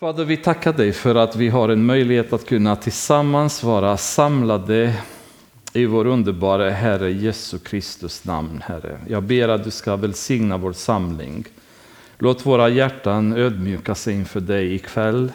Fader, 0.00 0.24
vi 0.24 0.36
tackar 0.36 0.72
dig 0.72 0.92
för 0.92 1.14
att 1.14 1.36
vi 1.36 1.48
har 1.48 1.68
en 1.68 1.86
möjlighet 1.86 2.32
att 2.32 2.46
kunna 2.46 2.76
tillsammans 2.76 3.62
vara 3.62 3.96
samlade 3.96 4.94
i 5.72 5.86
vår 5.86 6.06
underbara 6.06 6.70
Herre 6.70 7.12
Jesu 7.12 7.58
Kristus 7.58 8.24
namn, 8.24 8.62
Herre. 8.66 8.98
Jag 9.08 9.22
ber 9.22 9.48
att 9.48 9.64
du 9.64 9.70
ska 9.70 9.96
välsigna 9.96 10.56
vår 10.56 10.72
samling. 10.72 11.44
Låt 12.18 12.46
våra 12.46 12.68
hjärtan 12.68 13.32
ödmjuka 13.32 13.94
sig 13.94 14.14
inför 14.14 14.40
dig 14.40 14.74
ikväll. 14.74 15.32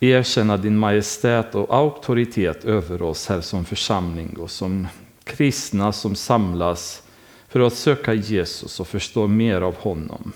Erkänna 0.00 0.56
din 0.56 0.78
majestät 0.78 1.54
och 1.54 1.74
auktoritet 1.74 2.64
över 2.64 3.02
oss 3.02 3.28
här 3.28 3.40
som 3.40 3.64
församling 3.64 4.36
och 4.40 4.50
som 4.50 4.88
kristna 5.24 5.92
som 5.92 6.14
samlas 6.14 7.02
för 7.48 7.60
att 7.60 7.74
söka 7.74 8.14
Jesus 8.14 8.80
och 8.80 8.88
förstå 8.88 9.26
mer 9.26 9.60
av 9.60 9.74
honom. 9.76 10.32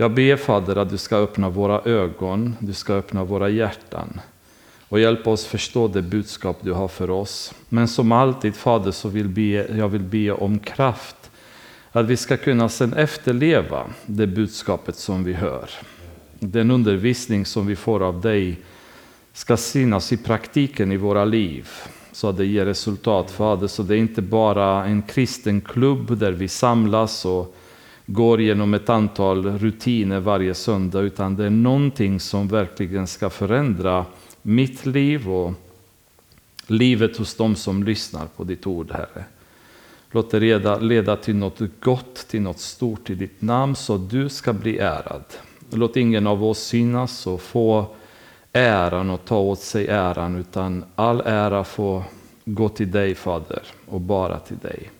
Jag 0.00 0.14
ber 0.14 0.36
Fader 0.36 0.76
att 0.76 0.90
du 0.90 0.98
ska 0.98 1.16
öppna 1.16 1.48
våra 1.48 1.80
ögon, 1.80 2.56
du 2.58 2.72
ska 2.72 2.94
öppna 2.94 3.24
våra 3.24 3.48
hjärtan 3.48 4.20
och 4.88 5.00
hjälpa 5.00 5.30
oss 5.30 5.44
förstå 5.44 5.88
det 5.88 6.02
budskap 6.02 6.58
du 6.60 6.72
har 6.72 6.88
för 6.88 7.10
oss. 7.10 7.54
Men 7.68 7.88
som 7.88 8.12
alltid 8.12 8.54
Fader 8.54 8.90
så 8.90 9.08
vill 9.08 9.28
be, 9.28 9.76
jag 9.76 9.88
vill 9.88 10.02
be 10.02 10.32
om 10.32 10.58
kraft 10.58 11.30
att 11.92 12.06
vi 12.06 12.16
ska 12.16 12.36
kunna 12.36 12.68
sen 12.68 12.92
efterleva 12.92 13.86
det 14.06 14.26
budskapet 14.26 14.96
som 14.96 15.24
vi 15.24 15.32
hör. 15.32 15.70
Den 16.38 16.70
undervisning 16.70 17.46
som 17.46 17.66
vi 17.66 17.76
får 17.76 18.02
av 18.02 18.20
dig 18.20 18.56
ska 19.32 19.56
synas 19.56 20.12
i 20.12 20.16
praktiken 20.16 20.92
i 20.92 20.96
våra 20.96 21.24
liv 21.24 21.68
så 22.12 22.28
att 22.28 22.36
det 22.36 22.46
ger 22.46 22.66
resultat 22.66 23.30
Fader. 23.30 23.66
Så 23.66 23.82
det 23.82 23.94
är 23.94 23.98
inte 23.98 24.22
bara 24.22 24.84
en 24.84 25.02
kristen 25.02 25.60
klubb 25.60 26.18
där 26.18 26.32
vi 26.32 26.48
samlas 26.48 27.24
och 27.24 27.54
går 28.10 28.40
genom 28.40 28.74
ett 28.74 28.88
antal 28.88 29.58
rutiner 29.58 30.20
varje 30.20 30.54
söndag 30.54 31.00
utan 31.00 31.36
det 31.36 31.44
är 31.44 31.50
någonting 31.50 32.20
som 32.20 32.48
verkligen 32.48 33.06
ska 33.06 33.30
förändra 33.30 34.06
mitt 34.42 34.86
liv 34.86 35.30
och 35.30 35.52
livet 36.66 37.16
hos 37.16 37.34
dem 37.34 37.56
som 37.56 37.82
lyssnar 37.82 38.26
på 38.26 38.44
ditt 38.44 38.66
ord, 38.66 38.90
Herre. 38.92 39.24
Låt 40.10 40.30
det 40.30 40.40
leda, 40.40 40.78
leda 40.78 41.16
till 41.16 41.36
något 41.36 41.60
gott, 41.80 42.14
till 42.14 42.42
något 42.42 42.60
stort 42.60 43.10
i 43.10 43.14
ditt 43.14 43.42
namn 43.42 43.76
så 43.76 43.94
att 43.94 44.10
du 44.10 44.28
ska 44.28 44.52
bli 44.52 44.78
ärad. 44.78 45.24
Låt 45.70 45.96
ingen 45.96 46.26
av 46.26 46.44
oss 46.44 46.58
synas 46.58 47.26
och 47.26 47.40
få 47.40 47.86
äran 48.52 49.10
och 49.10 49.24
ta 49.24 49.38
åt 49.38 49.60
sig 49.60 49.86
äran 49.86 50.36
utan 50.36 50.84
all 50.94 51.20
ära 51.20 51.64
får 51.64 52.02
gå 52.44 52.68
till 52.68 52.90
dig 52.90 53.14
Fader 53.14 53.62
och 53.86 54.00
bara 54.00 54.38
till 54.38 54.58
dig. 54.58 54.90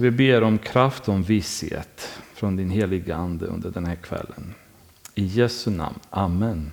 Vi 0.00 0.10
ber 0.10 0.42
om 0.42 0.58
kraft 0.58 1.08
och 1.08 1.14
om 1.14 1.22
visshet 1.22 2.08
från 2.34 2.56
din 2.56 2.70
heliga 2.70 3.16
Ande 3.16 3.46
under 3.46 3.70
den 3.70 3.86
här 3.86 3.94
kvällen. 3.94 4.54
I 5.14 5.24
Jesu 5.24 5.70
namn. 5.70 5.98
Amen. 6.10 6.72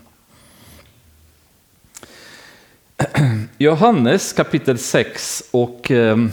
Johannes 3.57 4.33
kapitel 4.33 4.77
6 4.77 5.43
och 5.51 5.91
ehm, 5.91 6.31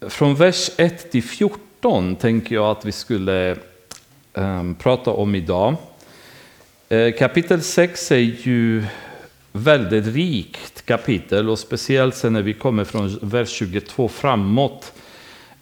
från 0.00 0.34
vers 0.34 0.70
1 0.76 1.10
till 1.10 1.22
14 1.22 2.16
tänker 2.16 2.54
jag 2.54 2.70
att 2.70 2.84
vi 2.84 2.92
skulle 2.92 3.56
ehm, 4.34 4.74
prata 4.74 5.10
om 5.10 5.34
idag. 5.34 5.76
Eh, 6.88 7.12
kapitel 7.18 7.62
6 7.62 8.12
är 8.12 8.16
ju 8.16 8.84
väldigt 9.52 10.06
rikt 10.06 10.86
kapitel 10.86 11.50
och 11.50 11.58
speciellt 11.58 12.16
sen 12.16 12.32
när 12.32 12.42
vi 12.42 12.54
kommer 12.54 12.84
från 12.84 13.18
vers 13.22 13.48
22 13.48 14.08
framåt 14.08 14.92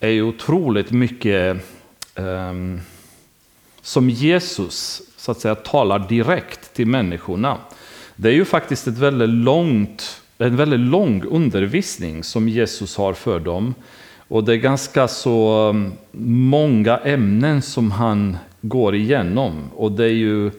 är 0.00 0.08
ju 0.08 0.22
otroligt 0.22 0.90
mycket 0.90 1.56
um, 2.14 2.80
som 3.82 4.10
Jesus 4.10 5.02
så 5.16 5.30
att 5.30 5.40
säga 5.40 5.54
talar 5.54 6.08
direkt 6.08 6.74
till 6.74 6.86
människorna. 6.86 7.58
Det 8.16 8.28
är 8.28 8.32
ju 8.32 8.44
faktiskt 8.44 8.86
ett 8.86 8.98
väldigt 8.98 9.28
långt, 9.28 10.22
en 10.38 10.56
väldigt 10.56 10.80
lång 10.80 11.24
undervisning 11.24 12.24
som 12.24 12.48
Jesus 12.48 12.96
har 12.96 13.12
för 13.12 13.40
dem. 13.40 13.74
Och 14.28 14.44
det 14.44 14.52
är 14.52 14.56
ganska 14.56 15.08
så 15.08 15.68
ehm, 15.70 15.92
många 16.12 16.98
ämnen 16.98 17.62
som 17.62 17.90
han 17.90 18.36
går 18.60 18.94
igenom. 18.94 19.70
Och 19.76 19.92
det 19.92 20.04
är 20.04 20.08
ju 20.08 20.50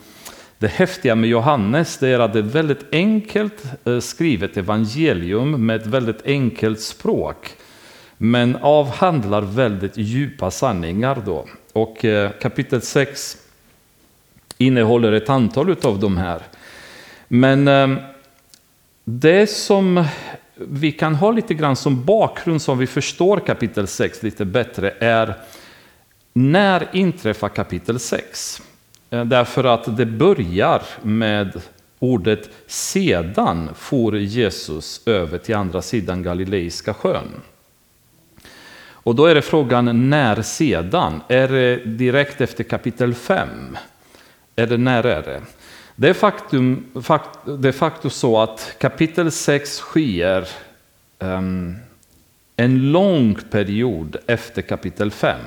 det 0.57 0.67
häftiga 0.67 1.15
med 1.15 1.29
Johannes 1.29 1.97
det 1.97 2.09
är 2.09 2.19
att 2.19 2.33
det 2.33 2.39
är 2.39 2.43
ett 2.43 2.55
väldigt 2.55 2.85
enkelt 2.91 3.63
eh, 3.85 3.99
skrivet 3.99 4.57
evangelium 4.57 5.65
med 5.65 5.75
ett 5.75 5.87
väldigt 5.87 6.25
enkelt 6.25 6.79
språk 6.81 7.55
men 8.23 8.55
avhandlar 8.55 9.41
väldigt 9.41 9.97
djupa 9.97 10.51
sanningar. 10.51 11.21
Då. 11.25 11.45
Och 11.73 12.05
eh, 12.05 12.31
kapitel 12.31 12.81
6 12.81 13.37
innehåller 14.57 15.11
ett 15.11 15.29
antal 15.29 15.75
av 15.83 15.99
de 15.99 16.17
här. 16.17 16.41
Men 17.27 17.67
ehm, 17.67 17.97
det 19.03 19.49
som 19.49 20.05
vi 20.55 20.91
kan 20.91 21.15
ha 21.15 21.31
lite 21.31 21.53
grann 21.53 21.75
som 21.75 22.05
bakgrund 22.05 22.61
som 22.61 22.77
vi 22.77 22.87
förstår 22.87 23.39
kapitel 23.39 23.87
6 23.87 24.23
lite 24.23 24.45
bättre 24.45 24.93
är 24.99 25.33
när 26.33 26.87
inträffar 26.93 27.49
kapitel 27.49 27.99
6? 27.99 28.61
Eh, 29.09 29.25
därför 29.25 29.63
att 29.63 29.97
det 29.97 30.05
börjar 30.05 30.81
med 31.01 31.61
ordet 31.99 32.49
sedan 32.67 33.69
for 33.75 34.17
Jesus 34.17 35.01
över 35.05 35.37
till 35.37 35.55
andra 35.55 35.81
sidan 35.81 36.23
Galileiska 36.23 36.93
sjön. 36.93 37.41
Och 39.03 39.15
då 39.15 39.25
är 39.25 39.35
det 39.35 39.41
frågan 39.41 40.09
när 40.09 40.41
sedan? 40.41 41.21
Är 41.27 41.47
det 41.47 41.75
direkt 41.85 42.41
efter 42.41 42.63
kapitel 42.63 43.13
5? 43.13 43.77
Eller 44.55 44.77
när 44.77 45.05
är 45.05 45.21
det? 45.21 45.41
Det 45.95 46.09
är 46.09 46.13
faktum, 46.13 46.85
fakt, 47.03 47.39
det 47.45 47.67
är 47.67 47.71
faktum 47.71 48.11
så 48.11 48.41
att 48.41 48.75
kapitel 48.79 49.31
6 49.31 49.77
sker 49.77 50.47
um, 51.19 51.75
en 52.55 52.91
lång 52.91 53.35
period 53.51 54.17
efter 54.27 54.61
kapitel 54.61 55.11
5. 55.11 55.39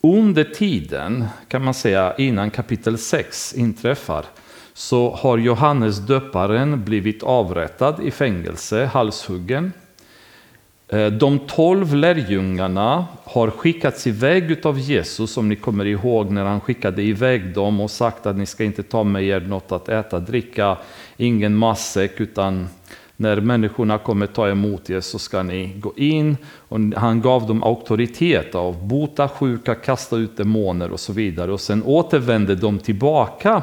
Under 0.00 0.44
tiden, 0.44 1.24
kan 1.48 1.64
man 1.64 1.74
säga, 1.74 2.14
innan 2.18 2.50
kapitel 2.50 2.98
6 2.98 3.54
inträffar 3.54 4.24
så 4.72 5.10
har 5.14 5.38
Johannes 5.38 5.98
döparen 5.98 6.84
blivit 6.84 7.22
avrättad 7.22 8.00
i 8.02 8.10
fängelse, 8.10 8.84
halshuggen. 8.84 9.72
Eh, 10.88 11.06
de 11.06 11.38
tolv 11.38 11.94
lärjungarna 11.94 13.06
har 13.24 13.50
skickats 13.50 14.06
iväg 14.06 14.66
av 14.66 14.78
Jesus, 14.78 15.36
om 15.36 15.48
ni 15.48 15.56
kommer 15.56 15.84
ihåg 15.84 16.30
när 16.30 16.44
han 16.44 16.60
skickade 16.60 17.02
iväg 17.02 17.54
dem 17.54 17.80
och 17.80 17.90
sagt 17.90 18.26
att 18.26 18.36
ni 18.36 18.46
ska 18.46 18.64
inte 18.64 18.82
ta 18.82 19.04
med 19.04 19.24
er 19.24 19.40
något 19.40 19.72
att 19.72 19.88
äta, 19.88 20.20
dricka, 20.20 20.76
ingen 21.16 21.56
matsäck, 21.56 22.20
utan 22.20 22.68
när 23.16 23.40
människorna 23.40 23.98
kommer 23.98 24.26
ta 24.26 24.48
emot 24.48 24.90
er 24.90 25.00
så 25.00 25.18
ska 25.18 25.42
ni 25.42 25.72
gå 25.76 25.92
in. 25.96 26.36
Och 26.68 26.78
han 26.96 27.20
gav 27.20 27.46
dem 27.46 27.62
auktoritet 27.62 28.54
av 28.54 28.86
bota 28.86 29.28
sjuka, 29.28 29.74
kasta 29.74 30.16
ut 30.16 30.36
demoner 30.36 30.90
och 30.90 31.00
så 31.00 31.12
vidare. 31.12 31.52
Och 31.52 31.60
sen 31.60 31.82
återvände 31.82 32.54
de 32.54 32.78
tillbaka 32.78 33.62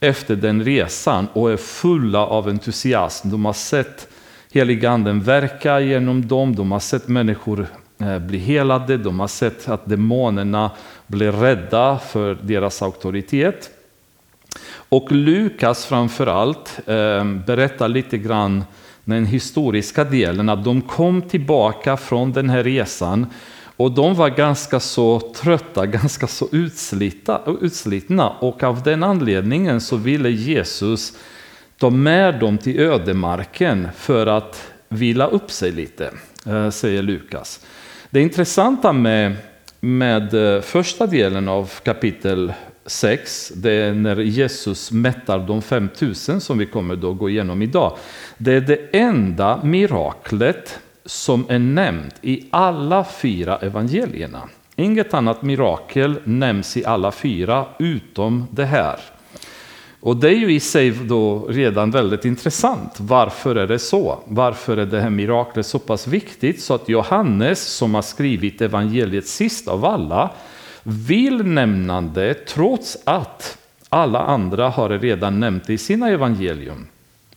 efter 0.00 0.36
den 0.36 0.64
resan 0.64 1.28
och 1.32 1.52
är 1.52 1.56
fulla 1.56 2.26
av 2.26 2.48
entusiasm. 2.48 3.30
De 3.30 3.44
har 3.44 3.52
sett 3.52 4.08
heliga 4.54 4.90
anden 4.90 5.20
verka 5.20 5.80
genom 5.80 6.28
dem, 6.28 6.54
de 6.54 6.72
har 6.72 6.80
sett 6.80 7.08
människor 7.08 7.66
eh, 7.98 8.18
bli 8.18 8.38
helade, 8.38 8.96
de 8.96 9.20
har 9.20 9.28
sett 9.28 9.68
att 9.68 9.88
demonerna 9.88 10.70
blir 11.06 11.32
rädda 11.32 11.98
för 11.98 12.38
deras 12.42 12.82
auktoritet. 12.82 13.70
Och 14.88 15.12
Lukas 15.12 15.86
framförallt 15.86 16.80
eh, 16.86 17.24
berättar 17.24 17.88
lite 17.88 18.18
grann 18.18 18.64
den 19.04 19.26
historiska 19.26 20.04
delen, 20.04 20.48
att 20.48 20.64
de 20.64 20.82
kom 20.82 21.22
tillbaka 21.22 21.96
från 21.96 22.32
den 22.32 22.50
här 22.50 22.62
resan 22.64 23.26
och 23.76 23.90
de 23.90 24.14
var 24.14 24.28
ganska 24.28 24.80
så 24.80 25.20
trötta, 25.20 25.86
ganska 26.00 26.26
så 26.26 26.48
utslita, 26.52 27.40
utslitna. 27.60 28.28
Och 28.28 28.62
av 28.62 28.82
den 28.82 29.02
anledningen 29.02 29.80
så 29.80 29.96
ville 29.96 30.30
Jesus 30.30 31.12
ta 31.84 31.90
med 31.90 32.38
dem 32.38 32.58
till 32.58 32.80
ödemarken 32.80 33.88
för 33.96 34.26
att 34.26 34.72
vila 34.88 35.26
upp 35.26 35.50
sig 35.50 35.72
lite, 35.72 36.10
eh, 36.46 36.70
säger 36.70 37.02
Lukas. 37.02 37.66
Det 38.10 38.20
intressanta 38.20 38.92
med, 38.92 39.36
med 39.80 40.54
eh, 40.54 40.60
första 40.60 41.06
delen 41.06 41.48
av 41.48 41.70
kapitel 41.82 42.52
6, 42.86 43.52
det 43.56 43.72
är 43.72 43.92
när 43.94 44.16
Jesus 44.16 44.92
mättar 44.92 45.38
de 45.38 45.62
5000 45.62 46.40
som 46.40 46.58
vi 46.58 46.66
kommer 46.66 46.96
då 46.96 47.12
gå 47.12 47.30
igenom 47.30 47.62
idag. 47.62 47.96
Det 48.38 48.52
är 48.52 48.60
det 48.60 48.80
enda 48.92 49.60
miraklet 49.64 50.78
som 51.04 51.46
är 51.48 51.58
nämnt 51.58 52.14
i 52.22 52.46
alla 52.50 53.04
fyra 53.04 53.56
evangelierna. 53.56 54.42
Inget 54.76 55.14
annat 55.14 55.42
mirakel 55.42 56.14
nämns 56.24 56.76
i 56.76 56.84
alla 56.84 57.12
fyra 57.12 57.66
utom 57.78 58.46
det 58.50 58.64
här. 58.64 59.00
Och 60.04 60.16
det 60.16 60.28
är 60.28 60.36
ju 60.36 60.52
i 60.52 60.60
sig 60.60 60.90
då 60.90 61.46
redan 61.48 61.90
väldigt 61.90 62.24
intressant. 62.24 62.92
Varför 62.96 63.56
är 63.56 63.66
det 63.66 63.78
så? 63.78 64.18
Varför 64.26 64.76
är 64.76 64.86
det 64.86 65.00
här 65.00 65.10
miraklet 65.10 65.66
så 65.66 65.78
pass 65.78 66.06
viktigt 66.06 66.62
så 66.62 66.74
att 66.74 66.88
Johannes 66.88 67.62
som 67.62 67.94
har 67.94 68.02
skrivit 68.02 68.60
evangeliet 68.60 69.26
sist 69.26 69.68
av 69.68 69.84
alla 69.84 70.30
vill 70.82 71.44
nämna 71.46 72.00
det 72.00 72.34
trots 72.34 72.96
att 73.04 73.58
alla 73.88 74.18
andra 74.18 74.68
har 74.68 74.88
redan 74.88 75.40
nämnt 75.40 75.66
det 75.66 75.72
i 75.72 75.78
sina 75.78 76.10
evangelium. 76.10 76.86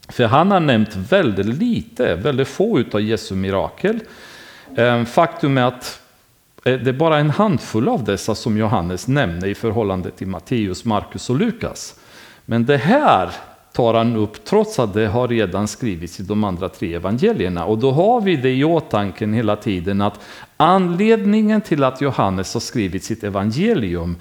För 0.10 0.26
han 0.26 0.52
har 0.52 0.60
nämnt 0.60 0.96
väldigt 0.96 1.46
lite, 1.46 2.16
väldigt 2.16 2.48
få 2.48 2.84
av 2.92 3.02
Jesu 3.02 3.36
mirakel. 3.36 4.00
Ehm, 4.76 5.06
faktum 5.06 5.58
är 5.58 5.64
att 5.64 6.02
eh, 6.66 6.80
det 6.80 6.90
är 6.90 6.94
bara 6.94 7.18
en 7.18 7.30
handfull 7.30 7.88
av 7.88 8.04
dessa 8.04 8.36
som 8.36 8.58
Johannes 8.58 9.08
nämner 9.08 9.48
i 9.48 9.56
förhållande 9.56 10.12
till 10.12 10.28
Matteus, 10.28 10.86
Markus 10.86 11.30
och 11.30 11.36
Lukas. 11.36 11.96
Men 12.50 12.66
det 12.66 12.78
här 12.78 13.32
tar 13.74 13.94
han 13.94 14.16
upp 14.16 14.46
trots 14.46 14.80
att 14.80 14.94
det 14.94 15.08
har 15.08 15.28
redan 15.28 15.68
skrivits 15.68 16.20
i 16.20 16.24
de 16.24 16.44
andra 16.44 16.70
tre 16.70 16.94
evangelierna. 16.94 17.66
Och 17.66 17.78
då 17.78 17.92
har 17.92 18.22
vi 18.22 18.36
det 18.36 18.54
i 18.54 18.64
åtanke 18.64 19.28
hela 19.28 19.56
tiden 19.56 20.02
att 20.02 20.20
anledningen 20.58 21.62
till 21.62 21.84
att 21.84 22.02
Johannes 22.02 22.54
har 22.54 22.62
skrivit 22.62 23.04
sitt 23.04 23.24
evangelium 23.24 24.16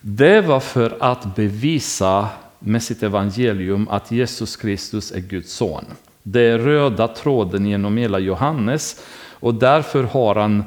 det 0.00 0.40
var 0.40 0.60
för 0.60 0.96
att 1.00 1.36
bevisa 1.36 2.28
med 2.58 2.82
sitt 2.82 3.02
evangelium 3.02 3.88
att 3.90 4.10
Jesus 4.10 4.56
Kristus 4.56 5.12
är 5.12 5.20
Guds 5.20 5.52
son. 5.52 5.84
Det 6.22 6.40
är 6.40 6.58
röda 6.58 7.08
tråden 7.08 7.66
genom 7.66 7.96
hela 7.96 8.18
Johannes 8.18 9.02
och 9.40 9.54
därför 9.54 10.04
har 10.04 10.34
han 10.34 10.64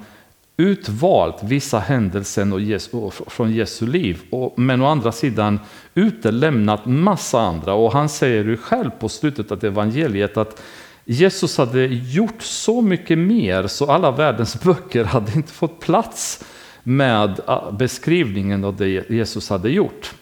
utvalt 0.58 1.44
vissa 1.44 1.80
händelser 1.80 3.30
från 3.30 3.52
Jesu 3.52 3.88
liv, 3.88 4.22
men 4.56 4.82
å 4.82 4.86
andra 4.86 5.12
sidan 5.12 5.60
utelämnat 5.94 6.86
massa 6.86 7.42
andra. 7.42 7.74
Och 7.74 7.94
han 7.94 8.10
säger 8.10 8.44
ju 8.44 8.58
själv 8.58 8.90
på 8.90 9.10
slutet 9.10 9.52
av 9.52 9.66
evangeliet 9.66 10.38
att 10.38 10.62
Jesus 11.06 11.58
hade 11.58 11.86
gjort 11.86 12.42
så 12.42 12.82
mycket 12.82 13.18
mer 13.18 13.68
så 13.68 13.92
alla 13.92 14.12
världens 14.12 14.62
böcker 14.64 15.04
hade 15.04 15.32
inte 15.36 15.52
fått 15.52 15.80
plats 15.80 16.44
med 16.84 17.40
ah, 17.46 17.72
beskrivningen 17.72 18.64
av 18.64 18.76
det 18.76 19.10
Jesus 19.10 19.50
hade 19.50 19.70
gjort. 19.70 20.14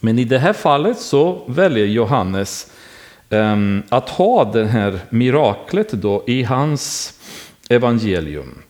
Men 0.00 0.18
i 0.18 0.24
det 0.24 0.38
här 0.38 0.52
fallet 0.52 0.98
så 0.98 1.42
väljer 1.46 1.86
Johannes 1.86 2.72
ehm, 3.30 3.82
att 3.88 4.08
ha 4.08 4.52
det 4.52 4.64
här 4.64 4.98
miraklet 5.10 5.92
då 5.92 6.24
i 6.26 6.42
hans 6.42 7.14
evangelium. 7.68 8.62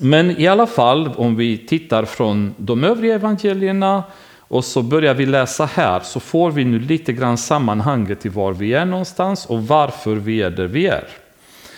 Men 0.00 0.40
i 0.40 0.46
alla 0.46 0.66
fall, 0.66 1.08
om 1.16 1.36
vi 1.36 1.58
tittar 1.58 2.04
från 2.04 2.54
de 2.56 2.84
övriga 2.84 3.14
evangelierna 3.14 4.04
och 4.40 4.64
så 4.64 4.82
börjar 4.82 5.14
vi 5.14 5.26
läsa 5.26 5.64
här 5.64 6.00
så 6.00 6.20
får 6.20 6.50
vi 6.50 6.64
nu 6.64 6.78
lite 6.78 7.12
grann 7.12 7.38
sammanhanget 7.38 8.26
i 8.26 8.28
var 8.28 8.52
vi 8.52 8.72
är 8.72 8.84
någonstans 8.84 9.46
och 9.46 9.66
varför 9.66 10.14
vi 10.14 10.42
är 10.42 10.50
där 10.50 10.66
vi 10.66 10.86
är. 10.86 11.04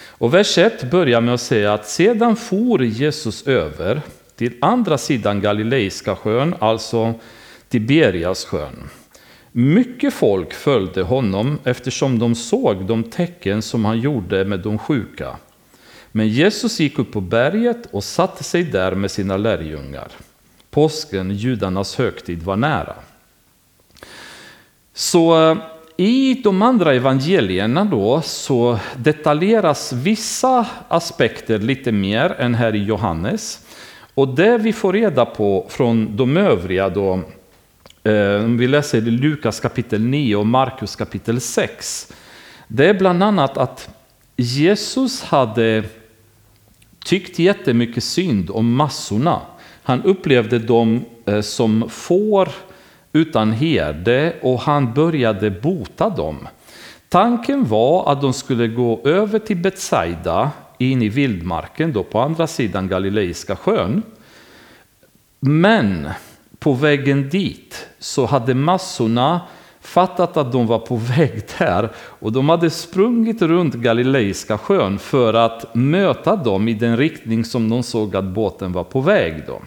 Och 0.08 0.34
vers 0.34 0.58
1 0.58 0.90
börjar 0.90 1.20
med 1.20 1.34
att 1.34 1.40
säga 1.40 1.72
att 1.72 1.88
sedan 1.88 2.36
for 2.36 2.84
Jesus 2.84 3.46
över 3.46 4.00
till 4.36 4.52
andra 4.60 4.98
sidan 4.98 5.40
Galileiska 5.40 6.16
sjön, 6.16 6.54
alltså 6.58 7.14
Tiberias 7.68 8.44
sjön. 8.44 8.88
Mycket 9.52 10.14
folk 10.14 10.52
följde 10.52 11.02
honom 11.02 11.58
eftersom 11.64 12.18
de 12.18 12.34
såg 12.34 12.86
de 12.86 13.04
tecken 13.04 13.62
som 13.62 13.84
han 13.84 14.00
gjorde 14.00 14.44
med 14.44 14.60
de 14.60 14.78
sjuka. 14.78 15.36
Men 16.12 16.28
Jesus 16.28 16.80
gick 16.80 16.98
upp 16.98 17.12
på 17.12 17.20
berget 17.20 17.86
och 17.90 18.04
satte 18.04 18.44
sig 18.44 18.62
där 18.62 18.94
med 18.94 19.10
sina 19.10 19.36
lärjungar. 19.36 20.08
Påsken, 20.70 21.30
judarnas 21.30 21.96
högtid, 21.96 22.42
var 22.42 22.56
nära. 22.56 22.94
Så 24.94 25.50
eh, 25.50 25.58
i 25.96 26.34
de 26.34 26.62
andra 26.62 26.94
evangelierna 26.94 27.84
då 27.84 28.22
så 28.22 28.78
detaljeras 28.96 29.92
vissa 29.92 30.66
aspekter 30.88 31.58
lite 31.58 31.92
mer 31.92 32.30
än 32.38 32.54
här 32.54 32.74
i 32.74 32.84
Johannes. 32.84 33.66
Och 34.14 34.28
det 34.28 34.58
vi 34.58 34.72
får 34.72 34.92
reda 34.92 35.26
på 35.26 35.66
från 35.68 36.16
de 36.16 36.36
övriga 36.36 36.88
då, 36.88 37.20
eh, 38.04 38.44
om 38.44 38.58
vi 38.58 38.68
läser 38.68 39.00
Lukas 39.00 39.60
kapitel 39.60 40.00
9 40.00 40.36
och 40.36 40.46
Markus 40.46 40.96
kapitel 40.96 41.40
6, 41.40 42.12
det 42.68 42.86
är 42.86 42.94
bland 42.94 43.22
annat 43.22 43.58
att 43.58 43.88
Jesus 44.40 45.22
hade 45.22 45.84
tyckt 47.04 47.38
jättemycket 47.38 48.04
synd 48.04 48.50
om 48.50 48.74
massorna. 48.74 49.40
Han 49.82 50.02
upplevde 50.02 50.58
dem 50.58 51.04
eh, 51.26 51.40
som 51.40 51.90
får 51.90 52.48
utan 53.12 53.52
herde 53.52 54.34
och 54.42 54.60
han 54.60 54.94
började 54.94 55.50
bota 55.50 56.10
dem. 56.10 56.48
Tanken 57.08 57.64
var 57.64 58.12
att 58.12 58.20
de 58.20 58.32
skulle 58.32 58.68
gå 58.68 59.00
över 59.04 59.38
till 59.38 59.56
Betsaida 59.56 60.50
in 60.78 61.02
i 61.02 61.08
vildmarken 61.08 61.92
då 61.92 62.02
på 62.04 62.20
andra 62.20 62.46
sidan 62.46 62.88
Galileiska 62.88 63.56
sjön. 63.56 64.02
Men 65.40 66.08
på 66.58 66.72
vägen 66.72 67.28
dit 67.28 67.88
så 67.98 68.26
hade 68.26 68.54
massorna 68.54 69.40
fattat 69.88 70.36
att 70.36 70.52
de 70.52 70.66
var 70.66 70.78
på 70.78 70.96
väg 70.96 71.42
där 71.58 71.90
och 71.96 72.32
de 72.32 72.48
hade 72.48 72.70
sprungit 72.70 73.42
runt 73.42 73.74
Galileiska 73.74 74.58
sjön 74.58 74.98
för 74.98 75.34
att 75.34 75.74
möta 75.74 76.36
dem 76.36 76.68
i 76.68 76.74
den 76.74 76.96
riktning 76.96 77.44
som 77.44 77.70
de 77.70 77.82
såg 77.82 78.16
att 78.16 78.24
båten 78.24 78.72
var 78.72 78.84
på 78.84 79.00
väg. 79.00 79.42
Då. 79.46 79.60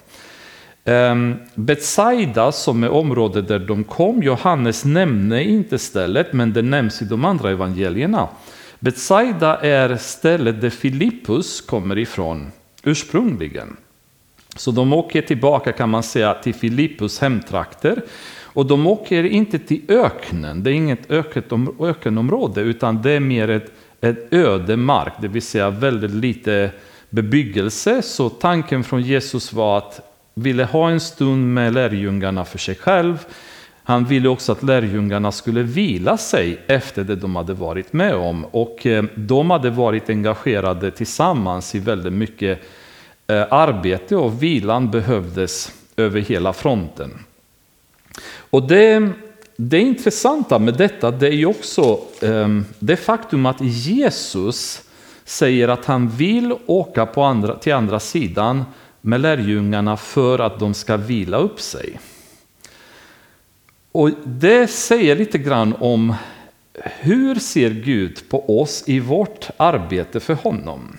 Ehm, 0.91 1.35
Betsaida 1.55 2.51
som 2.51 2.83
är 2.83 2.89
området 2.89 3.47
där 3.47 3.59
de 3.59 3.83
kom, 3.83 4.23
Johannes 4.23 4.85
nämner 4.85 5.39
inte 5.39 5.79
stället 5.79 6.33
men 6.33 6.53
det 6.53 6.61
nämns 6.61 7.01
i 7.01 7.05
de 7.05 7.25
andra 7.25 7.51
evangelierna. 7.51 8.27
Betsaida 8.79 9.57
är 9.57 9.95
stället 9.95 10.61
där 10.61 10.69
Filippus 10.69 11.61
kommer 11.61 11.97
ifrån 11.97 12.51
ursprungligen. 12.83 13.77
Så 14.55 14.71
de 14.71 14.93
åker 14.93 15.21
tillbaka 15.21 15.71
kan 15.71 15.89
man 15.89 16.03
säga 16.03 16.33
till 16.33 16.53
Filippus 16.53 17.19
hemtrakter 17.19 18.01
och 18.53 18.65
de 18.65 18.87
åker 18.87 19.23
inte 19.23 19.59
till 19.59 19.81
öknen, 19.87 20.63
det 20.63 20.71
är 20.71 20.73
inget 20.73 21.11
ökenområde 21.79 22.61
utan 22.61 23.01
det 23.01 23.11
är 23.11 23.19
mer 23.19 23.49
ett, 23.49 23.71
ett 24.01 24.33
öde 24.33 24.77
mark, 24.77 25.13
det 25.21 25.27
vill 25.27 25.41
säga 25.41 25.69
väldigt 25.69 26.11
lite 26.11 26.71
bebyggelse. 27.09 28.01
Så 28.01 28.29
tanken 28.29 28.83
från 28.83 29.01
Jesus 29.01 29.53
var 29.53 29.77
att 29.77 30.07
ville 30.33 30.63
ha 30.63 30.89
en 30.89 30.99
stund 30.99 31.53
med 31.53 31.73
lärjungarna 31.73 32.45
för 32.45 32.57
sig 32.57 32.75
själv. 32.75 33.25
Han 33.83 34.05
ville 34.05 34.29
också 34.29 34.51
att 34.51 34.63
lärjungarna 34.63 35.31
skulle 35.31 35.63
vila 35.63 36.17
sig 36.17 36.61
efter 36.67 37.03
det 37.03 37.15
de 37.15 37.35
hade 37.35 37.53
varit 37.53 37.93
med 37.93 38.15
om. 38.15 38.45
Och 38.45 38.85
eh, 38.85 39.03
de 39.15 39.49
hade 39.49 39.69
varit 39.69 40.09
engagerade 40.09 40.91
tillsammans 40.91 41.75
i 41.75 41.79
väldigt 41.79 42.13
mycket 42.13 42.59
eh, 43.27 43.45
arbete 43.49 44.15
och 44.15 44.43
vilan 44.43 44.91
behövdes 44.91 45.73
över 45.97 46.21
hela 46.21 46.53
fronten. 46.53 47.11
Och 48.51 48.67
det, 48.67 49.09
det 49.55 49.79
intressanta 49.79 50.59
med 50.59 50.73
detta 50.73 51.11
det 51.11 51.27
är 51.27 51.31
ju 51.31 51.45
också 51.45 51.99
ehm, 52.21 52.65
det 52.79 52.97
faktum 52.97 53.45
att 53.45 53.61
Jesus 53.61 54.81
säger 55.25 55.67
att 55.67 55.85
han 55.85 56.09
vill 56.09 56.55
åka 56.65 57.05
på 57.05 57.23
andra, 57.23 57.55
till 57.55 57.73
andra 57.73 57.99
sidan 57.99 58.63
med 59.01 59.21
lärjungarna 59.21 59.97
för 59.97 60.39
att 60.39 60.59
de 60.59 60.73
ska 60.73 60.97
vila 60.97 61.37
upp 61.37 61.61
sig. 61.61 61.99
Och 63.91 64.09
Det 64.23 64.67
säger 64.67 65.15
lite 65.15 65.37
grann 65.37 65.75
om 65.79 66.15
hur 66.73 67.35
ser 67.35 67.69
Gud 67.69 68.29
på 68.29 68.61
oss 68.61 68.83
i 68.87 68.99
vårt 68.99 69.49
arbete 69.57 70.19
för 70.19 70.33
honom. 70.33 70.97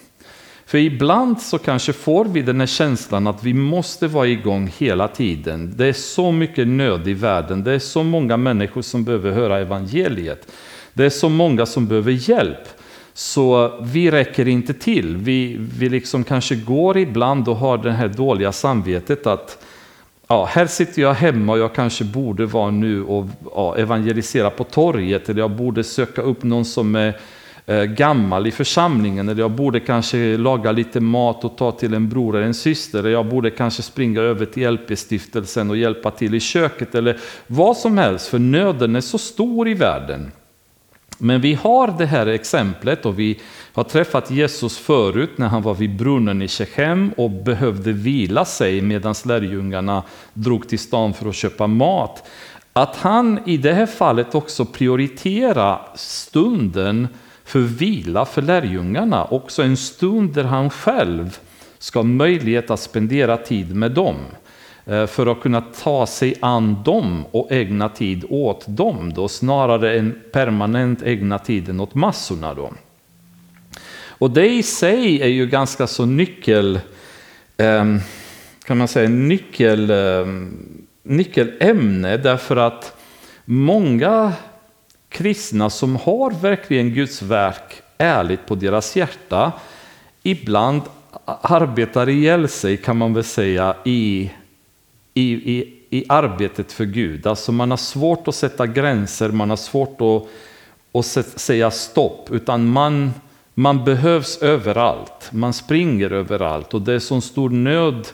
För 0.72 0.78
ibland 0.78 1.40
så 1.40 1.58
kanske 1.58 1.92
får 1.92 2.24
vi 2.24 2.42
den 2.42 2.60
här 2.60 2.66
känslan 2.66 3.26
att 3.26 3.44
vi 3.44 3.54
måste 3.54 4.06
vara 4.06 4.26
igång 4.26 4.72
hela 4.78 5.08
tiden. 5.08 5.72
Det 5.76 5.86
är 5.86 5.92
så 5.92 6.32
mycket 6.32 6.68
nöd 6.68 7.08
i 7.08 7.14
världen, 7.14 7.64
det 7.64 7.72
är 7.72 7.78
så 7.78 8.02
många 8.02 8.36
människor 8.36 8.82
som 8.82 9.04
behöver 9.04 9.30
höra 9.30 9.58
evangeliet. 9.58 10.46
Det 10.92 11.04
är 11.04 11.10
så 11.10 11.28
många 11.28 11.66
som 11.66 11.86
behöver 11.86 12.30
hjälp. 12.30 12.68
Så 13.14 13.78
vi 13.82 14.10
räcker 14.10 14.48
inte 14.48 14.74
till. 14.74 15.16
Vi, 15.16 15.56
vi 15.78 15.88
liksom 15.88 16.24
kanske 16.24 16.54
går 16.54 16.98
ibland 16.98 17.48
och 17.48 17.56
har 17.56 17.78
det 17.78 17.92
här 17.92 18.08
dåliga 18.08 18.52
samvetet 18.52 19.26
att 19.26 19.64
ja, 20.28 20.44
här 20.44 20.66
sitter 20.66 21.02
jag 21.02 21.14
hemma 21.14 21.52
och 21.52 21.58
jag 21.58 21.74
kanske 21.74 22.04
borde 22.04 22.46
vara 22.46 22.70
nu 22.70 23.04
och 23.04 23.26
ja, 23.54 23.76
evangelisera 23.76 24.50
på 24.50 24.64
torget 24.64 25.28
eller 25.28 25.40
jag 25.40 25.50
borde 25.50 25.84
söka 25.84 26.22
upp 26.22 26.42
någon 26.42 26.64
som 26.64 26.94
är 26.94 27.08
Eh, 27.08 27.18
Eh, 27.66 27.84
gammal 27.84 28.46
i 28.46 28.50
församlingen 28.50 29.28
eller 29.28 29.40
jag 29.40 29.50
borde 29.50 29.80
kanske 29.80 30.36
laga 30.36 30.72
lite 30.72 31.00
mat 31.00 31.44
och 31.44 31.56
ta 31.56 31.72
till 31.72 31.94
en 31.94 32.08
bror 32.08 32.36
eller 32.36 32.46
en 32.46 32.54
syster. 32.54 32.98
Eller 32.98 33.10
jag 33.10 33.26
borde 33.26 33.50
kanske 33.50 33.82
springa 33.82 34.20
över 34.20 34.46
till 34.46 34.68
LP-stiftelsen 34.68 35.70
och 35.70 35.76
hjälpa 35.76 36.10
till 36.10 36.34
i 36.34 36.40
köket 36.40 36.94
eller 36.94 37.18
vad 37.46 37.76
som 37.76 37.98
helst 37.98 38.28
för 38.28 38.38
nöden 38.38 38.96
är 38.96 39.00
så 39.00 39.18
stor 39.18 39.68
i 39.68 39.74
världen. 39.74 40.32
Men 41.18 41.40
vi 41.40 41.54
har 41.54 41.94
det 41.98 42.06
här 42.06 42.26
exemplet 42.26 43.06
och 43.06 43.18
vi 43.18 43.40
har 43.72 43.84
träffat 43.84 44.30
Jesus 44.30 44.78
förut 44.78 45.30
när 45.36 45.48
han 45.48 45.62
var 45.62 45.74
vid 45.74 45.96
brunnen 45.96 46.42
i 46.42 46.48
Shechem 46.48 47.12
och 47.16 47.30
behövde 47.30 47.92
vila 47.92 48.44
sig 48.44 48.80
medan 48.80 49.14
lärjungarna 49.24 50.02
drog 50.34 50.68
till 50.68 50.78
stan 50.78 51.14
för 51.14 51.28
att 51.28 51.34
köpa 51.34 51.66
mat. 51.66 52.28
Att 52.72 52.96
han 52.96 53.40
i 53.46 53.56
det 53.56 53.72
här 53.72 53.86
fallet 53.86 54.34
också 54.34 54.64
prioriterar 54.64 55.88
stunden 55.94 57.08
för 57.44 57.58
vila 57.58 58.24
för 58.24 58.42
lärjungarna, 58.42 59.24
också 59.24 59.62
en 59.62 59.76
stund 59.76 60.34
där 60.34 60.44
han 60.44 60.70
själv 60.70 61.38
ska 61.78 61.98
ha 61.98 62.04
möjlighet 62.04 62.70
att 62.70 62.80
spendera 62.80 63.36
tid 63.36 63.76
med 63.76 63.92
dem. 63.92 64.16
Eh, 64.86 65.06
för 65.06 65.26
att 65.26 65.40
kunna 65.40 65.60
ta 65.60 66.06
sig 66.06 66.34
an 66.40 66.82
dem 66.84 67.24
och 67.30 67.52
ägna 67.52 67.88
tid 67.88 68.24
åt 68.28 68.64
dem 68.68 69.12
då, 69.12 69.28
snarare 69.28 69.98
än 69.98 70.20
permanent 70.32 71.02
ägna 71.02 71.38
tiden 71.38 71.80
åt 71.80 71.94
massorna. 71.94 72.54
Då. 72.54 72.72
Och 74.06 74.30
det 74.30 74.48
i 74.48 74.62
sig 74.62 75.22
är 75.22 75.28
ju 75.28 75.46
ganska 75.46 75.86
så 75.86 76.06
nyckel, 76.06 76.80
ehm, 77.56 78.00
kan 78.64 78.78
man 78.78 78.88
säga, 78.88 79.08
nyckel, 79.08 79.90
ehm, 79.90 80.58
nyckelämne 81.02 82.16
därför 82.16 82.56
att 82.56 82.96
många 83.44 84.32
kristna 85.12 85.70
som 85.70 85.96
har 85.96 86.30
verkligen 86.30 86.90
Guds 86.90 87.22
verk 87.22 87.82
ärligt 87.98 88.46
på 88.46 88.54
deras 88.54 88.96
hjärta 88.96 89.52
ibland 90.22 90.82
arbetar 91.24 92.08
ihjäl 92.08 92.48
sig 92.48 92.76
kan 92.76 92.96
man 92.96 93.14
väl 93.14 93.24
säga 93.24 93.76
i, 93.84 94.30
i, 95.14 95.32
i, 95.32 95.74
i 95.90 96.04
arbetet 96.08 96.72
för 96.72 96.84
Gud. 96.84 97.26
Alltså 97.26 97.52
man 97.52 97.70
har 97.70 97.76
svårt 97.76 98.28
att 98.28 98.34
sätta 98.34 98.66
gränser, 98.66 99.28
man 99.28 99.50
har 99.50 99.56
svårt 99.56 100.00
att, 100.00 101.16
att 101.16 101.40
säga 101.40 101.70
stopp, 101.70 102.30
utan 102.30 102.66
man, 102.66 103.12
man 103.54 103.84
behövs 103.84 104.38
överallt. 104.42 105.28
Man 105.32 105.52
springer 105.52 106.10
överallt 106.10 106.74
och 106.74 106.82
det 106.82 106.92
är 106.92 106.98
sån 106.98 107.22
stor 107.22 107.50
nöd 107.50 108.08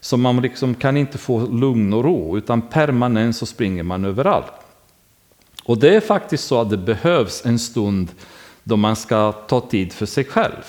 så 0.00 0.16
man 0.16 0.42
liksom 0.42 0.74
kan 0.74 0.96
inte 0.96 1.18
få 1.18 1.46
lugn 1.46 1.92
och 1.92 2.04
ro, 2.04 2.38
utan 2.38 2.62
permanent 2.62 3.36
så 3.36 3.46
springer 3.46 3.82
man 3.82 4.04
överallt. 4.04 4.63
Och 5.64 5.78
det 5.78 5.96
är 5.96 6.00
faktiskt 6.00 6.44
så 6.44 6.60
att 6.60 6.70
det 6.70 6.76
behövs 6.76 7.46
en 7.46 7.58
stund 7.58 8.10
då 8.64 8.76
man 8.76 8.96
ska 8.96 9.32
ta 9.32 9.60
tid 9.60 9.92
för 9.92 10.06
sig 10.06 10.24
själv. 10.24 10.62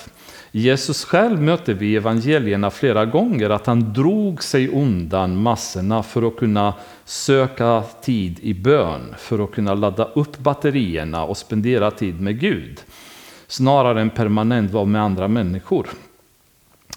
Jesus 0.51 1.05
själv 1.05 1.41
möter 1.41 1.73
vi 1.73 1.87
i 1.87 1.95
evangelierna 1.95 2.71
flera 2.71 3.05
gånger 3.05 3.49
att 3.49 3.65
han 3.65 3.93
drog 3.93 4.43
sig 4.43 4.67
undan 4.69 5.41
massorna 5.41 6.03
för 6.03 6.27
att 6.27 6.37
kunna 6.37 6.73
söka 7.05 7.83
tid 8.01 8.39
i 8.39 8.53
bön, 8.53 9.15
för 9.17 9.43
att 9.43 9.51
kunna 9.51 9.73
ladda 9.73 10.05
upp 10.05 10.37
batterierna 10.37 11.23
och 11.23 11.37
spendera 11.37 11.91
tid 11.91 12.21
med 12.21 12.39
Gud. 12.39 12.81
Snarare 13.47 14.01
än 14.01 14.09
permanent 14.09 14.71
vara 14.71 14.85
med 14.85 15.01
andra 15.01 15.27
människor. 15.27 15.87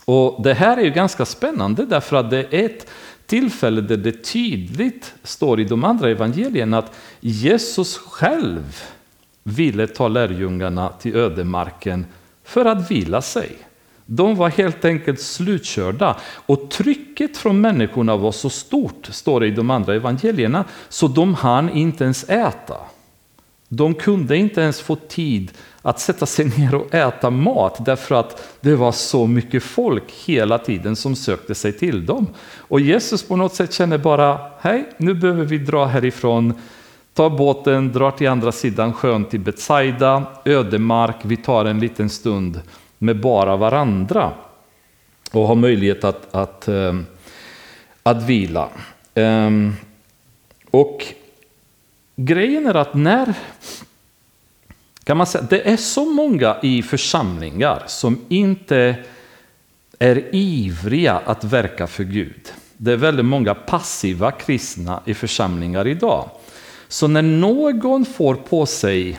Och 0.04 0.42
Det 0.42 0.54
här 0.54 0.76
är 0.76 0.82
ju 0.82 0.90
ganska 0.90 1.24
spännande 1.24 1.86
därför 1.86 2.16
att 2.16 2.30
det 2.30 2.38
är 2.38 2.64
ett 2.64 2.86
tillfälle 3.28 3.80
där 3.80 3.96
det 3.96 4.24
tydligt 4.24 5.14
står 5.22 5.60
i 5.60 5.64
de 5.64 5.84
andra 5.84 6.10
evangelierna 6.10 6.78
att 6.78 6.92
Jesus 7.20 7.98
själv 7.98 8.82
ville 9.42 9.86
ta 9.86 10.08
lärjungarna 10.08 10.88
till 10.88 11.16
ödemarken 11.16 12.06
för 12.44 12.64
att 12.64 12.90
vila 12.90 13.22
sig. 13.22 13.56
De 14.06 14.36
var 14.36 14.48
helt 14.48 14.84
enkelt 14.84 15.20
slutkörda 15.20 16.16
och 16.46 16.70
trycket 16.70 17.36
från 17.36 17.60
människorna 17.60 18.16
var 18.16 18.32
så 18.32 18.50
stort, 18.50 19.06
står 19.10 19.40
det 19.40 19.46
i 19.46 19.50
de 19.50 19.70
andra 19.70 19.94
evangelierna, 19.94 20.64
så 20.88 21.08
de 21.08 21.34
hann 21.34 21.70
inte 21.70 22.04
ens 22.04 22.28
äta. 22.28 22.76
De 23.68 23.94
kunde 23.94 24.36
inte 24.36 24.60
ens 24.60 24.80
få 24.80 24.96
tid 24.96 25.50
att 25.88 26.00
sätta 26.00 26.26
sig 26.26 26.44
ner 26.58 26.74
och 26.74 26.94
äta 26.94 27.30
mat 27.30 27.84
därför 27.84 28.14
att 28.14 28.48
det 28.60 28.74
var 28.74 28.92
så 28.92 29.26
mycket 29.26 29.62
folk 29.62 30.12
hela 30.26 30.58
tiden 30.58 30.96
som 30.96 31.16
sökte 31.16 31.54
sig 31.54 31.72
till 31.72 32.06
dem. 32.06 32.26
Och 32.56 32.80
Jesus 32.80 33.22
på 33.22 33.36
något 33.36 33.54
sätt 33.54 33.72
känner 33.72 33.98
bara, 33.98 34.40
hej, 34.60 34.88
nu 34.96 35.14
behöver 35.14 35.44
vi 35.44 35.58
dra 35.58 35.84
härifrån, 35.84 36.54
ta 37.14 37.30
båten, 37.30 37.92
drar 37.92 38.10
till 38.10 38.28
andra 38.28 38.52
sidan 38.52 38.92
sjön 38.92 39.24
till 39.24 39.40
Betsaida, 39.40 40.24
ödemark, 40.44 41.16
vi 41.22 41.36
tar 41.36 41.64
en 41.64 41.80
liten 41.80 42.10
stund 42.10 42.60
med 42.98 43.20
bara 43.20 43.56
varandra 43.56 44.32
och 45.32 45.46
har 45.46 45.54
möjlighet 45.54 46.04
att, 46.04 46.34
att, 46.34 46.68
att, 46.68 46.94
att 48.02 48.22
vila. 48.22 48.68
Ehm, 49.14 49.74
och 50.70 51.06
grejen 52.16 52.66
är 52.66 52.74
att 52.74 52.94
när 52.94 53.34
kan 55.08 55.16
man 55.16 55.26
säga, 55.26 55.46
det 55.50 55.68
är 55.68 55.76
så 55.76 56.04
många 56.04 56.56
i 56.62 56.82
församlingar 56.82 57.82
som 57.86 58.20
inte 58.28 58.96
är 59.98 60.34
ivriga 60.34 61.22
att 61.24 61.44
verka 61.44 61.86
för 61.86 62.04
Gud. 62.04 62.52
Det 62.76 62.92
är 62.92 62.96
väldigt 62.96 63.24
många 63.24 63.54
passiva 63.54 64.30
kristna 64.30 65.02
i 65.04 65.14
församlingar 65.14 65.86
idag. 65.86 66.30
Så 66.88 67.08
när 67.08 67.22
någon 67.22 68.04
får 68.04 68.34
på 68.34 68.66
sig 68.66 69.18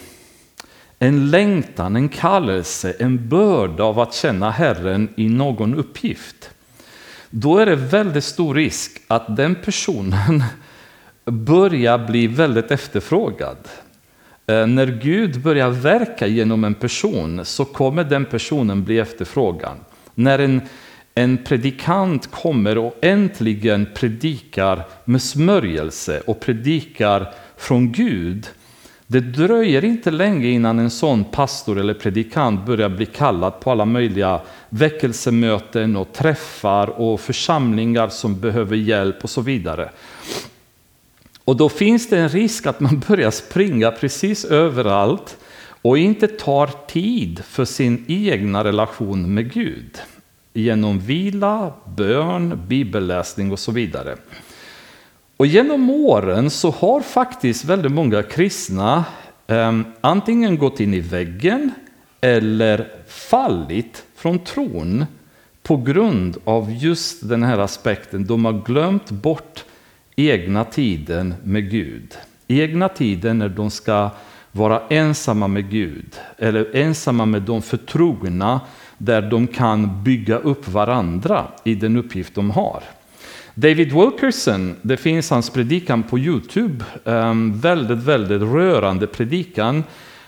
en 0.99 1.31
längtan, 1.31 1.95
en 1.95 2.09
kallelse, 2.09 2.95
en 2.99 3.29
börda 3.29 3.83
av 3.83 3.99
att 3.99 4.13
känna 4.13 4.51
Herren 4.51 5.13
i 5.15 5.29
någon 5.29 5.75
uppgift, 5.75 6.49
då 7.29 7.57
är 7.57 7.65
det 7.65 7.75
väldigt 7.75 8.23
stor 8.23 8.55
risk 8.55 9.01
att 9.07 9.35
den 9.35 9.55
personen 9.55 10.43
börjar 11.25 11.97
bli 11.97 12.27
väldigt 12.27 12.71
efterfrågad. 12.71 13.57
Eh, 14.49 14.67
när 14.67 14.87
Gud 14.87 15.41
börjar 15.41 15.69
verka 15.69 16.27
genom 16.27 16.63
en 16.63 16.75
person 16.75 17.45
så 17.45 17.65
kommer 17.65 18.03
den 18.03 18.25
personen 18.25 18.83
bli 18.83 18.99
efterfrågan. 18.99 19.77
När 20.15 20.39
en, 20.39 20.61
en 21.15 21.37
predikant 21.37 22.31
kommer 22.31 22.77
och 22.77 22.95
äntligen 23.01 23.87
predikar 23.95 24.83
med 25.05 25.21
smörjelse 25.21 26.21
och 26.27 26.39
predikar 26.39 27.33
från 27.57 27.91
Gud, 27.91 28.47
det 29.07 29.19
dröjer 29.19 29.85
inte 29.85 30.11
länge 30.11 30.47
innan 30.47 30.79
en 30.79 30.89
sån 30.89 31.23
pastor 31.23 31.79
eller 31.79 31.93
predikant 31.93 32.65
börjar 32.65 32.89
bli 32.89 33.05
kallad 33.05 33.59
på 33.59 33.71
alla 33.71 33.85
möjliga 33.85 34.41
väckelsemöten 34.69 35.97
och 35.97 36.13
träffar 36.13 36.87
och 36.87 37.19
församlingar 37.19 38.09
som 38.09 38.39
behöver 38.39 38.75
hjälp 38.75 39.23
och 39.23 39.29
så 39.29 39.41
vidare. 39.41 39.89
Och 41.49 41.55
då 41.55 41.69
finns 41.69 42.09
det 42.09 42.17
en 42.17 42.29
risk 42.29 42.65
att 42.65 42.79
man 42.79 42.99
börjar 43.07 43.31
springa 43.31 43.91
precis 43.91 44.45
överallt 44.45 45.37
och 45.81 45.97
inte 45.97 46.27
tar 46.27 46.69
tid 46.87 47.43
för 47.45 47.65
sin 47.65 48.05
egna 48.07 48.63
relation 48.63 49.33
med 49.33 49.53
Gud 49.53 49.97
genom 50.53 50.99
vila, 50.99 51.73
bön, 51.85 52.61
bibelläsning 52.67 53.51
och 53.51 53.59
så 53.59 53.71
vidare. 53.71 54.15
Och 55.37 55.45
genom 55.45 55.89
åren 55.89 56.49
så 56.49 56.71
har 56.71 57.01
faktiskt 57.01 57.65
väldigt 57.65 57.91
många 57.91 58.23
kristna 58.23 59.05
eh, 59.47 59.79
antingen 60.01 60.57
gått 60.57 60.79
in 60.79 60.93
i 60.93 60.99
väggen 60.99 61.71
eller 62.21 62.87
fallit 63.07 64.03
från 64.15 64.39
tron 64.39 65.05
på 65.63 65.77
grund 65.77 66.37
av 66.43 66.71
just 66.71 67.29
den 67.29 67.43
här 67.43 67.59
aspekten. 67.59 68.25
De 68.25 68.45
har 68.45 68.53
glömt 68.65 69.11
bort 69.11 69.63
egna 70.27 70.63
tiden 70.63 71.33
med 71.43 71.71
Gud. 71.71 72.17
Egna 72.47 72.89
tiden 72.89 73.39
när 73.39 73.49
de 73.49 73.71
ska 73.71 74.09
vara 74.51 74.81
ensamma 74.89 75.47
med 75.47 75.69
Gud 75.69 76.15
eller 76.37 76.75
ensamma 76.75 77.25
med 77.25 77.41
de 77.41 77.61
förtrogna 77.61 78.61
där 78.97 79.21
de 79.21 79.47
kan 79.47 80.03
bygga 80.03 80.37
upp 80.37 80.67
varandra 80.67 81.47
i 81.63 81.75
den 81.75 81.97
uppgift 81.97 82.35
de 82.35 82.51
har. 82.51 82.83
David 83.53 83.93
Wilkerson, 83.93 84.75
det 84.81 84.97
finns 84.97 85.29
hans 85.29 85.49
predikan 85.49 86.03
på 86.03 86.19
Youtube, 86.19 86.85
um, 87.03 87.59
väldigt, 87.59 87.97
väldigt 87.97 88.41
rörande 88.41 89.07
predikan. 89.07 89.83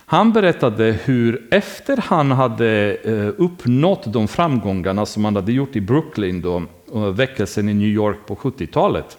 Han 0.06 0.34
berättade 0.34 0.96
hur 1.04 1.48
efter 1.52 1.98
han 1.98 2.32
hade 2.32 2.98
uh, 3.08 3.34
uppnått 3.38 4.14
de 4.14 4.28
framgångarna 4.28 5.06
som 5.06 5.26
han 5.26 5.36
hade 5.36 5.52
gjort 5.52 5.76
i 5.76 5.82
Brooklyn, 5.82 6.42
då, 6.42 6.64
uh, 6.96 7.10
väckelsen 7.10 7.70
i 7.70 7.74
New 7.74 7.88
York 7.88 8.18
på 8.28 8.36
70-talet, 8.36 9.18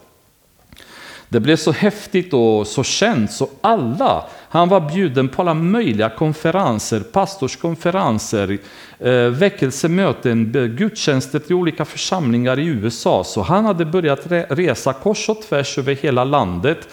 det 1.33 1.41
blev 1.41 1.57
så 1.57 1.73
häftigt 1.73 2.33
och 2.33 2.67
så 2.67 2.85
känt 2.85 3.33
så 3.33 3.49
alla, 3.61 4.25
han 4.49 4.69
var 4.69 4.81
bjuden 4.81 5.29
på 5.29 5.43
alla 5.43 5.55
möjliga 5.55 6.09
konferenser, 6.09 7.01
pastorskonferenser, 7.01 8.59
eh, 8.99 9.13
väckelsemöten, 9.13 10.53
gudstjänster 10.79 11.39
till 11.39 11.55
olika 11.55 11.85
församlingar 11.85 12.59
i 12.59 12.67
USA. 12.67 13.25
Så 13.25 13.43
han 13.43 13.65
hade 13.65 13.85
börjat 13.85 14.21
resa 14.49 14.93
kors 14.93 15.29
och 15.29 15.43
tvärs 15.43 15.79
över 15.79 15.95
hela 15.95 16.25
landet. 16.25 16.89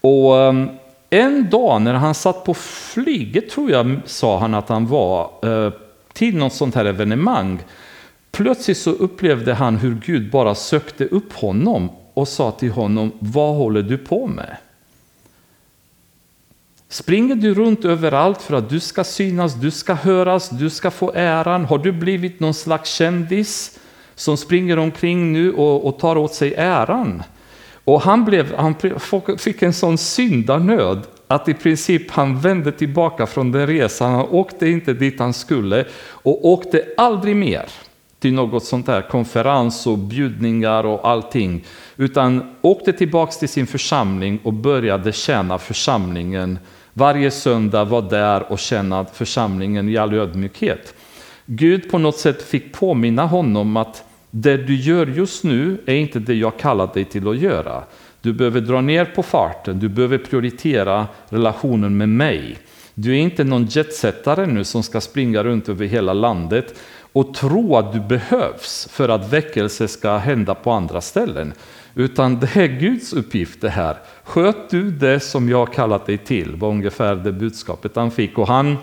Och 0.00 0.38
eh, 0.38 0.66
en 1.10 1.50
dag 1.50 1.82
när 1.82 1.94
han 1.94 2.14
satt 2.14 2.44
på 2.44 2.54
flyget, 2.54 3.50
tror 3.50 3.70
jag, 3.70 4.00
sa 4.04 4.38
han 4.38 4.54
att 4.54 4.68
han 4.68 4.86
var, 4.86 5.30
eh, 5.42 5.72
till 6.12 6.36
något 6.36 6.52
sånt 6.52 6.74
här 6.74 6.84
evenemang. 6.84 7.62
Plötsligt 8.30 8.78
så 8.78 8.90
upplevde 8.90 9.54
han 9.54 9.76
hur 9.76 9.94
Gud 9.94 10.30
bara 10.30 10.54
sökte 10.54 11.04
upp 11.04 11.32
honom 11.32 11.90
och 12.14 12.28
sa 12.28 12.50
till 12.50 12.70
honom, 12.70 13.12
vad 13.18 13.54
håller 13.54 13.82
du 13.82 13.98
på 13.98 14.26
med? 14.26 14.56
Springer 16.88 17.34
du 17.34 17.54
runt 17.54 17.84
överallt 17.84 18.42
för 18.42 18.56
att 18.56 18.70
du 18.70 18.80
ska 18.80 19.04
synas, 19.04 19.54
du 19.54 19.70
ska 19.70 19.94
höras, 19.94 20.48
du 20.50 20.70
ska 20.70 20.90
få 20.90 21.12
äran? 21.14 21.64
Har 21.64 21.78
du 21.78 21.92
blivit 21.92 22.40
någon 22.40 22.54
slags 22.54 22.90
kändis 22.90 23.78
som 24.14 24.36
springer 24.36 24.78
omkring 24.78 25.32
nu 25.32 25.52
och, 25.52 25.86
och 25.86 25.98
tar 25.98 26.16
åt 26.16 26.34
sig 26.34 26.54
äran? 26.54 27.22
Och 27.84 28.02
han, 28.02 28.24
blev, 28.24 28.54
han 28.54 28.74
fick 29.38 29.62
en 29.62 29.72
sån 29.72 29.98
syndanöd 29.98 31.02
att 31.26 31.48
i 31.48 31.54
princip 31.54 32.10
han 32.10 32.40
vände 32.40 32.72
tillbaka 32.72 33.26
från 33.26 33.52
den 33.52 33.66
resan. 33.66 34.12
Han 34.12 34.26
åkte 34.30 34.68
inte 34.68 34.92
dit 34.92 35.18
han 35.18 35.32
skulle 35.32 35.84
och 36.06 36.48
åkte 36.48 36.84
aldrig 36.96 37.36
mer 37.36 37.64
till 38.24 38.34
något 38.34 38.64
sånt 38.64 38.86
där 38.86 39.02
konferens 39.02 39.86
och 39.86 39.98
bjudningar 39.98 40.86
och 40.86 41.08
allting. 41.08 41.64
Utan 41.96 42.54
åkte 42.60 42.92
tillbaks 42.92 43.38
till 43.38 43.48
sin 43.48 43.66
församling 43.66 44.40
och 44.42 44.52
började 44.52 45.12
tjäna 45.12 45.58
församlingen. 45.58 46.58
Varje 46.92 47.30
söndag 47.30 47.84
var 47.84 48.02
där 48.02 48.52
och 48.52 48.58
tjänade 48.58 49.08
församlingen 49.12 49.88
i 49.88 49.96
all 49.96 50.14
ödmjukhet. 50.14 50.94
Gud 51.46 51.90
på 51.90 51.98
något 51.98 52.18
sätt 52.18 52.42
fick 52.42 52.72
påminna 52.72 53.26
honom 53.26 53.76
att 53.76 54.04
det 54.30 54.56
du 54.56 54.76
gör 54.76 55.06
just 55.06 55.44
nu 55.44 55.78
är 55.86 55.94
inte 55.94 56.18
det 56.18 56.34
jag 56.34 56.58
kallat 56.58 56.94
dig 56.94 57.04
till 57.04 57.28
att 57.28 57.38
göra. 57.38 57.84
Du 58.20 58.32
behöver 58.32 58.60
dra 58.60 58.80
ner 58.80 59.04
på 59.04 59.22
farten, 59.22 59.78
du 59.78 59.88
behöver 59.88 60.18
prioritera 60.18 61.06
relationen 61.28 61.96
med 61.96 62.08
mig. 62.08 62.58
Du 62.94 63.10
är 63.12 63.18
inte 63.18 63.44
någon 63.44 63.66
jetsättare 63.66 64.46
nu 64.46 64.64
som 64.64 64.82
ska 64.82 65.00
springa 65.00 65.42
runt 65.44 65.68
över 65.68 65.86
hela 65.86 66.12
landet 66.12 66.74
och 67.14 67.34
tro 67.34 67.76
att 67.76 67.92
du 67.92 68.00
behövs 68.00 68.88
för 68.90 69.08
att 69.08 69.32
väckelse 69.32 69.88
ska 69.88 70.16
hända 70.16 70.54
på 70.54 70.70
andra 70.70 71.00
ställen. 71.00 71.52
Utan 71.94 72.40
det 72.40 72.56
är 72.56 72.66
Guds 72.66 73.12
uppgift 73.12 73.60
det 73.60 73.68
här. 73.68 73.96
Sköt 74.24 74.70
du 74.70 74.90
det 74.90 75.20
som 75.20 75.48
jag 75.48 75.72
kallat 75.72 76.06
dig 76.06 76.18
till, 76.18 76.56
var 76.56 76.68
ungefär 76.68 77.14
det 77.14 77.32
budskapet 77.32 77.96
han 77.96 78.10
fick. 78.10 78.38
Och 78.38 78.48
han, 78.48 78.76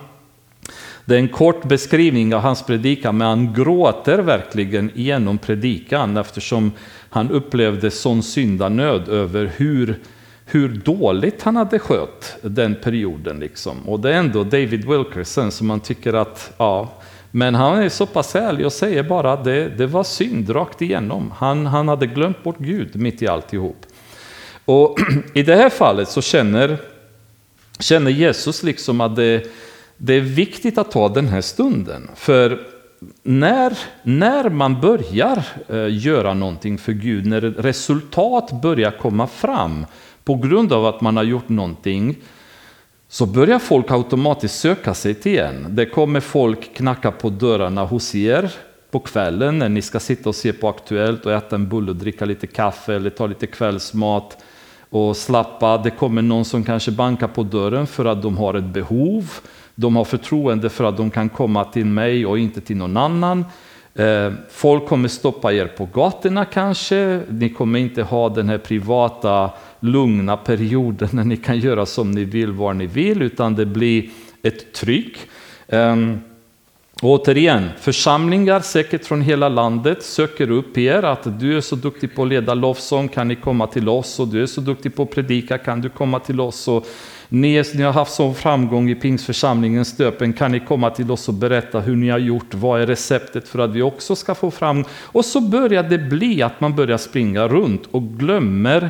det 1.05 1.15
är 1.15 1.19
en 1.19 1.27
kort 1.27 1.63
beskrivning 1.63 2.35
av 2.35 2.41
hans 2.41 2.63
predikan, 2.63 3.17
men 3.17 3.27
han 3.27 3.53
gråter 3.53 4.19
verkligen 4.19 4.91
igenom 4.95 5.37
predikan 5.37 6.17
eftersom 6.17 6.71
han 7.09 7.31
upplevde 7.31 7.91
sån 7.91 8.23
syndanöd 8.23 9.09
över 9.09 9.51
hur, 9.55 9.99
hur 10.45 10.69
dåligt 10.69 11.43
han 11.43 11.55
hade 11.55 11.79
skött 11.79 12.37
den 12.41 12.75
perioden. 12.75 13.39
Liksom. 13.39 13.89
Och 13.89 13.99
det 13.99 14.13
är 14.13 14.17
ändå 14.17 14.43
David 14.43 14.85
Wilkerson 14.85 15.51
som 15.51 15.67
man 15.67 15.79
tycker 15.79 16.13
att, 16.13 16.53
ja, 16.57 17.00
men 17.31 17.55
han 17.55 17.83
är 17.83 17.89
så 17.89 18.05
pass 18.05 18.35
ärlig 18.35 18.65
och 18.65 18.73
säger 18.73 19.03
bara 19.03 19.33
att 19.33 19.43
det, 19.43 19.69
det 19.69 19.87
var 19.87 20.03
synd 20.03 20.55
rakt 20.55 20.81
igenom. 20.81 21.33
Han, 21.37 21.65
han 21.65 21.87
hade 21.87 22.07
glömt 22.07 22.43
bort 22.43 22.59
Gud 22.59 22.95
mitt 22.95 23.21
i 23.21 23.27
alltihop. 23.27 23.85
Och 24.65 24.97
i 25.33 25.43
det 25.43 25.55
här 25.55 25.69
fallet 25.69 26.09
så 26.09 26.21
känner, 26.21 26.77
känner 27.79 28.11
Jesus 28.11 28.63
liksom 28.63 29.01
att 29.01 29.15
det, 29.15 29.47
det 29.97 30.13
är 30.13 30.21
viktigt 30.21 30.77
att 30.77 30.91
ta 30.91 31.09
den 31.09 31.27
här 31.27 31.41
stunden. 31.41 32.09
För 32.15 32.59
när, 33.23 33.77
när 34.03 34.49
man 34.49 34.81
börjar 34.81 35.43
eh, 35.69 35.87
göra 35.89 36.33
någonting 36.33 36.77
för 36.77 36.91
Gud, 36.91 37.25
när 37.25 37.41
resultat 37.41 38.61
börjar 38.61 38.91
komma 38.91 39.27
fram 39.27 39.85
på 40.23 40.35
grund 40.35 40.73
av 40.73 40.85
att 40.85 41.01
man 41.01 41.17
har 41.17 41.23
gjort 41.23 41.49
någonting, 41.49 42.15
så 43.11 43.25
börjar 43.25 43.59
folk 43.59 43.91
automatiskt 43.91 44.59
söka 44.59 44.93
sig 44.93 45.13
till 45.13 45.39
en. 45.39 45.75
Det 45.75 45.85
kommer 45.85 46.19
folk 46.19 46.73
knacka 46.73 47.11
på 47.11 47.29
dörrarna 47.29 47.85
hos 47.85 48.15
er 48.15 48.51
på 48.91 48.99
kvällen 48.99 49.59
när 49.59 49.69
ni 49.69 49.81
ska 49.81 49.99
sitta 49.99 50.29
och 50.29 50.35
se 50.35 50.53
på 50.53 50.69
Aktuellt 50.69 51.25
och 51.25 51.31
äta 51.31 51.55
en 51.55 51.69
bulle 51.69 51.91
och 51.91 51.95
dricka 51.95 52.25
lite 52.25 52.47
kaffe 52.47 52.95
eller 52.95 53.09
ta 53.09 53.27
lite 53.27 53.47
kvällsmat 53.47 54.37
och 54.89 55.17
slappa. 55.17 55.77
Det 55.77 55.89
kommer 55.89 56.21
någon 56.21 56.45
som 56.45 56.63
kanske 56.63 56.91
bankar 56.91 57.27
på 57.27 57.43
dörren 57.43 57.87
för 57.87 58.05
att 58.05 58.21
de 58.21 58.37
har 58.37 58.53
ett 58.53 58.73
behov. 58.73 59.31
De 59.75 59.95
har 59.95 60.05
förtroende 60.05 60.69
för 60.69 60.83
att 60.83 60.97
de 60.97 61.09
kan 61.09 61.29
komma 61.29 61.63
till 61.65 61.85
mig 61.85 62.25
och 62.25 62.39
inte 62.39 62.61
till 62.61 62.77
någon 62.77 62.97
annan. 62.97 63.45
Eh, 63.93 64.31
folk 64.49 64.85
kommer 64.87 65.07
stoppa 65.07 65.53
er 65.53 65.67
på 65.67 65.85
gatorna 65.85 66.45
kanske. 66.45 67.21
Ni 67.29 67.49
kommer 67.49 67.79
inte 67.79 68.03
ha 68.03 68.29
den 68.29 68.49
här 68.49 68.57
privata 68.57 69.51
lugna 69.79 70.37
perioden 70.37 71.09
när 71.11 71.23
ni 71.23 71.37
kan 71.37 71.59
göra 71.59 71.85
som 71.85 72.11
ni 72.11 72.23
vill, 72.23 72.51
var 72.51 72.73
ni 72.73 72.85
vill, 72.85 73.21
utan 73.21 73.55
det 73.55 73.65
blir 73.65 74.09
ett 74.43 74.73
tryck. 74.73 75.17
Um, 75.67 76.21
återigen, 77.01 77.69
församlingar 77.79 78.59
säkert 78.59 79.05
från 79.05 79.21
hela 79.21 79.49
landet 79.49 80.03
söker 80.03 80.51
upp 80.51 80.77
er 80.77 81.03
att 81.03 81.39
du 81.39 81.57
är 81.57 81.61
så 81.61 81.75
duktig 81.75 82.15
på 82.15 82.23
att 82.23 82.29
leda 82.29 82.53
lovsång, 82.53 83.07
kan 83.07 83.27
ni 83.27 83.35
komma 83.35 83.67
till 83.67 83.89
oss? 83.89 84.19
Och 84.19 84.27
du 84.27 84.41
är 84.41 84.45
så 84.45 84.61
duktig 84.61 84.95
på 84.95 85.03
att 85.03 85.11
predika, 85.11 85.57
kan 85.57 85.81
du 85.81 85.89
komma 85.89 86.19
till 86.19 86.41
oss? 86.41 86.67
Och 86.67 86.87
ni, 87.33 87.63
ni 87.73 87.83
har 87.83 87.93
haft 87.93 88.13
sån 88.13 88.35
framgång 88.35 88.89
i 88.89 88.95
Pingsförsamlingens 88.95 89.87
stöpen, 89.87 90.33
kan 90.33 90.51
ni 90.51 90.59
komma 90.59 90.89
till 90.89 91.11
oss 91.11 91.27
och 91.27 91.33
berätta 91.33 91.79
hur 91.79 91.95
ni 91.95 92.09
har 92.09 92.17
gjort? 92.17 92.53
Vad 92.53 92.81
är 92.81 92.87
receptet 92.87 93.47
för 93.47 93.59
att 93.59 93.69
vi 93.69 93.81
också 93.81 94.15
ska 94.15 94.35
få 94.35 94.51
fram? 94.51 94.85
Och 94.91 95.25
så 95.25 95.41
börjar 95.41 95.83
det 95.83 95.97
bli 95.97 96.41
att 96.41 96.61
man 96.61 96.75
börjar 96.75 96.97
springa 96.97 97.47
runt 97.47 97.85
och 97.91 98.03
glömmer 98.03 98.89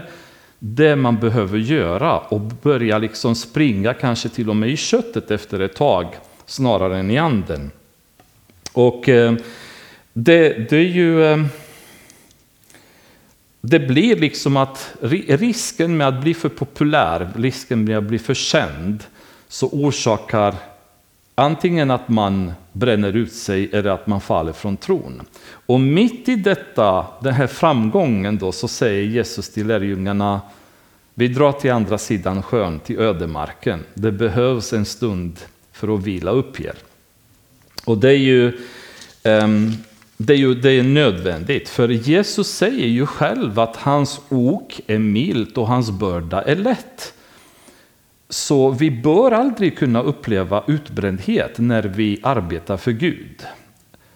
det 0.60 0.96
man 0.96 1.20
behöver 1.20 1.58
göra 1.58 2.18
och 2.18 2.42
börjar 2.42 3.00
liksom 3.00 3.36
springa 3.36 3.94
kanske 3.94 4.30
till 4.30 4.50
och 4.50 4.56
med 4.56 4.70
i 4.70 4.78
köttet 4.78 5.32
efter 5.32 5.60
ett 5.60 5.76
tag 5.76 6.08
snarare 6.46 6.98
än 6.98 7.12
i 7.12 7.18
anden. 7.18 7.72
Och 8.74 9.10
eh, 9.10 9.34
det, 10.13 10.70
det 10.70 10.78
är 10.78 10.89
ju... 10.89 11.26
Eh, 11.26 11.46
det 13.62 13.80
blir 13.80 14.15
liksom 14.15 14.58
att 14.58 14.93
risken 15.28 15.97
med 15.97 16.08
att 16.08 16.21
bli 16.21 16.34
för 16.34 16.50
populär, 16.50 17.30
risken 17.36 17.84
med 17.84 17.97
att 17.97 18.04
bli 18.04 18.19
för 18.19 18.34
känd, 18.34 19.04
så 19.47 19.67
orsakar 19.67 20.56
antingen 21.36 21.91
att 21.91 22.10
man 22.10 22.54
bränner 22.71 23.15
ut 23.15 23.34
sig 23.34 23.69
eller 23.74 23.89
att 23.89 24.08
man 24.08 24.21
faller 24.21 24.54
från 24.54 24.78
tron. 24.78 25.21
Och 25.65 25.80
mitt 25.80 26.30
i 26.30 26.36
detta, 26.36 27.06
den 27.21 27.34
här 27.34 27.47
framgången 27.47 28.38
då, 28.38 28.52
så 28.52 28.67
säger 28.67 29.04
Jesus 29.04 29.50
till 29.50 29.67
lärjungarna, 29.67 30.41
vi 31.13 31.28
drar 31.28 31.52
till 31.52 31.71
andra 31.71 31.97
sidan 31.97 32.43
sjön, 32.43 32.80
till 32.80 33.00
ödemarken. 33.00 33.84
Det 33.93 34.12
behövs 34.12 34.74
en 34.74 34.86
stund 34.86 35.39
för 35.71 35.95
att 35.95 36.04
vila 36.04 36.32
upp 36.32 36.60
er. 36.60 36.76
Och 37.86 37.97
det 37.97 38.10
är 38.10 38.17
ju, 38.17 38.58
um, 39.24 39.74
det 40.26 40.34
är 40.34 40.38
ju 40.38 40.54
det 40.54 40.72
är 40.72 40.84
nödvändigt, 40.84 41.70
för 41.70 41.90
Jesus 41.90 42.48
säger 42.48 42.88
ju 42.88 43.06
själv 43.06 43.60
att 43.60 43.76
hans 43.76 44.22
ok 44.30 44.82
är 44.88 45.00
milt 45.00 45.58
och 45.58 45.68
hans 45.68 45.92
börda 45.92 46.42
är 46.42 46.56
lätt. 46.56 47.14
Så 48.30 48.70
vi 48.70 48.92
bör 48.92 49.32
aldrig 49.32 49.78
kunna 49.78 50.02
uppleva 50.02 50.64
utbrändhet 50.68 51.58
när 51.58 51.84
vi 51.84 52.20
arbetar 52.24 52.78
för 52.78 52.92
Gud. 52.92 53.46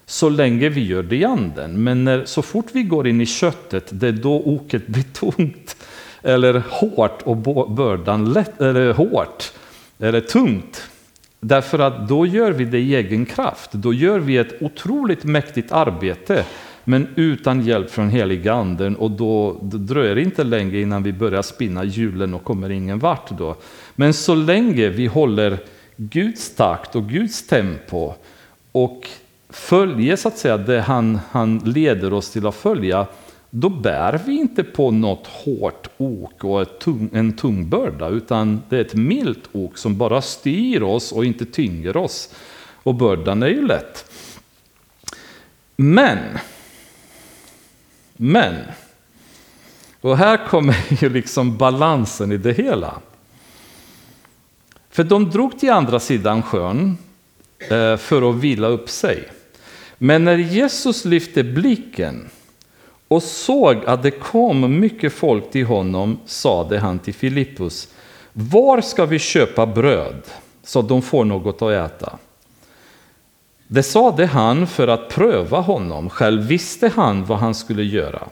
Så 0.06 0.30
länge 0.30 0.70
vi 0.70 0.86
gör 0.86 1.04
det 1.04 1.15
i 1.15 1.26
anden. 1.26 1.84
Men 1.84 2.04
när, 2.04 2.26
så 2.26 2.41
fort 2.41 2.65
vi 2.72 2.84
går 2.84 3.08
in 3.08 3.22
i 3.22 3.26
köttet, 3.26 3.88
det 3.89 4.08
är 4.08 4.12
då 4.12 4.41
oket 4.46 4.88
blir 4.88 5.04
tungt. 5.04 5.78
Eller 6.22 6.63
hårt 6.70 7.22
och 7.22 7.38
bördan 7.70 8.34
lätt, 8.34 8.62
eller 8.62 8.94
hårt. 8.94 9.54
Eller 10.00 10.22
tungt. 10.22 10.89
Därför 11.47 11.79
att 11.79 12.08
då 12.08 12.25
gör 12.25 12.51
vi 12.51 12.65
det 12.65 12.79
i 12.79 12.95
egen 12.95 13.25
kraft. 13.25 13.71
Då 13.71 13.93
gör 13.93 14.19
vi 14.19 14.38
ett 14.38 14.62
otroligt 14.62 15.23
mäktigt 15.23 15.71
arbete. 15.71 16.45
Men 16.84 17.08
utan 17.15 17.62
hjälp 17.62 17.91
från 17.91 18.10
heliga 18.10 18.53
anden 18.53 18.95
och 18.95 19.12
då, 19.12 19.60
då 19.62 19.77
dröjer 19.77 20.15
det 20.15 20.21
inte 20.21 20.43
länge 20.43 20.79
innan 20.79 21.03
vi 21.03 21.13
börjar 21.13 21.41
spinna 21.41 21.84
hjulen 21.84 22.34
och 22.34 22.43
kommer 22.43 22.69
ingen 22.69 22.99
vart 22.99 23.29
då. 23.38 23.55
Men 23.95 24.13
så 24.13 24.36
länge 24.36 24.89
vi 24.89 25.05
håller 25.05 25.58
Guds 25.97 26.55
takt 26.55 26.95
och 26.95 27.10
Guds 27.10 27.47
tempo 27.47 28.13
och 28.71 29.08
följer 29.49 30.15
så 30.15 30.27
att 30.27 30.38
säga 30.38 30.58
det 30.58 30.81
han, 30.81 31.19
han 31.31 31.58
leder 31.58 32.13
oss 32.13 32.31
till 32.31 32.47
att 32.47 32.55
följa, 32.55 33.08
då 33.58 33.70
bär 33.70 34.22
vi 34.26 34.34
inte 34.34 34.63
på 34.63 34.91
något 34.91 35.28
hårt 35.28 35.88
ok 35.98 36.44
och 36.44 36.80
tung, 36.80 37.10
en 37.13 37.34
tung 37.34 37.70
börda, 37.70 38.10
utan 38.10 38.62
det 38.70 38.78
är 38.78 38.82
ett 38.82 38.94
milt 38.94 39.50
ok 39.52 39.78
som 39.78 39.98
bara 39.98 40.22
styr 40.22 40.82
oss 40.82 41.12
och 41.12 41.26
inte 41.26 41.46
tynger 41.46 41.98
oss. 41.98 42.30
Och 42.84 42.96
bördan 42.96 43.44
är 43.44 43.48
ju 43.48 43.68
lätt. 43.68 44.12
Men, 45.76 46.20
men, 48.13 48.56
och 50.02 50.18
här 50.18 50.48
kommer 50.48 50.76
ju 51.04 51.10
liksom 51.10 51.58
balansen 51.58 52.32
i 52.32 52.38
det 52.38 52.54
hela. 52.54 53.00
För 54.89 55.04
de 55.04 55.30
drog 55.30 55.60
till 55.60 55.72
andra 55.72 56.00
sidan 56.00 56.44
sjön 56.44 56.98
eh, 57.60 57.98
för 57.98 58.30
att 58.30 58.36
vila 58.36 58.68
upp 58.68 58.89
sig. 58.89 59.30
Men 59.98 60.24
när 60.24 60.38
Jesus 60.38 61.06
lyfte 61.06 61.44
blicken 61.44 62.30
och 63.08 63.24
såg 63.24 63.86
att 63.86 64.04
det 64.04 64.12
kom 64.12 64.80
mycket 64.80 65.13
folk 65.13 65.52
till 65.52 65.65
honom 65.65 66.20
sade 66.26 66.80
han 66.80 67.00
till 67.00 67.13
Filippus, 67.13 67.88
var 68.34 68.82
ska 68.82 69.06
vi 69.06 69.20
köpa 69.20 69.65
bröd 69.65 70.22
så 70.63 70.80
att 70.80 70.89
de 70.89 71.02
får 71.02 71.26
något 71.26 71.62
att 71.62 71.72
äta? 71.72 72.18
Det 73.68 73.84
sade 73.84 74.26
han 74.26 74.68
för 74.68 74.88
att 74.88 75.10
pröva 75.10 75.60
honom, 75.60 76.10
själv 76.10 76.41
visste 76.48 76.91
han 76.96 77.26
vad 77.26 77.38
han 77.38 77.56
skulle 77.56 77.84
göra. 77.84 78.24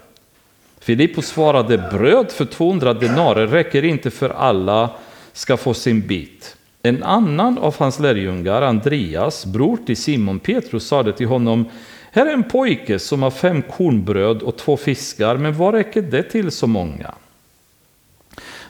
Filippus 0.79 1.27
svarade, 1.27 1.77
bröd 1.91 2.31
för 2.31 2.45
200 2.45 2.93
denarer 2.93 3.47
räcker 3.47 3.83
inte 3.85 4.11
för 4.11 4.29
alla 4.29 4.89
ska 5.33 5.57
få 5.57 5.73
sin 5.73 6.01
bit. 6.07 6.57
En 6.81 7.03
annan 7.03 7.57
av 7.57 7.75
hans 7.77 7.99
lärjungar, 7.99 8.61
Andreas, 8.61 9.45
bror 9.45 9.77
till 9.85 9.97
Simon 9.97 10.39
Petrus, 10.39 10.87
sade 10.87 11.13
till 11.13 11.27
honom, 11.27 11.65
här 12.13 12.25
är 12.25 12.33
en 12.33 12.43
pojke 12.43 12.99
som 12.99 13.23
har 13.23 13.31
fem 13.31 13.61
kornbröd 13.61 14.41
och 14.41 14.57
två 14.57 14.77
fiskar, 14.77 15.37
men 15.37 15.57
vad 15.57 15.73
räcker 15.73 16.01
det 16.01 16.23
till 16.23 16.51
så 16.51 16.67
många? 16.67 17.13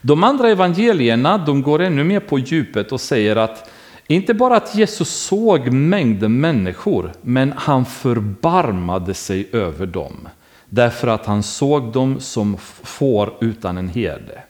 De 0.01 0.23
andra 0.23 0.49
evangelierna 0.49 1.37
de 1.37 1.61
går 1.61 1.81
ännu 1.81 2.03
mer 2.03 2.19
på 2.19 2.39
djupet 2.39 2.91
och 2.91 3.01
säger 3.01 3.35
att 3.35 3.69
Inte 4.07 4.33
bara 4.33 4.57
att 4.57 4.75
Jesus 4.75 5.09
såg 5.09 5.71
mängden 5.71 6.39
människor, 6.39 7.11
men 7.21 7.53
han 7.57 7.85
förbarmade 7.85 9.13
sig 9.13 9.47
över 9.51 9.85
dem. 9.85 10.27
Därför 10.69 11.07
att 11.07 11.25
han 11.25 11.43
såg 11.43 11.91
dem 11.91 12.19
som 12.19 12.57
får 12.83 13.33
utan 13.41 13.77
en 13.77 13.89
herde. 13.89 14.43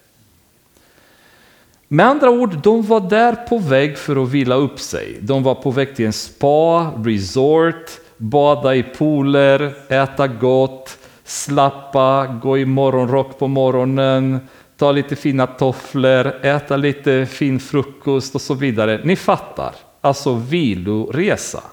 Med 1.88 2.06
andra 2.06 2.30
ord, 2.30 2.58
de 2.64 2.82
var 2.82 3.10
där 3.10 3.36
på 3.36 3.58
väg 3.58 3.98
för 3.98 4.24
att 4.24 4.30
vila 4.30 4.56
upp 4.56 4.80
sig. 4.80 5.18
De 5.22 5.44
var 5.44 5.56
på 5.56 5.72
väg 5.72 5.96
till 5.96 6.06
en 6.06 6.14
spa, 6.14 6.92
resort, 7.06 8.00
bada 8.24 8.76
i 8.76 8.84
pooler, 8.84 9.74
äta 9.88 10.28
gott, 10.28 10.98
slappa, 11.24 12.40
gå 12.42 12.58
i 12.58 12.66
morgonrock 12.66 13.40
på 13.40 13.48
morgonen, 13.48 14.40
ta 14.78 14.92
lite 14.92 15.16
fina 15.16 15.48
tofflor, 15.48 16.46
äta 16.46 16.78
lite 16.78 17.26
fin 17.26 17.60
frukost 17.60 18.36
och 18.36 18.42
så 18.42 18.54
vidare. 18.54 19.02
Ni 19.04 19.16
fattar, 19.16 19.76
alltså 20.02 20.34
viloresa. 20.34 21.64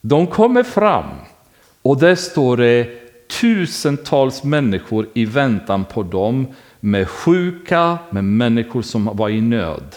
De 0.00 0.26
kommer 0.26 0.62
fram 0.62 1.04
och 1.82 1.98
där 1.98 2.14
står 2.14 2.56
det 2.56 2.88
tusentals 3.40 4.44
människor 4.44 5.08
i 5.14 5.24
väntan 5.24 5.84
på 5.84 6.02
dem 6.02 6.46
med 6.80 7.08
sjuka, 7.08 7.98
med 8.10 8.24
människor 8.24 8.82
som 8.82 9.10
var 9.12 9.28
i 9.28 9.40
nöd. 9.40 9.94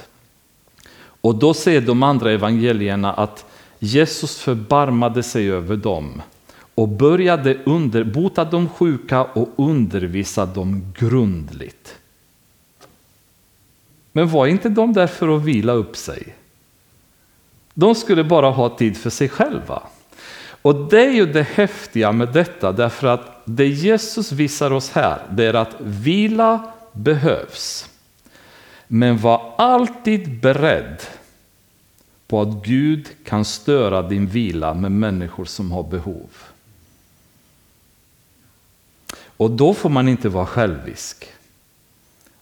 Och 1.22 1.36
då 1.36 1.54
säger 1.54 1.82
de 1.82 2.04
andra 2.04 2.32
evangelierna 2.32 3.14
att 3.14 3.46
Jesus 3.80 4.38
förbarmade 4.38 5.24
sig 5.24 5.52
över 5.52 5.76
dem 5.76 6.22
och 6.76 6.88
började 6.88 7.58
under, 7.66 8.04
bota 8.04 8.46
de 8.46 8.70
sjuka 8.70 9.24
och 9.24 9.50
undervisa 9.56 10.46
dem 10.46 10.94
grundligt. 10.98 11.96
Men 14.12 14.30
var 14.30 14.48
inte 14.48 14.70
de 14.70 14.94
där 14.94 15.08
för 15.08 15.36
att 15.36 15.44
vila 15.44 15.74
upp 15.74 15.98
sig? 15.98 16.36
De 17.74 17.96
skulle 17.96 18.24
bara 18.24 18.50
ha 18.50 18.70
tid 18.70 18.98
för 18.98 19.10
sig 19.10 19.30
själva. 19.30 19.84
Och 20.62 20.76
det 20.76 21.06
är 21.06 21.12
ju 21.12 21.26
det 21.26 21.44
häftiga 21.44 22.12
med 22.12 22.34
detta, 22.34 22.72
därför 22.72 23.08
att 23.08 23.42
det 23.46 23.68
Jesus 23.68 24.32
visar 24.32 24.74
oss 24.74 24.90
här, 24.90 25.22
det 25.32 25.46
är 25.46 25.54
att 25.54 25.76
vila 25.80 26.72
behövs. 26.92 27.90
Men 28.88 29.18
var 29.18 29.54
alltid 29.58 30.40
beredd 30.40 30.98
på 32.28 32.42
att 32.42 32.66
Gud 32.66 33.08
kan 33.26 33.46
störa 33.46 34.02
din 34.02 34.28
vila 34.28 34.74
med 34.74 34.92
människor 34.92 35.46
som 35.46 35.72
har 35.72 35.84
behov. 35.84 36.30
Och 39.38 39.52
då 39.52 39.74
får 39.74 39.90
man 39.90 40.08
inte 40.08 40.30
vara 40.30 40.46
självisk. 40.46 41.26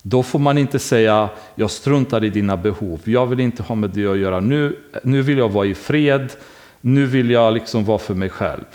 Då 0.01 0.23
får 0.23 0.39
man 0.39 0.57
inte 0.57 0.79
säga, 0.79 1.29
jag 1.55 1.71
struntar 1.71 2.23
i 2.23 2.29
dina 2.29 2.57
behov, 2.57 3.01
jag 3.03 3.25
vill 3.25 3.39
inte 3.39 3.63
ha 3.63 3.75
med 3.75 3.89
det 3.89 4.07
att 4.07 4.17
göra, 4.17 4.39
nu, 4.39 4.79
nu 5.03 5.21
vill 5.21 5.37
jag 5.37 5.49
vara 5.49 5.65
i 5.65 5.75
fred, 5.75 6.33
nu 6.81 7.05
vill 7.05 7.29
jag 7.29 7.53
liksom 7.53 7.85
vara 7.85 7.97
för 7.97 8.13
mig 8.13 8.29
själv. 8.29 8.65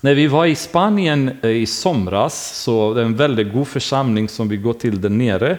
När 0.00 0.14
vi 0.14 0.26
var 0.26 0.46
i 0.46 0.54
Spanien 0.54 1.30
eh, 1.42 1.50
i 1.50 1.66
somras, 1.66 2.62
så 2.62 2.94
det 2.94 3.00
är 3.00 3.04
en 3.04 3.16
väldigt 3.16 3.52
god 3.52 3.68
församling 3.68 4.28
som 4.28 4.48
vi 4.48 4.56
går 4.56 4.72
till 4.72 5.00
där 5.00 5.08
nere. 5.08 5.58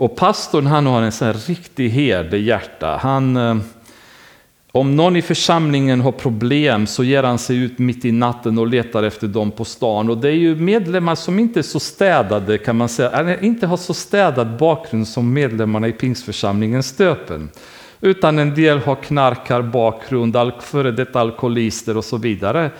Och 0.00 0.16
pastorn 0.16 0.66
han 0.66 0.86
har 0.86 1.02
en 1.02 1.12
sån 1.12 1.26
här 1.26 1.34
riktig 1.34 1.90
herdehjärta. 1.90 2.96
Han, 3.02 3.36
eh, 3.36 3.56
om 4.72 4.96
någon 4.96 5.16
i 5.16 5.22
församlingen 5.22 6.00
har 6.00 6.12
problem 6.12 6.86
så 6.86 7.04
ger 7.04 7.22
han 7.22 7.38
sig 7.38 7.56
ut 7.56 7.78
mitt 7.78 8.04
i 8.04 8.12
natten 8.12 8.58
och 8.58 8.66
letar 8.66 9.02
efter 9.02 9.26
dem 9.26 9.50
på 9.50 9.64
stan. 9.64 10.10
Och 10.10 10.18
det 10.18 10.28
är 10.28 10.34
ju 10.34 10.54
medlemmar 10.56 11.14
som 11.14 11.38
inte 11.38 11.60
är 11.60 11.62
så 11.62 11.80
städade 11.80 12.58
kan 12.58 12.76
man 12.76 12.88
säga, 12.88 13.10
eller 13.10 13.44
inte 13.44 13.66
har 13.66 13.76
så 13.76 13.94
städad 13.94 14.56
bakgrund 14.58 15.08
som 15.08 15.32
medlemmarna 15.32 15.88
i 15.88 15.92
pingstförsamlingen 15.92 16.82
Stöpen. 16.82 17.50
Utan 18.00 18.38
en 18.38 18.54
del 18.54 18.78
har 18.78 18.94
knarkarbakgrund, 18.94 20.36
före 20.60 20.92
detta 20.92 21.20
alkoholister 21.20 21.96
och 21.96 22.04
så 22.04 22.16
vidare 22.16 22.70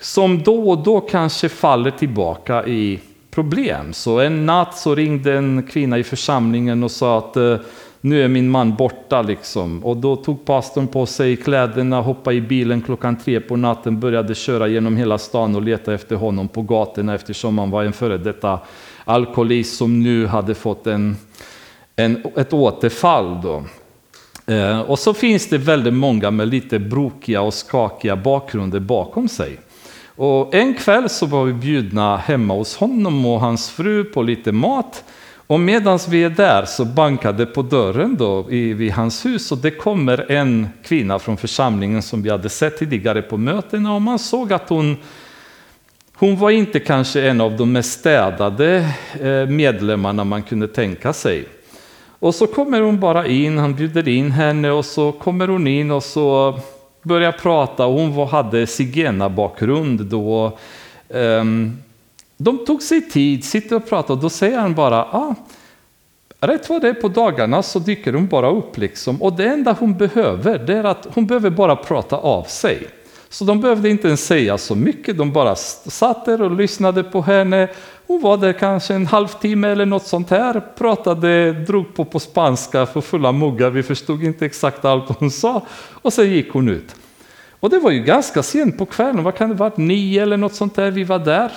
som 0.00 0.42
då 0.42 0.70
och 0.70 0.78
då 0.78 1.00
kanske 1.00 1.48
faller 1.48 1.90
tillbaka 1.90 2.66
i 2.66 3.00
problem. 3.34 3.92
Så 3.92 4.20
en 4.20 4.46
natt 4.46 4.78
så 4.78 4.94
ringde 4.94 5.32
en 5.32 5.62
kvinna 5.62 5.98
i 5.98 6.04
församlingen 6.04 6.84
och 6.84 6.90
sa 6.90 7.18
att 7.18 7.36
eh, 7.36 7.56
nu 8.00 8.24
är 8.24 8.28
min 8.28 8.50
man 8.50 8.74
borta 8.74 9.22
liksom. 9.22 9.84
Och 9.84 9.96
då 9.96 10.16
tog 10.16 10.44
pastorn 10.44 10.86
på 10.86 11.06
sig 11.06 11.36
kläderna, 11.36 12.00
hoppade 12.00 12.36
i 12.36 12.40
bilen 12.40 12.82
klockan 12.82 13.16
tre 13.16 13.40
på 13.40 13.56
natten, 13.56 14.00
började 14.00 14.34
köra 14.34 14.68
genom 14.68 14.96
hela 14.96 15.18
stan 15.18 15.54
och 15.54 15.62
leta 15.62 15.94
efter 15.94 16.16
honom 16.16 16.48
på 16.48 16.62
gatorna 16.62 17.14
eftersom 17.14 17.58
han 17.58 17.70
var 17.70 17.84
en 17.84 17.92
före 17.92 18.18
detta 18.18 18.58
alkoholist 19.04 19.76
som 19.76 20.02
nu 20.02 20.26
hade 20.26 20.54
fått 20.54 20.86
en, 20.86 21.16
en, 21.96 22.24
ett 22.36 22.52
återfall. 22.52 23.40
Då. 23.42 23.64
Eh, 24.46 24.80
och 24.80 24.98
så 24.98 25.14
finns 25.14 25.48
det 25.48 25.58
väldigt 25.58 25.94
många 25.94 26.30
med 26.30 26.48
lite 26.48 26.78
brokiga 26.78 27.42
och 27.42 27.54
skakiga 27.54 28.16
bakgrunder 28.16 28.80
bakom 28.80 29.28
sig. 29.28 29.58
Och 30.24 30.54
en 30.54 30.74
kväll 30.74 31.08
så 31.08 31.26
var 31.26 31.44
vi 31.44 31.52
bjudna 31.52 32.16
hemma 32.16 32.54
hos 32.54 32.76
honom 32.76 33.26
och 33.26 33.40
hans 33.40 33.70
fru 33.70 34.04
på 34.04 34.22
lite 34.22 34.52
mat. 34.52 35.04
Och 35.46 35.60
medan 35.60 35.98
vi 36.08 36.24
är 36.24 36.30
där 36.30 36.64
så 36.64 36.84
bankade 36.84 37.46
på 37.46 37.62
dörren 37.62 38.16
då 38.16 38.46
i, 38.50 38.72
vid 38.72 38.92
hans 38.92 39.26
hus 39.26 39.52
och 39.52 39.58
det 39.58 39.70
kommer 39.70 40.30
en 40.30 40.68
kvinna 40.84 41.18
från 41.18 41.36
församlingen 41.36 42.02
som 42.02 42.22
vi 42.22 42.30
hade 42.30 42.48
sett 42.48 42.78
tidigare 42.78 43.22
på 43.22 43.36
mötena 43.36 43.94
och 43.94 44.02
man 44.02 44.18
såg 44.18 44.52
att 44.52 44.68
hon 44.68 44.96
hon 46.14 46.38
var 46.38 46.50
inte 46.50 46.80
kanske 46.80 47.28
en 47.28 47.40
av 47.40 47.56
de 47.56 47.72
mest 47.72 48.00
städade 48.00 48.88
eh, 49.20 49.46
medlemmarna 49.48 50.24
man 50.24 50.42
kunde 50.42 50.68
tänka 50.68 51.12
sig. 51.12 51.44
Och 52.18 52.34
så 52.34 52.46
kommer 52.46 52.80
hon 52.80 53.00
bara 53.00 53.26
in, 53.26 53.58
han 53.58 53.74
bjuder 53.74 54.08
in 54.08 54.30
henne 54.30 54.70
och 54.70 54.84
så 54.84 55.12
kommer 55.12 55.48
hon 55.48 55.66
in 55.66 55.90
och 55.90 56.02
så 56.02 56.60
började 57.02 57.38
prata 57.38 57.86
och 57.86 58.00
hon 58.00 58.28
hade 58.28 58.66
zigenarbakgrund 58.66 60.00
då. 60.00 60.58
Ehm, 61.08 61.78
de 62.36 62.64
tog 62.64 62.82
sig 62.82 63.10
tid, 63.10 63.44
sitter 63.44 63.76
och 63.76 63.88
pratar 63.88 64.14
och 64.14 64.20
då 64.20 64.30
säger 64.30 64.58
han 64.58 64.74
bara 64.74 65.04
ah, 65.04 65.34
Rätt 66.44 66.68
vad 66.68 66.82
det 66.82 66.88
är 66.88 66.94
på 66.94 67.08
dagarna 67.08 67.62
så 67.62 67.78
dyker 67.78 68.12
hon 68.12 68.26
bara 68.26 68.50
upp 68.50 68.78
liksom. 68.78 69.22
Och 69.22 69.32
det 69.32 69.44
enda 69.44 69.76
hon 69.78 69.96
behöver, 69.96 70.58
det 70.58 70.76
är 70.76 70.84
att 70.84 71.06
hon 71.14 71.26
behöver 71.26 71.50
bara 71.50 71.76
prata 71.76 72.16
av 72.16 72.44
sig. 72.44 72.88
Så 73.28 73.44
de 73.44 73.60
behövde 73.60 73.88
inte 73.88 74.06
ens 74.06 74.26
säga 74.26 74.58
så 74.58 74.74
mycket, 74.74 75.18
de 75.18 75.32
bara 75.32 75.54
satt 75.54 76.24
där 76.24 76.42
och 76.42 76.50
lyssnade 76.50 77.02
på 77.02 77.22
henne. 77.22 77.68
Hon 78.12 78.20
var 78.20 78.36
där 78.36 78.52
kanske 78.52 78.94
en 78.94 79.06
halvtimme 79.06 79.68
eller 79.68 79.86
något 79.86 80.06
sånt 80.06 80.30
här, 80.30 80.60
pratade, 80.60 81.52
drog 81.52 81.94
på 81.94 82.04
på 82.04 82.20
spanska 82.20 82.86
för 82.86 83.00
fulla 83.00 83.32
muggar, 83.32 83.70
vi 83.70 83.82
förstod 83.82 84.22
inte 84.22 84.46
exakt 84.46 84.84
allt 84.84 85.18
hon 85.18 85.30
sa. 85.30 85.66
Och 85.92 86.12
sen 86.12 86.30
gick 86.30 86.52
hon 86.52 86.68
ut. 86.68 86.94
Och 87.60 87.70
det 87.70 87.78
var 87.78 87.90
ju 87.90 88.02
ganska 88.02 88.42
sent 88.42 88.78
på 88.78 88.86
kvällen, 88.86 89.22
vad 89.24 89.36
kan 89.36 89.48
det 89.48 89.54
vara, 89.54 89.72
nio 89.76 90.22
eller 90.22 90.36
något 90.36 90.54
sånt 90.54 90.74
där, 90.74 90.90
vi 90.90 91.04
var 91.04 91.18
där. 91.18 91.52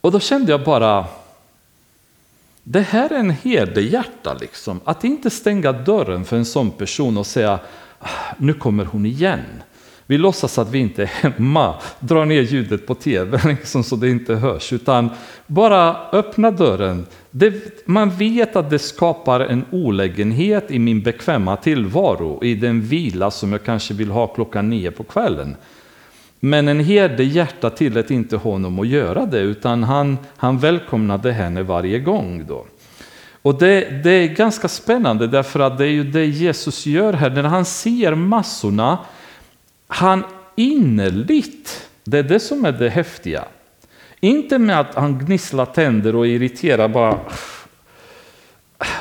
Och 0.00 0.12
då 0.12 0.20
kände 0.20 0.52
jag 0.52 0.64
bara, 0.64 1.06
det 2.62 2.80
här 2.80 3.12
är 3.12 3.18
en 3.18 3.30
herdehjärta 3.30 4.34
liksom, 4.34 4.80
att 4.84 5.04
inte 5.04 5.30
stänga 5.30 5.72
dörren 5.72 6.24
för 6.24 6.36
en 6.36 6.44
sån 6.44 6.70
person 6.70 7.16
och 7.16 7.26
säga, 7.26 7.58
ah, 7.98 8.08
nu 8.38 8.54
kommer 8.54 8.84
hon 8.84 9.06
igen. 9.06 9.62
Vi 10.06 10.18
låtsas 10.18 10.58
att 10.58 10.70
vi 10.70 10.78
inte 10.78 11.02
är 11.02 11.06
hemma, 11.06 11.74
drar 12.00 12.24
ner 12.24 12.42
ljudet 12.42 12.86
på 12.86 12.94
tv 12.94 13.40
liksom, 13.48 13.84
så 13.84 13.96
det 13.96 14.10
inte 14.10 14.34
hörs, 14.34 14.72
utan 14.72 15.10
bara 15.46 15.96
öppna 16.12 16.50
dörren. 16.50 17.06
Det, 17.30 17.86
man 17.86 18.10
vet 18.10 18.56
att 18.56 18.70
det 18.70 18.78
skapar 18.78 19.40
en 19.40 19.64
olägenhet 19.70 20.70
i 20.70 20.78
min 20.78 21.02
bekväma 21.02 21.56
tillvaro, 21.56 22.44
i 22.44 22.54
den 22.54 22.80
vila 22.80 23.30
som 23.30 23.52
jag 23.52 23.64
kanske 23.64 23.94
vill 23.94 24.10
ha 24.10 24.26
klockan 24.26 24.70
nio 24.70 24.90
på 24.90 25.04
kvällen. 25.04 25.56
Men 26.40 26.68
en 26.68 26.80
herde 26.80 27.24
hjärta 27.24 27.70
tillät 27.70 28.10
inte 28.10 28.36
honom 28.36 28.78
att 28.78 28.88
göra 28.88 29.26
det, 29.26 29.40
utan 29.40 29.82
han, 29.82 30.18
han 30.36 30.58
välkomnade 30.58 31.32
henne 31.32 31.62
varje 31.62 31.98
gång. 31.98 32.46
Då. 32.46 32.66
Och 33.42 33.58
det, 33.58 34.02
det 34.04 34.10
är 34.10 34.28
ganska 34.28 34.68
spännande, 34.68 35.26
därför 35.26 35.60
att 35.60 35.78
det 35.78 35.84
är 35.84 35.90
ju 35.90 36.04
det 36.04 36.26
Jesus 36.26 36.86
gör 36.86 37.12
här, 37.12 37.30
när 37.30 37.42
han 37.42 37.64
ser 37.64 38.14
massorna 38.14 38.98
han 39.86 40.24
innerligt, 40.56 41.88
det 42.04 42.18
är 42.18 42.22
det 42.22 42.40
som 42.40 42.64
är 42.64 42.72
det 42.72 42.88
häftiga. 42.88 43.44
Inte 44.20 44.58
med 44.58 44.80
att 44.80 44.94
han 44.94 45.18
gnisslar 45.18 45.66
tänder 45.66 46.16
och 46.16 46.26
irriterar 46.26 46.88
bara. 46.88 47.18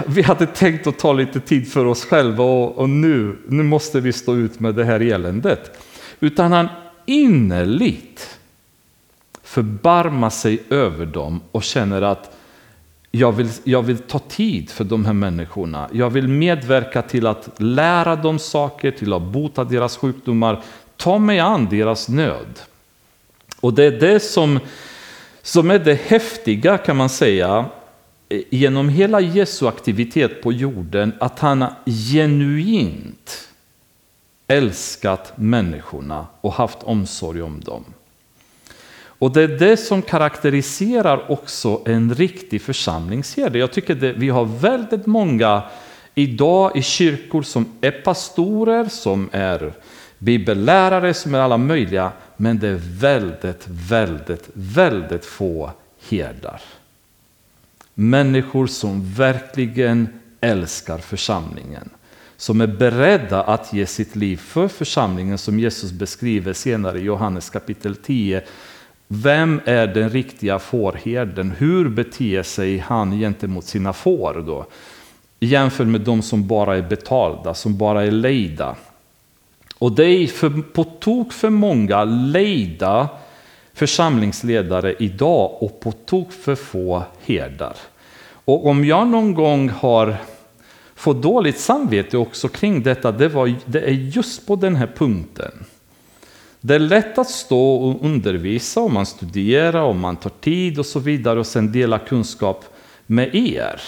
Vi 0.08 0.22
hade 0.22 0.46
tänkt 0.46 0.88
att 0.88 1.00
ta 1.00 1.14
lite 1.14 1.40
tid 1.40 1.72
för 1.72 1.86
oss 1.86 2.06
själva 2.06 2.44
och, 2.44 2.78
och 2.78 2.90
nu, 2.90 3.38
nu 3.48 3.64
måste 3.64 4.00
vi 4.00 4.14
stå 4.14 4.36
ut 4.36 4.60
med 4.60 4.76
det 4.76 4.86
här 4.86 5.00
eländet. 5.00 5.80
Utan 6.20 6.52
han 6.52 6.68
innerligt 7.06 8.40
förbarmar 9.44 10.30
sig 10.30 10.64
över 10.70 11.06
dem 11.06 11.42
och 11.52 11.64
känner 11.64 12.02
att 12.02 12.33
jag 13.16 13.32
vill, 13.32 13.50
jag 13.64 13.82
vill 13.82 13.98
ta 13.98 14.20
tid 14.20 14.70
för 14.70 14.84
de 14.84 15.06
här 15.06 15.14
människorna. 15.14 15.90
Jag 15.92 16.10
vill 16.10 16.28
medverka 16.28 17.02
till 17.02 17.28
att 17.28 17.50
lära 17.58 18.16
dem 18.16 18.40
saker, 18.40 18.92
till 18.92 19.14
att 19.14 19.22
bota 19.22 19.64
deras 19.64 19.98
sjukdomar, 19.98 20.64
ta 20.98 21.20
mig 21.20 21.40
an 21.40 21.68
deras 21.70 22.10
nöd. 22.10 22.60
Och 23.60 23.74
det 23.74 23.84
är 23.84 23.92
det 23.92 24.20
som, 24.20 24.60
som 25.42 25.72
är 25.72 25.80
det 25.80 26.02
häftiga 26.02 26.78
kan 26.78 26.98
man 26.98 27.10
säga 27.10 27.66
genom 28.50 28.90
hela 28.90 29.22
Jesu 29.22 29.68
aktivitet 29.68 30.42
på 30.42 30.52
jorden 30.52 31.14
att 31.20 31.40
han 31.40 31.66
genuint 31.86 33.50
älskat 34.48 35.34
människorna 35.36 36.28
och 36.42 36.54
haft 36.54 36.84
omsorg 36.84 37.42
om 37.42 37.60
dem. 37.60 37.84
Och 39.24 39.32
det 39.32 39.42
är 39.42 39.48
det 39.48 39.78
som 39.78 40.02
karaktäriserar 40.02 41.32
också 41.32 41.82
en 41.86 42.16
riktig 42.16 42.62
församlingsherde. 42.62 43.60
Jag 43.60 43.72
tycker 43.72 43.96
att 43.96 44.18
vi 44.18 44.30
har 44.30 44.46
väldigt 44.46 45.06
många 45.06 45.64
idag 46.16 46.78
i 46.78 46.82
kyrkor 46.82 47.42
som 47.42 47.66
är 47.82 47.92
pastorer, 47.92 48.86
som 48.86 49.30
är 49.32 49.74
bibellärare, 50.18 51.14
som 51.14 51.36
är 51.36 51.40
alla 51.40 51.58
möjliga. 51.58 52.12
Men 52.38 52.60
det 52.60 52.68
är 52.68 52.82
väldigt, 53.00 53.68
väldigt, 53.68 54.50
väldigt 54.54 55.26
få 55.26 55.72
herdar. 56.10 56.62
Människor 57.94 58.68
som 58.68 59.14
verkligen 59.14 60.08
älskar 60.42 60.98
församlingen. 60.98 61.90
Som 62.38 62.62
är 62.62 62.68
beredda 62.68 63.44
att 63.44 63.74
ge 63.74 63.86
sitt 63.86 64.16
liv 64.16 64.38
för 64.38 64.68
församlingen 64.68 65.38
som 65.38 65.60
Jesus 65.60 65.92
beskriver 65.92 66.54
senare 66.54 67.00
i 67.00 67.04
Johannes 67.04 67.50
kapitel 67.50 67.96
10 67.96 68.44
vem 69.08 69.62
är 69.66 69.88
den 69.88 70.10
riktiga 70.10 70.60
fårherden? 70.60 71.54
Hur 71.58 71.90
beter 71.90 72.44
sig 72.44 72.78
han 72.78 73.12
gentemot 73.12 73.66
sina 73.66 73.94
får 73.94 74.44
då? 74.48 74.66
Jämfört 75.40 75.88
med 75.88 76.02
de 76.02 76.22
som 76.22 76.48
bara 76.48 76.78
är 76.78 76.82
betalda, 76.82 77.54
som 77.54 77.78
bara 77.78 78.04
är 78.04 78.12
lejda. 78.12 78.76
Och 79.78 79.92
det 79.92 80.06
är 80.06 80.28
för, 80.28 80.50
på 80.74 80.84
tok 80.84 81.34
för 81.34 81.50
många 81.50 82.04
lejda 82.04 83.10
församlingsledare 83.74 84.96
idag 85.00 85.64
och 85.64 85.80
på 85.80 85.92
tok 85.92 86.32
för 86.32 86.56
få 86.56 87.04
herdar. 87.26 87.76
Och 88.46 88.66
om 88.66 88.86
jag 88.86 89.08
någon 89.08 89.34
gång 89.34 89.70
har 89.70 90.16
fått 90.96 91.22
dåligt 91.22 91.60
samvete 91.60 92.18
också 92.18 92.48
kring 92.48 92.84
detta, 92.84 93.12
det, 93.12 93.28
var, 93.28 93.54
det 93.66 93.82
är 93.82 93.92
just 93.92 94.48
på 94.48 94.56
den 94.56 94.76
här 94.76 94.90
punkten. 94.96 95.66
Det 96.66 96.76
är 96.76 96.80
lätt 96.80 97.18
att 97.18 97.30
stå 97.30 97.76
och 97.76 98.06
undervisa 98.06 98.80
om 98.80 98.94
man 98.94 99.06
studerar, 99.06 99.82
om 99.82 100.00
man 100.00 100.16
tar 100.16 100.30
tid 100.30 100.80
och 100.80 100.86
så 100.86 101.00
vidare 101.00 101.40
och 101.40 101.48
sen 101.48 101.72
dela 101.72 102.00
kunskap 102.00 102.66
med 103.06 103.36
er. 103.36 103.82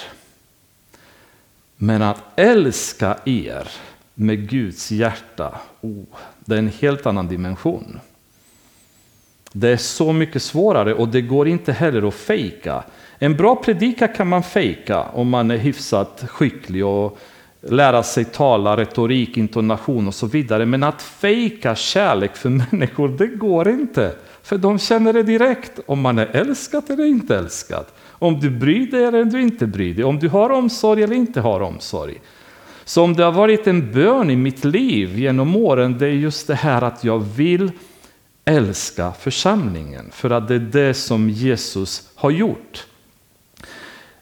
Men 1.77 2.01
att 2.01 2.23
älska 2.35 3.17
er 3.25 3.67
med 4.13 4.49
Guds 4.49 4.91
hjärta, 4.91 5.59
oh, 5.81 6.17
det 6.45 6.55
är 6.55 6.59
en 6.59 6.71
helt 6.79 7.05
annan 7.05 7.27
dimension. 7.27 7.99
Det 9.51 9.69
är 9.69 9.77
så 9.77 10.13
mycket 10.13 10.41
svårare 10.41 10.93
och 10.93 11.07
det 11.07 11.21
går 11.21 11.47
inte 11.47 11.73
heller 11.73 12.07
att 12.07 12.13
fejka. 12.15 12.83
En 13.19 13.37
bra 13.37 13.55
predika 13.55 14.07
kan 14.07 14.27
man 14.27 14.43
fejka 14.43 15.01
om 15.01 15.29
man 15.29 15.51
är 15.51 15.57
hyfsat 15.57 16.23
skicklig 16.27 16.85
och 16.85 17.19
lära 17.65 18.03
sig 18.03 18.25
tala, 18.25 18.77
retorik, 18.77 19.37
intonation 19.37 20.07
och 20.07 20.13
så 20.13 20.27
vidare. 20.27 20.65
Men 20.65 20.83
att 20.83 21.01
fejka 21.01 21.75
kärlek 21.75 22.35
för 22.35 22.49
människor, 22.49 23.09
det 23.09 23.27
går 23.27 23.69
inte. 23.69 24.15
För 24.43 24.57
de 24.57 24.79
känner 24.79 25.13
det 25.13 25.23
direkt 25.23 25.79
om 25.85 26.01
man 26.01 26.19
är 26.19 26.25
älskad 26.25 26.83
eller 26.89 27.05
inte 27.05 27.37
älskad. 27.37 27.85
Om 28.11 28.39
du 28.39 28.49
bryr 28.49 28.91
dig 28.91 29.03
eller 29.03 29.25
du 29.25 29.41
inte 29.41 29.67
bryr 29.67 29.93
dig. 29.93 30.03
Om 30.03 30.19
du 30.19 30.29
har 30.29 30.49
omsorg 30.49 31.03
eller 31.03 31.15
inte 31.15 31.41
har 31.41 31.59
omsorg. 31.59 32.21
Så 32.85 33.03
om 33.03 33.13
det 33.13 33.23
har 33.23 33.31
varit 33.31 33.67
en 33.67 33.91
bön 33.91 34.29
i 34.29 34.35
mitt 34.35 34.65
liv 34.65 35.19
genom 35.19 35.55
åren, 35.55 35.97
det 35.97 36.07
är 36.07 36.11
just 36.11 36.47
det 36.47 36.55
här 36.55 36.81
att 36.81 37.03
jag 37.03 37.19
vill 37.19 37.71
älska 38.45 39.11
församlingen. 39.11 40.05
För 40.11 40.29
att 40.29 40.47
det 40.47 40.55
är 40.55 40.59
det 40.59 40.93
som 40.93 41.29
Jesus 41.29 42.09
har 42.15 42.31
gjort. 42.31 42.85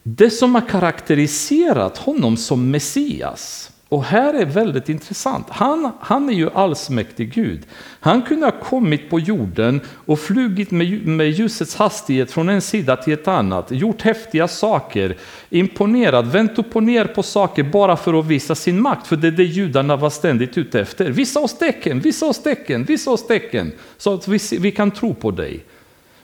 Det 0.03 0.29
som 0.29 0.55
har 0.55 0.61
karaktäriserat 0.61 1.97
honom 1.97 2.37
som 2.37 2.71
Messias, 2.71 3.71
och 3.89 4.03
här 4.03 4.33
är 4.33 4.45
väldigt 4.45 4.89
intressant, 4.89 5.47
han, 5.49 5.91
han 5.99 6.29
är 6.29 6.33
ju 6.33 6.49
allsmäktig 6.49 7.33
Gud. 7.33 7.61
Han 7.99 8.21
kunde 8.21 8.45
ha 8.45 8.51
kommit 8.51 9.09
på 9.09 9.19
jorden 9.19 9.81
och 10.05 10.19
flugit 10.19 10.71
med, 10.71 11.07
med 11.07 11.31
ljusets 11.31 11.75
hastighet 11.75 12.31
från 12.31 12.49
en 12.49 12.61
sida 12.61 12.95
till 12.95 13.13
ett 13.13 13.27
annat, 13.27 13.71
gjort 13.71 14.01
häftiga 14.01 14.47
saker, 14.47 15.17
imponerat, 15.49 16.25
vänt 16.25 16.59
upp 16.59 16.75
och 16.75 16.83
ner 16.83 17.05
på 17.05 17.23
saker 17.23 17.63
bara 17.63 17.97
för 17.97 18.19
att 18.19 18.25
visa 18.25 18.55
sin 18.55 18.81
makt, 18.81 19.07
för 19.07 19.15
det 19.15 19.27
är 19.27 19.31
det 19.31 19.43
judarna 19.43 19.95
var 19.95 20.09
ständigt 20.09 20.57
ute 20.57 20.79
efter. 20.79 21.09
Visa 21.09 21.39
oss 21.39 21.57
tecken, 21.57 21.99
visa 21.99 22.25
oss 22.25 22.43
tecken, 22.43 22.83
visa 22.83 23.11
oss 23.11 23.27
tecken, 23.27 23.71
så 23.97 24.13
att 24.13 24.27
vi, 24.27 24.39
vi 24.59 24.71
kan 24.71 24.91
tro 24.91 25.13
på 25.13 25.31
dig. 25.31 25.63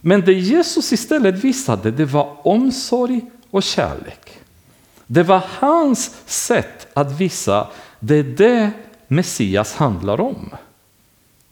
Men 0.02 0.22
det 0.22 0.34
Jesus 0.34 0.94
istället 0.94 1.44
visade, 1.44 1.92
det 1.92 2.06
var 2.06 2.48
omsorg 2.48 3.22
och 3.52 3.64
kärlek. 3.64 4.40
Det 5.08 5.24
var 5.24 5.44
hans 5.60 6.16
sätt 6.26 6.88
att 6.94 7.12
visa, 7.12 7.68
det 8.00 8.16
är 8.16 8.24
det 8.24 8.72
Messias 9.08 9.76
handlar 9.76 10.22
om. 10.22 10.50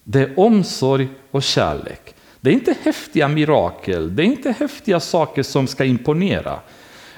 Det 0.04 0.20
är 0.20 0.40
omsorg 0.40 1.10
och 1.32 1.44
kärlek. 1.44 2.16
Det 2.42 2.50
är 2.50 2.54
inte 2.54 2.76
häftiga 2.82 3.28
mirakel, 3.28 4.16
det 4.16 4.24
är 4.24 4.26
inte 4.26 4.52
häftiga 4.52 5.00
saker 5.00 5.44
som 5.44 5.68
ska 5.68 5.86
imponera. 5.86 6.60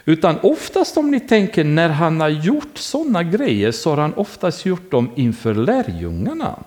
Utan 0.05 0.39
oftast 0.39 0.97
om 0.97 1.11
ni 1.11 1.19
tänker 1.19 1.63
när 1.63 1.89
han 1.89 2.21
har 2.21 2.29
gjort 2.29 2.77
sådana 2.77 3.23
grejer 3.23 3.71
så 3.71 3.89
har 3.89 3.97
han 3.97 4.13
oftast 4.13 4.65
gjort 4.65 4.91
dem 4.91 5.11
inför 5.15 5.53
lärjungarna. 5.53 6.59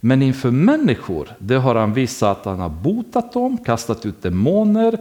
Men 0.00 0.22
inför 0.22 0.50
människor, 0.50 1.34
det 1.38 1.54
har 1.54 1.74
han 1.74 1.94
visat 1.94 2.38
att 2.38 2.44
han 2.44 2.60
har 2.60 2.68
botat 2.68 3.32
dem, 3.32 3.58
kastat 3.58 4.06
ut 4.06 4.22
demoner, 4.22 4.98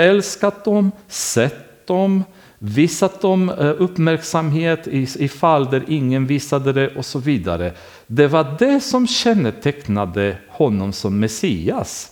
älskat 0.00 0.64
dem, 0.64 0.92
sett 1.08 1.86
dem, 1.86 2.24
visat 2.58 3.20
dem 3.20 3.48
eh, 3.48 3.74
uppmärksamhet 3.78 4.88
i, 4.88 5.28
fall 5.28 5.70
där 5.70 5.84
ingen 5.88 6.26
visade 6.26 6.72
det 6.72 6.96
och 6.96 7.06
så 7.06 7.18
vidare. 7.18 7.72
Det 8.06 8.26
var 8.26 8.56
det 8.58 8.80
som 8.80 9.06
kännetecknade 9.06 10.36
honom 10.48 10.92
som 10.92 11.20
Messias. 11.20 12.10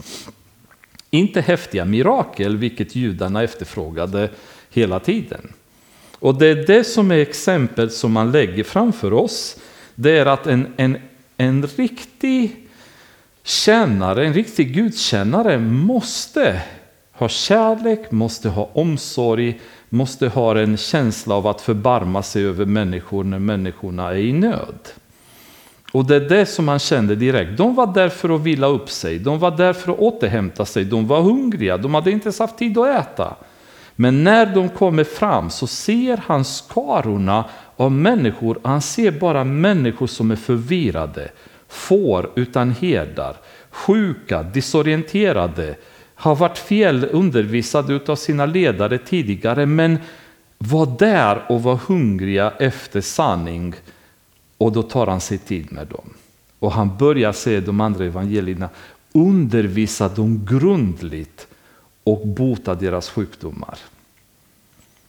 Inte 1.11 1.41
häftiga 1.41 1.85
mirakel, 1.85 2.57
vilket 2.57 2.95
judarna 2.95 3.43
efterfrågade 3.43 4.31
hela 4.71 5.01
tiden. 5.01 5.53
Och 6.19 6.35
det 6.35 6.47
är 6.47 6.67
det 6.67 6.85
som 6.85 7.11
är 7.11 7.19
exempel 7.19 7.91
som 7.91 8.13
man 8.13 8.33
lägger 8.33 8.65
framför 8.65 9.13
oss. 9.13 9.57
Det 9.95 10.19
är 10.19 10.27
att 10.27 10.47
en, 10.47 10.67
en, 10.77 10.99
en 11.37 11.67
riktig 11.67 12.69
tjänare, 13.43 14.27
en 14.27 14.35
riktig 14.35 14.75
gudstjänare 14.75 15.59
måste 15.59 16.63
ha 17.19 17.29
kärlek, 17.29 18.11
måste 18.11 18.49
ha 18.49 18.71
omsorg, 18.73 19.61
måste 19.89 20.29
ha 20.29 20.59
en 20.59 20.77
känsla 20.77 21.35
av 21.35 21.47
att 21.47 21.61
förbarma 21.61 22.23
sig 22.23 22.45
över 22.47 22.65
människor 22.65 23.25
när 23.25 23.39
människorna 23.39 24.11
är 24.11 24.17
i 24.17 24.33
nöd. 24.33 24.79
Och 25.93 26.05
det 26.05 26.17
är 26.17 26.21
det 26.21 26.47
som 26.47 26.69
han 26.69 26.79
kände 26.79 27.15
direkt. 27.15 27.57
De 27.57 27.75
var 27.75 27.87
där 27.87 28.09
för 28.09 28.35
att 28.35 28.41
vila 28.41 28.67
upp 28.67 28.91
sig, 28.91 29.19
de 29.19 29.39
var 29.39 29.51
där 29.51 29.73
för 29.73 29.93
att 29.93 29.99
återhämta 29.99 30.65
sig, 30.65 30.85
de 30.85 31.07
var 31.07 31.21
hungriga, 31.23 31.77
de 31.77 31.95
hade 31.95 32.11
inte 32.11 32.27
ens 32.27 32.39
haft 32.39 32.59
tid 32.59 32.79
att 32.79 33.01
äta. 33.01 33.37
Men 33.97 34.25
när 34.25 34.47
de 34.47 34.69
kommer 34.69 35.05
fram 35.05 35.51
så 35.51 35.67
ser 35.67 36.17
han 36.17 36.45
skarorna 36.45 37.45
av 37.77 37.93
människor, 37.93 38.59
han 38.63 38.83
ser 38.83 39.11
bara 39.11 39.45
människor 39.45 40.07
som 40.07 40.31
är 40.31 40.37
förvirrade, 40.37 41.31
får 41.69 42.31
utan 42.35 42.71
herdar, 42.71 43.37
sjuka, 43.71 44.43
disorienterade, 44.43 45.75
har 46.19 46.37
varit 46.37 46.59
fel 46.59 47.09
undervisade 47.13 48.01
av 48.07 48.17
sina 48.17 48.47
ledare 48.47 48.99
tidigare 48.99 49.67
men 49.67 49.99
var 50.59 50.87
där 50.99 51.43
och 51.49 51.63
var 51.63 51.77
hungriga 51.87 52.53
efter 52.59 53.01
sanning 53.01 53.75
och 54.59 54.73
då 54.73 54.83
tar 54.83 55.07
han 55.07 55.21
sig 55.21 55.39
tid 55.39 55.73
med 55.73 55.87
dem. 55.87 56.15
Och 56.59 56.73
han 56.73 56.97
börjar 56.97 57.33
se 57.33 57.61
de 57.61 57.81
andra 57.81 58.05
evangelierna 58.05 58.69
undervisa 59.13 60.09
dem 60.09 60.47
grundligt 60.49 61.47
och 62.05 62.27
bota 62.27 62.75
deras 62.75 63.11
sjukdomar. 63.11 63.79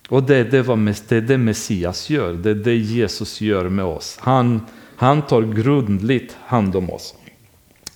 Och 0.10 0.24
det 0.24 0.36
är 0.36 0.44
det, 0.44 0.62
var, 0.62 0.78
det, 1.10 1.16
är 1.16 1.22
det 1.22 1.38
Messias 1.38 2.10
gör, 2.10 2.34
det 2.34 2.50
är 2.50 2.56
det 2.56 2.76
Jesus 2.76 3.42
gör 3.42 3.70
med 3.70 3.86
oss. 3.86 4.18
Han, 4.20 4.62
han 4.96 5.22
tar 5.22 5.42
grundligt 5.42 6.38
hand 6.46 6.76
om 6.76 6.90
oss. 6.90 7.16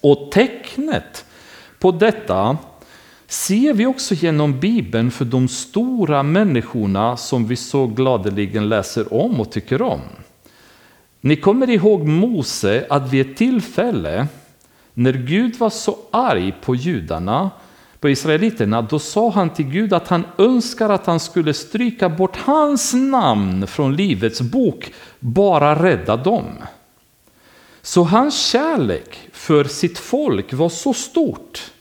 Och 0.02 0.32
tecknet 0.32 1.26
på 1.80 1.92
detta 1.92 2.58
ser 3.34 3.74
vi 3.74 3.86
också 3.86 4.16
genom 4.16 4.60
Bibeln 4.60 5.12
för 5.12 5.26
de 5.26 5.48
stora 5.48 6.24
människorna 6.24 7.18
som 7.18 7.48
vi 7.48 7.56
så 7.56 7.88
gladeligen 7.88 8.70
läser 8.70 9.14
om 9.14 9.40
och 9.40 9.52
tycker 9.52 9.82
om. 9.82 10.02
Ni 11.22 11.36
kommer 11.36 11.70
ihåg 11.70 12.08
Mose 12.08 12.86
att 12.90 13.14
vid 13.14 13.30
ett 13.30 13.38
tillfälle 13.38 14.28
när 14.94 15.14
Gud 15.14 15.60
var 15.60 15.70
så 15.70 15.98
arg 16.12 16.54
på 16.62 16.76
judarna, 16.76 17.52
på 18.00 18.10
israeliterna, 18.10 18.82
då 18.82 19.00
sa 19.00 19.30
han 19.30 19.50
till 19.50 19.66
Gud 19.66 19.94
att 19.94 20.08
han 20.08 20.26
önskar 20.38 20.90
att 20.90 21.06
han 21.06 21.20
skulle 21.20 21.54
stryka 21.54 22.10
bort 22.10 22.38
hans 22.38 22.94
namn 22.94 23.68
från 23.68 23.96
Livets 23.96 24.42
bok, 24.42 24.94
bara 25.20 25.84
rädda 25.84 26.18
dem. 26.18 26.46
Så 27.82 28.04
hans 28.04 28.46
kärlek 28.46 29.20
för 29.32 29.64
sitt 29.64 30.00
folk 30.00 30.54
var 30.54 30.70
så 30.70 30.94
stort 30.94 31.73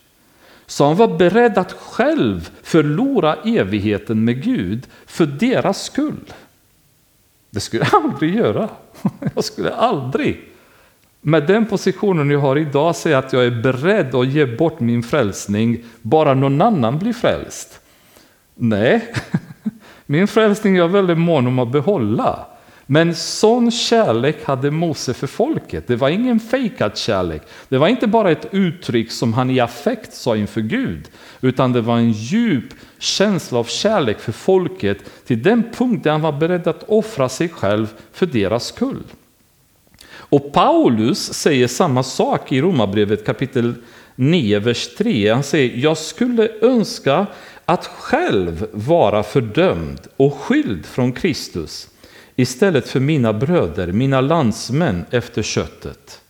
så 0.72 0.84
han 0.84 0.96
var 0.96 1.18
beredd 1.18 1.58
att 1.58 1.72
själv 1.72 2.50
förlora 2.62 3.34
evigheten 3.34 4.24
med 4.24 4.42
Gud 4.42 4.86
för 5.06 5.26
deras 5.26 5.82
skull. 5.82 6.32
Det 7.50 7.60
skulle 7.60 7.84
jag 7.92 8.04
aldrig 8.04 8.34
göra. 8.34 8.68
Jag 9.34 9.44
skulle 9.44 9.74
aldrig 9.74 10.52
med 11.20 11.46
den 11.46 11.66
positionen 11.66 12.30
jag 12.30 12.38
har 12.38 12.58
idag 12.58 12.96
säga 12.96 13.18
att 13.18 13.32
jag 13.32 13.44
är 13.46 13.62
beredd 13.62 14.14
att 14.14 14.28
ge 14.28 14.46
bort 14.46 14.80
min 14.80 15.02
frälsning 15.02 15.84
bara 16.02 16.34
någon 16.34 16.62
annan 16.62 16.98
blir 16.98 17.12
frälst. 17.12 17.80
Nej, 18.54 19.14
min 20.06 20.28
frälsning 20.28 20.74
är 20.74 20.78
jag 20.78 20.88
väldigt 20.88 21.18
mån 21.18 21.46
om 21.46 21.58
att 21.58 21.72
behålla. 21.72 22.46
Men 22.92 23.14
sån 23.14 23.70
kärlek 23.70 24.44
hade 24.44 24.70
Mose 24.70 25.14
för 25.14 25.26
folket. 25.26 25.86
Det 25.86 25.96
var 25.96 26.08
ingen 26.08 26.40
fejkad 26.40 26.96
kärlek. 26.96 27.42
Det 27.68 27.78
var 27.78 27.88
inte 27.88 28.06
bara 28.06 28.30
ett 28.30 28.46
uttryck 28.50 29.12
som 29.12 29.32
han 29.32 29.50
i 29.50 29.60
affekt 29.60 30.14
sa 30.14 30.36
inför 30.36 30.60
Gud, 30.60 31.08
utan 31.40 31.72
det 31.72 31.80
var 31.80 31.96
en 31.96 32.12
djup 32.12 32.64
känsla 32.98 33.58
av 33.58 33.64
kärlek 33.64 34.20
för 34.20 34.32
folket 34.32 34.98
till 35.26 35.42
den 35.42 35.62
punkt 35.76 36.04
där 36.04 36.10
han 36.10 36.20
var 36.20 36.32
beredd 36.32 36.66
att 36.66 36.84
offra 36.88 37.28
sig 37.28 37.48
själv 37.48 37.94
för 38.12 38.26
deras 38.26 38.66
skull. 38.66 39.02
Och 40.14 40.52
Paulus 40.52 41.32
säger 41.32 41.66
samma 41.66 42.02
sak 42.02 42.52
i 42.52 42.60
Romarbrevet 42.60 43.26
kapitel 43.26 43.74
9, 44.16 44.58
vers 44.58 44.88
3. 44.98 45.32
Han 45.32 45.42
säger, 45.42 45.78
jag 45.78 45.98
skulle 45.98 46.48
önska 46.60 47.26
att 47.64 47.86
själv 47.86 48.66
vara 48.72 49.22
fördömd 49.22 50.00
och 50.16 50.34
skild 50.34 50.86
från 50.86 51.12
Kristus 51.12 51.88
istället 52.36 52.88
för 52.88 53.00
mina 53.00 53.32
bröder, 53.32 53.92
mina 53.92 54.20
landsmän 54.20 55.04
efter 55.10 55.42
köttet. 55.42 56.20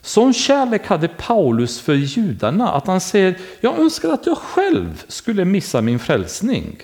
Sån 0.00 0.34
kärlek 0.34 0.86
hade 0.86 1.08
Paulus 1.08 1.80
för 1.80 1.94
judarna 1.94 2.72
att 2.72 2.86
han 2.86 3.00
säger, 3.00 3.38
jag 3.60 3.78
önskar 3.78 4.12
att 4.12 4.26
jag 4.26 4.38
själv 4.38 5.04
skulle 5.08 5.44
missa 5.44 5.80
min 5.80 5.98
frälsning 5.98 6.82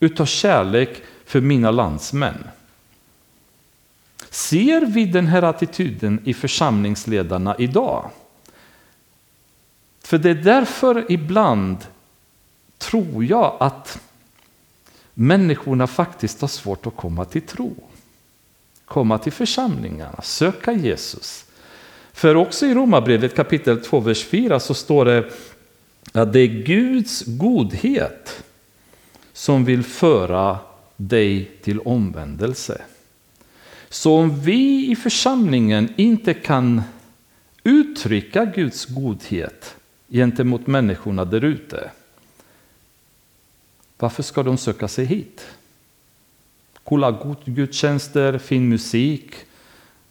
utav 0.00 0.26
kärlek 0.26 1.02
för 1.24 1.40
mina 1.40 1.70
landsmän. 1.70 2.48
Ser 4.30 4.86
vi 4.86 5.04
den 5.04 5.26
här 5.26 5.42
attityden 5.42 6.20
i 6.24 6.34
församlingsledarna 6.34 7.56
idag? 7.58 8.10
För 10.02 10.18
det 10.18 10.30
är 10.30 10.34
därför 10.34 11.12
ibland 11.12 11.76
tror 12.78 13.24
jag 13.24 13.56
att 13.60 14.00
människorna 15.18 15.86
faktiskt 15.86 16.40
har 16.40 16.48
svårt 16.48 16.86
att 16.86 16.96
komma 16.96 17.24
till 17.24 17.42
tro. 17.42 17.74
Komma 18.84 19.18
till 19.18 19.32
församlingarna, 19.32 20.22
söka 20.22 20.72
Jesus. 20.72 21.44
För 22.12 22.34
också 22.34 22.66
i 22.66 22.74
Romarbrevet 22.74 23.36
kapitel 23.36 23.84
2, 23.84 24.00
vers 24.00 24.24
4 24.24 24.60
så 24.60 24.74
står 24.74 25.04
det 25.04 25.30
att 26.12 26.32
det 26.32 26.40
är 26.40 26.64
Guds 26.64 27.22
godhet 27.26 28.44
som 29.32 29.64
vill 29.64 29.82
föra 29.82 30.58
dig 30.96 31.50
till 31.62 31.80
omvändelse. 31.80 32.82
Så 33.88 34.16
om 34.16 34.40
vi 34.40 34.90
i 34.90 34.96
församlingen 34.96 35.92
inte 35.96 36.34
kan 36.34 36.82
uttrycka 37.64 38.44
Guds 38.44 38.84
godhet 38.86 39.76
gentemot 40.08 40.66
människorna 40.66 41.24
där 41.24 41.44
ute, 41.44 41.90
varför 43.98 44.22
ska 44.22 44.42
de 44.42 44.56
söka 44.56 44.88
sig 44.88 45.04
hit? 45.04 45.46
Coola 46.84 47.36
gudstjänster, 47.44 48.38
fin 48.38 48.68
musik, 48.68 49.34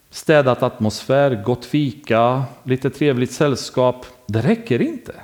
städat 0.09 0.63
atmosfär, 0.63 1.43
gott 1.43 1.65
fika, 1.65 2.43
lite 2.63 2.89
trevligt 2.89 3.31
sällskap. 3.31 4.05
Det 4.27 4.41
räcker 4.41 4.81
inte. 4.81 5.15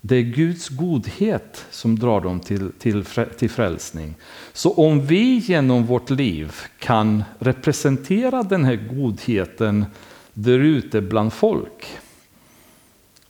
Det 0.00 0.16
är 0.16 0.22
Guds 0.22 0.68
godhet 0.68 1.64
som 1.70 1.98
drar 1.98 2.20
dem 2.20 2.40
till, 2.40 2.72
till, 2.78 3.04
till 3.38 3.50
frälsning. 3.50 4.14
Så 4.52 4.72
om 4.72 5.06
vi 5.06 5.38
genom 5.38 5.86
vårt 5.86 6.10
liv 6.10 6.52
kan 6.78 7.24
representera 7.38 8.42
den 8.42 8.64
här 8.64 8.76
godheten 8.76 9.84
där 10.32 10.58
ute 10.58 11.00
bland 11.00 11.32
folk, 11.32 11.86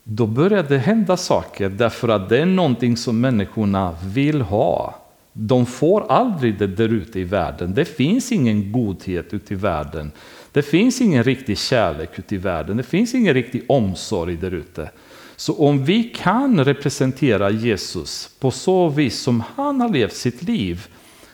då 0.08 0.26
börjar 0.26 0.62
det 0.62 0.78
hända 0.78 1.16
saker 1.16 1.68
därför 1.68 2.08
att 2.08 2.28
det 2.28 2.38
är 2.38 2.46
någonting 2.46 2.96
som 2.96 3.20
människorna 3.20 3.94
vill 4.04 4.40
ha. 4.40 4.94
De 5.32 5.66
får 5.66 6.12
aldrig 6.12 6.58
det 6.58 6.66
där 6.66 6.88
ute 6.88 7.20
i 7.20 7.24
världen. 7.24 7.74
Det 7.74 7.84
finns 7.84 8.32
ingen 8.32 8.72
godhet 8.72 9.34
ute 9.34 9.54
i 9.54 9.56
världen. 9.56 10.12
Det 10.52 10.62
finns 10.62 11.00
ingen 11.00 11.24
riktig 11.24 11.58
kärlek 11.58 12.18
ute 12.18 12.34
i 12.34 12.38
världen. 12.38 12.76
Det 12.76 12.82
finns 12.82 13.14
ingen 13.14 13.34
riktig 13.34 13.64
omsorg 13.68 14.36
där 14.36 14.54
ute. 14.54 14.90
Så 15.36 15.54
om 15.58 15.84
vi 15.84 16.02
kan 16.02 16.64
representera 16.64 17.50
Jesus 17.50 18.30
på 18.40 18.50
så 18.50 18.88
vis 18.88 19.18
som 19.18 19.42
han 19.56 19.80
har 19.80 19.88
levt 19.88 20.14
sitt 20.14 20.42
liv, 20.42 20.86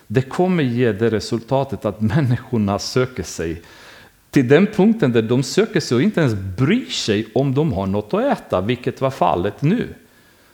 det 0.07 0.23
kommer 0.23 0.63
ge 0.63 0.93
det 0.93 1.11
resultatet 1.11 1.85
att 1.85 2.01
människorna 2.01 2.79
söker 2.79 3.23
sig 3.23 3.63
till 4.33 4.49
den 4.49 4.67
punkten 4.67 5.13
där 5.13 5.23
de 5.23 5.43
söker 5.43 5.81
sig 5.81 5.95
och 5.95 6.03
inte 6.03 6.21
ens 6.21 6.35
bryr 6.35 6.91
sig 6.91 7.27
om 7.35 7.55
de 7.55 7.73
har 7.73 7.87
något 7.87 8.15
att 8.15 8.39
äta, 8.39 8.61
vilket 8.61 9.01
var 9.01 9.11
fallet 9.11 9.63
nu. 9.63 9.95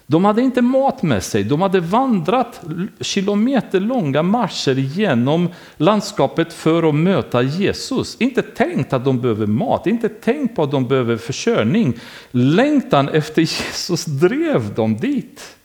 De 0.07 0.25
hade 0.25 0.43
inte 0.43 0.63
mat 0.63 1.03
med 1.03 1.23
sig, 1.23 1.45
de 1.45 1.63
hade 1.63 1.81
vandrat 1.81 2.61
kilometerlånga 3.01 4.23
marscher 4.23 4.75
genom 4.75 5.49
landskapet 5.77 6.53
för 6.53 6.89
att 6.89 6.95
möta 6.95 7.43
Jesus. 7.43 8.17
Inte 8.21 8.43
tänkt 8.43 8.93
att 8.93 9.05
de 9.05 9.21
behöver 9.21 9.47
mat, 9.47 9.87
inte 9.87 10.09
tänkt 10.09 10.57
på 10.57 10.63
att 10.63 10.71
de 10.71 10.89
behöver 10.89 11.17
försörjning. 11.17 11.95
Längtan 12.31 13.09
efter 13.09 13.43
Jesus 13.43 14.05
drev 14.05 14.75
dem 14.75 14.97
dit. 14.97 15.57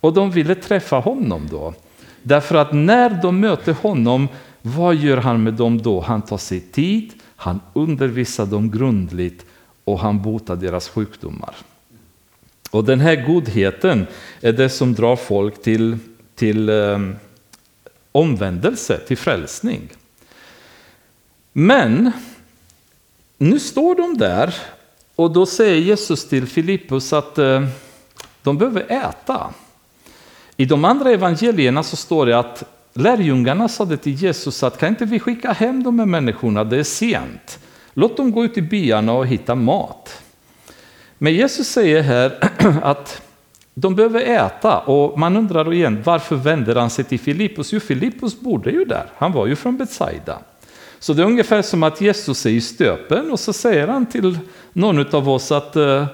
Och 0.00 0.12
de 0.12 0.30
ville 0.30 0.54
träffa 0.54 0.96
honom 0.96 1.48
då. 1.50 1.74
Därför 2.22 2.54
att 2.54 2.72
när 2.72 3.22
de 3.22 3.40
möter 3.40 3.72
honom, 3.72 4.28
vad 4.62 4.94
gör 4.94 5.16
han 5.16 5.42
med 5.42 5.54
dem 5.54 5.82
då? 5.82 6.00
Han 6.00 6.22
tar 6.22 6.38
sig 6.38 6.60
tid, 6.60 7.12
han 7.36 7.60
undervisar 7.72 8.46
dem 8.46 8.70
grundligt 8.70 9.46
och 9.84 10.00
han 10.00 10.22
botar 10.22 10.56
deras 10.56 10.88
sjukdomar. 10.88 11.56
Och 12.70 12.84
den 12.84 13.00
här 13.00 13.26
godheten 13.26 14.06
är 14.40 14.52
det 14.52 14.68
som 14.68 14.94
drar 14.94 15.16
folk 15.16 15.62
till, 15.62 15.98
till 16.34 16.68
eh, 16.68 16.98
omvändelse, 18.12 18.98
till 18.98 19.16
frälsning. 19.16 19.88
Men 21.52 22.12
nu 23.38 23.58
står 23.58 23.94
de 23.94 24.18
där 24.18 24.54
och 25.16 25.30
då 25.30 25.46
säger 25.46 25.76
Jesus 25.76 26.28
till 26.28 26.46
Filippus 26.46 27.12
att 27.12 27.38
eh, 27.38 27.68
de 28.42 28.58
behöver 28.58 28.92
äta. 28.92 29.54
I 30.56 30.64
de 30.64 30.84
andra 30.84 31.10
evangelierna 31.10 31.82
så 31.82 31.96
står 31.96 32.26
det 32.26 32.38
att 32.38 32.75
lärjungarna 32.96 33.68
sade 33.68 33.96
till 33.96 34.12
Jesus 34.12 34.62
att 34.62 34.78
kan 34.78 34.88
inte 34.88 35.04
vi 35.04 35.20
skicka 35.20 35.52
hem 35.52 35.82
de 35.82 35.98
här 35.98 36.06
människorna, 36.06 36.64
det 36.64 36.76
är 36.76 36.84
sent. 36.84 37.58
Låt 37.94 38.16
dem 38.16 38.32
gå 38.32 38.44
ut 38.44 38.58
i 38.58 38.62
byarna 38.62 39.12
och 39.12 39.26
hitta 39.26 39.54
mat. 39.54 40.22
Men 41.18 41.34
Jesus 41.34 41.68
säger 41.68 42.02
här 42.02 42.50
att 42.82 43.22
de 43.74 43.94
behöver 43.94 44.20
äta 44.20 44.78
och 44.78 45.18
man 45.18 45.36
undrar 45.36 45.72
igen 45.72 46.02
varför 46.04 46.36
vänder 46.36 46.74
han 46.74 46.90
sig 46.90 47.04
till 47.04 47.20
Filippus? 47.20 47.72
Jo, 47.72 47.80
Filippus 47.80 48.40
bodde 48.40 48.70
ju 48.70 48.84
där, 48.84 49.06
han 49.16 49.32
var 49.32 49.46
ju 49.46 49.56
från 49.56 49.76
Betsaida. 49.76 50.38
Så 50.98 51.12
det 51.12 51.22
är 51.22 51.26
ungefär 51.26 51.62
som 51.62 51.82
att 51.82 52.00
Jesus 52.00 52.46
är 52.46 52.50
i 52.50 52.60
stöpen 52.60 53.30
och 53.32 53.40
så 53.40 53.52
säger 53.52 53.88
han 53.88 54.06
till 54.06 54.38
någon 54.72 55.14
av 55.14 55.28
oss 55.28 55.52
att 55.52 55.76
eh, 55.76 56.06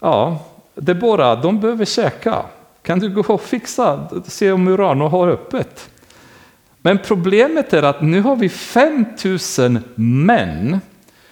ja, 0.00 0.44
det 0.74 0.92
är 0.92 0.96
bara, 0.96 1.36
de 1.36 1.60
behöver 1.60 1.84
käka. 1.84 2.42
Kan 2.82 2.98
du 2.98 3.08
gå 3.08 3.20
och 3.20 3.42
fixa, 3.42 4.08
se 4.26 4.52
om 4.52 4.68
Urano 4.68 5.08
har 5.08 5.28
öppet? 5.28 5.90
Men 6.82 6.98
problemet 6.98 7.72
är 7.72 7.82
att 7.82 8.02
nu 8.02 8.20
har 8.20 8.36
vi 8.36 8.48
5000 8.48 9.78
män 9.94 10.80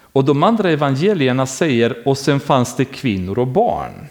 och 0.00 0.24
de 0.24 0.42
andra 0.42 0.70
evangelierna 0.70 1.46
säger 1.46 2.08
och 2.08 2.18
sen 2.18 2.40
fanns 2.40 2.76
det 2.76 2.84
kvinnor 2.84 3.38
och 3.38 3.46
barn. 3.46 4.06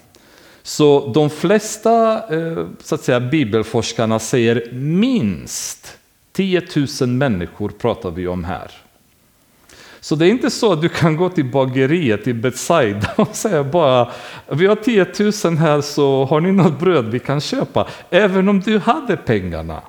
Så 0.64 1.12
de 1.14 1.30
flesta 1.30 2.14
eh, 2.36 2.68
så 2.84 2.96
att 2.96 3.02
säga, 3.02 3.20
bibelforskarna 3.20 4.20
säger 4.20 4.72
minst 4.74 5.98
10 6.32 6.62
000 7.02 7.10
människor 7.10 7.70
pratar 7.70 8.12
vi 8.12 8.28
om 8.28 8.44
här. 8.44 8.72
Så 10.00 10.16
det 10.16 10.28
är 10.28 10.30
inte 10.30 10.50
så 10.50 10.74
att 10.74 10.82
du 10.82 10.90
kan 10.90 11.18
gå 11.18 11.30
till 11.30 11.46
bageriet 11.46 12.28
i 12.28 12.34
Betsaida 12.34 13.14
och 13.16 13.36
säga 13.36 13.64
bara 13.64 14.12
vi 14.48 14.68
har 14.68 14.76
10 14.76 15.06
000 15.50 15.58
här 15.58 15.82
så 15.82 16.26
har 16.26 16.42
ni 16.42 16.52
något 16.52 16.80
bröd 16.80 17.06
vi 17.06 17.20
kan 17.20 17.42
köpa. 17.42 17.88
Även 18.10 18.50
om 18.50 18.60
du 18.60 18.80
hade 18.80 19.18
pengarna. 19.18 19.82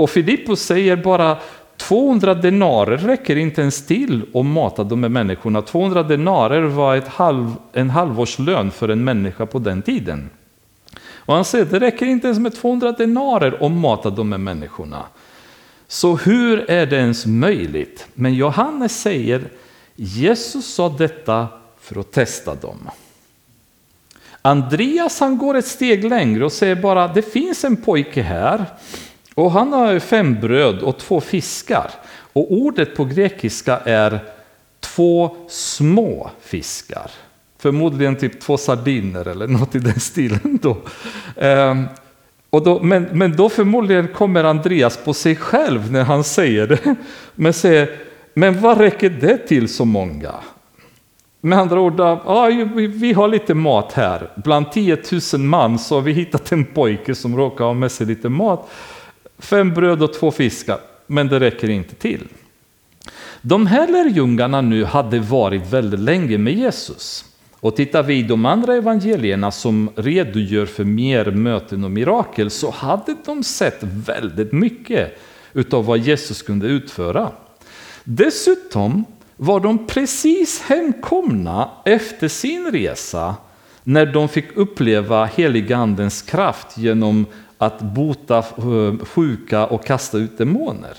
Och 0.00 0.10
Filippus 0.10 0.60
säger 0.60 0.96
bara 0.96 1.36
200 1.76 2.34
denarer 2.34 2.98
räcker 2.98 3.36
inte 3.36 3.60
ens 3.60 3.86
till 3.86 4.22
att 4.34 4.46
mata 4.46 4.84
de 4.84 5.02
här 5.02 5.10
människorna. 5.10 5.62
200 5.62 6.02
denarer 6.02 6.62
var 6.62 6.96
ett 6.96 7.08
halv, 7.08 7.54
en 7.72 7.90
halvårslön 7.90 8.70
för 8.70 8.88
en 8.88 9.04
människa 9.04 9.46
på 9.46 9.58
den 9.58 9.82
tiden. 9.82 10.30
Och 11.12 11.34
han 11.34 11.44
säger 11.44 11.64
det 11.64 11.78
räcker 11.78 12.06
inte 12.06 12.26
ens 12.26 12.38
med 12.38 12.54
200 12.54 12.92
denarer 12.92 13.66
att 13.66 13.72
mata 13.72 14.10
de 14.10 14.32
här 14.32 14.38
människorna. 14.38 15.02
Så 15.88 16.16
hur 16.16 16.70
är 16.70 16.86
det 16.86 16.96
ens 16.96 17.26
möjligt? 17.26 18.06
Men 18.14 18.34
Johannes 18.34 19.02
säger 19.02 19.44
Jesus 19.96 20.74
sa 20.74 20.88
detta 20.88 21.48
för 21.80 22.00
att 22.00 22.12
testa 22.12 22.54
dem. 22.54 22.90
Andreas 24.42 25.20
han 25.20 25.38
går 25.38 25.54
ett 25.54 25.66
steg 25.66 26.04
längre 26.04 26.44
och 26.44 26.52
säger 26.52 26.76
bara 26.76 27.08
det 27.08 27.22
finns 27.22 27.64
en 27.64 27.76
pojke 27.76 28.22
här 28.22 28.66
och 29.34 29.50
han 29.50 29.72
har 29.72 29.98
fem 29.98 30.40
bröd 30.40 30.82
och 30.82 30.98
två 30.98 31.20
fiskar. 31.20 31.90
Och 32.32 32.52
ordet 32.52 32.96
på 32.96 33.04
grekiska 33.04 33.78
är 33.84 34.20
två 34.80 35.36
små 35.48 36.30
fiskar. 36.40 37.10
Förmodligen 37.58 38.16
typ 38.16 38.40
två 38.40 38.56
sardiner 38.56 39.28
eller 39.28 39.46
något 39.46 39.74
i 39.74 39.78
den 39.78 40.00
stilen. 40.00 40.58
Då. 40.62 40.76
Ehm, 41.36 41.86
och 42.50 42.64
då, 42.64 42.82
men, 42.82 43.02
men 43.12 43.36
då 43.36 43.48
förmodligen 43.48 44.08
kommer 44.08 44.44
Andreas 44.44 44.96
på 44.96 45.14
sig 45.14 45.36
själv 45.36 45.92
när 45.92 46.04
han 46.04 46.24
säger 46.24 46.66
det. 46.66 46.96
Men 47.34 47.52
säger, 47.52 47.90
men 48.34 48.60
vad 48.60 48.78
räcker 48.78 49.10
det 49.10 49.36
till 49.36 49.68
så 49.68 49.84
många? 49.84 50.34
Med 51.40 51.58
andra 51.58 51.80
ord, 51.80 52.00
ja, 52.00 52.50
vi 52.74 53.12
har 53.12 53.28
lite 53.28 53.54
mat 53.54 53.92
här. 53.92 54.30
Bland 54.36 54.72
10 54.72 54.98
000 55.32 55.40
man 55.40 55.78
så 55.78 55.94
har 55.94 56.02
vi 56.02 56.12
hittat 56.12 56.52
en 56.52 56.64
pojke 56.64 57.14
som 57.14 57.36
råkar 57.36 57.64
ha 57.64 57.74
med 57.74 57.92
sig 57.92 58.06
lite 58.06 58.28
mat. 58.28 58.70
Fem 59.40 59.74
bröd 59.74 60.02
och 60.02 60.12
två 60.12 60.30
fiskar, 60.30 60.78
men 61.06 61.28
det 61.28 61.40
räcker 61.40 61.70
inte 61.70 61.94
till. 61.94 62.28
De 63.42 63.66
här 63.66 63.88
lärjungarna 63.88 64.60
nu 64.60 64.84
hade 64.84 65.18
varit 65.18 65.72
väldigt 65.72 66.00
länge 66.00 66.38
med 66.38 66.54
Jesus. 66.54 67.24
Och 67.60 67.76
tittar 67.76 68.02
vi 68.02 68.14
i 68.14 68.22
de 68.22 68.46
andra 68.46 68.74
evangelierna 68.74 69.50
som 69.50 69.90
redogör 69.96 70.66
för 70.66 70.84
mer 70.84 71.30
möten 71.30 71.84
och 71.84 71.90
mirakel 71.90 72.50
så 72.50 72.70
hade 72.70 73.16
de 73.24 73.42
sett 73.42 73.78
väldigt 73.82 74.52
mycket 74.52 75.18
utav 75.52 75.84
vad 75.84 75.98
Jesus 75.98 76.42
kunde 76.42 76.66
utföra. 76.66 77.30
Dessutom 78.04 79.04
var 79.36 79.60
de 79.60 79.86
precis 79.86 80.60
hemkomna 80.60 81.70
efter 81.84 82.28
sin 82.28 82.70
resa 82.72 83.34
när 83.84 84.06
de 84.06 84.28
fick 84.28 84.56
uppleva 84.56 85.24
heligandens 85.24 86.22
kraft 86.22 86.78
genom 86.78 87.26
att 87.60 87.80
bota 87.80 88.38
eh, 88.38 89.04
sjuka 89.04 89.66
och 89.66 89.84
kasta 89.84 90.18
ut 90.18 90.38
demoner. 90.38 90.96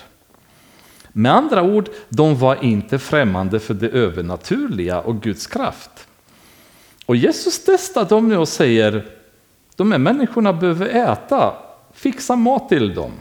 Med 1.12 1.36
andra 1.36 1.64
ord, 1.64 1.90
de 2.10 2.36
var 2.36 2.64
inte 2.64 3.00
främmande 3.00 3.60
för 3.60 3.74
det 3.74 3.90
övernaturliga 3.90 5.02
och 5.02 5.22
Guds 5.22 5.48
kraft. 5.48 6.08
Och 7.06 7.16
Jesus 7.16 7.64
testar 7.66 8.06
dem 8.06 8.30
nu 8.30 8.38
och 8.38 8.48
säger, 8.48 9.06
de 9.76 9.92
här 9.92 10.00
människorna 10.00 10.54
behöver 10.54 10.88
äta, 10.88 11.54
fixa 11.94 12.36
mat 12.36 12.70
till 12.70 12.94
dem. 12.94 13.12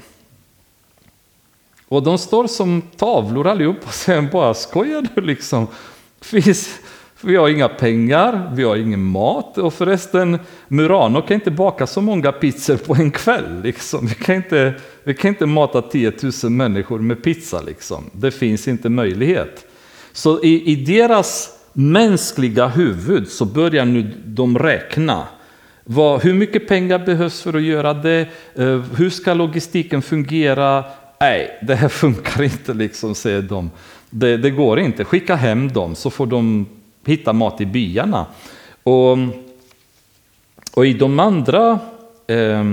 Och 1.88 2.02
de 2.02 2.18
står 2.18 2.46
som 2.46 2.82
tavlor 2.96 3.46
allihop 3.46 3.86
och 3.86 3.94
säger 3.94 4.22
bara, 4.22 4.54
skojar 4.54 5.08
du 5.14 5.20
liksom? 5.20 5.66
Finns, 6.20 6.78
vi 7.22 7.36
har 7.36 7.48
inga 7.48 7.68
pengar, 7.68 8.50
vi 8.54 8.62
har 8.62 8.76
ingen 8.76 9.02
mat 9.02 9.58
och 9.58 9.74
förresten 9.74 10.38
Murano 10.68 11.22
kan 11.22 11.34
inte 11.34 11.50
baka 11.50 11.86
så 11.86 12.00
många 12.00 12.32
pizzor 12.32 12.76
på 12.76 12.94
en 12.94 13.10
kväll. 13.10 13.62
Liksom. 13.62 14.06
Vi, 14.06 14.14
kan 14.14 14.34
inte, 14.34 14.74
vi 15.04 15.14
kan 15.14 15.28
inte 15.28 15.46
mata 15.46 15.82
10 15.82 16.12
000 16.42 16.52
människor 16.52 16.98
med 16.98 17.22
pizza. 17.22 17.60
Liksom. 17.60 18.04
Det 18.12 18.30
finns 18.30 18.68
inte 18.68 18.88
möjlighet. 18.88 19.66
Så 20.12 20.42
i, 20.42 20.72
i 20.72 20.76
deras 20.76 21.50
mänskliga 21.72 22.66
huvud 22.66 23.28
så 23.28 23.44
börjar 23.44 23.84
nu 23.84 24.22
de 24.24 24.58
räkna. 24.58 25.26
Vad, 25.84 26.22
hur 26.22 26.34
mycket 26.34 26.68
pengar 26.68 26.98
behövs 26.98 27.42
för 27.42 27.56
att 27.56 27.62
göra 27.62 27.94
det? 27.94 28.20
Eh, 28.54 28.80
hur 28.96 29.10
ska 29.10 29.34
logistiken 29.34 30.02
fungera? 30.02 30.84
Nej, 31.20 31.58
det 31.62 31.74
här 31.74 31.88
funkar 32.02 32.42
inte, 32.42 32.74
liksom, 32.74 33.14
säger 33.14 33.42
de. 33.42 33.70
Det, 34.10 34.36
det 34.36 34.50
går 34.50 34.80
inte. 34.80 35.04
Skicka 35.04 35.34
hem 35.34 35.68
dem 35.68 35.94
så 35.94 36.10
får 36.10 36.26
de 36.26 36.66
hitta 37.10 37.32
mat 37.32 37.60
i 37.60 37.66
byarna. 37.66 38.26
Och, 38.82 39.18
och 40.74 40.86
i 40.86 40.92
de 40.92 41.20
andra 41.20 41.78
eh, 42.26 42.64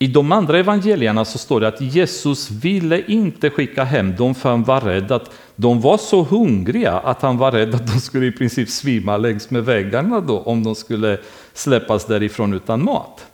i 0.00 0.06
de 0.06 0.32
andra 0.32 0.58
evangelierna 0.58 1.24
så 1.24 1.38
står 1.38 1.60
det 1.60 1.68
att 1.68 1.80
Jesus 1.80 2.50
ville 2.50 3.02
inte 3.02 3.50
skicka 3.50 3.84
hem 3.84 4.16
dem 4.16 4.34
för 4.34 4.50
han 4.50 4.64
var 4.64 4.80
rädd 4.80 5.12
att 5.12 5.30
de 5.56 5.80
var 5.80 5.98
så 5.98 6.22
hungriga 6.22 6.92
att 6.92 7.22
han 7.22 7.38
var 7.38 7.52
rädd 7.52 7.74
att 7.74 7.86
de 7.86 8.00
skulle 8.00 8.26
i 8.26 8.32
princip 8.32 8.68
svimma 8.68 9.16
längs 9.16 9.50
med 9.50 9.64
väggarna 9.64 10.20
då 10.20 10.38
om 10.40 10.64
de 10.64 10.74
skulle 10.74 11.18
släppas 11.54 12.04
därifrån 12.04 12.52
utan 12.52 12.84
mat. 12.84 13.26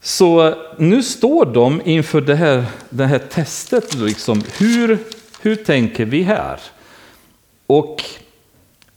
Så 0.00 0.54
nu 0.78 1.02
står 1.02 1.46
de 1.46 1.82
inför 1.84 2.20
det 2.20 2.34
här, 2.34 2.64
det 2.90 3.06
här 3.06 3.18
testet. 3.18 3.94
Liksom. 3.94 4.42
Hur, 4.58 4.98
hur 5.40 5.56
tänker 5.56 6.04
vi 6.04 6.22
här? 6.22 6.60
Och 7.66 8.02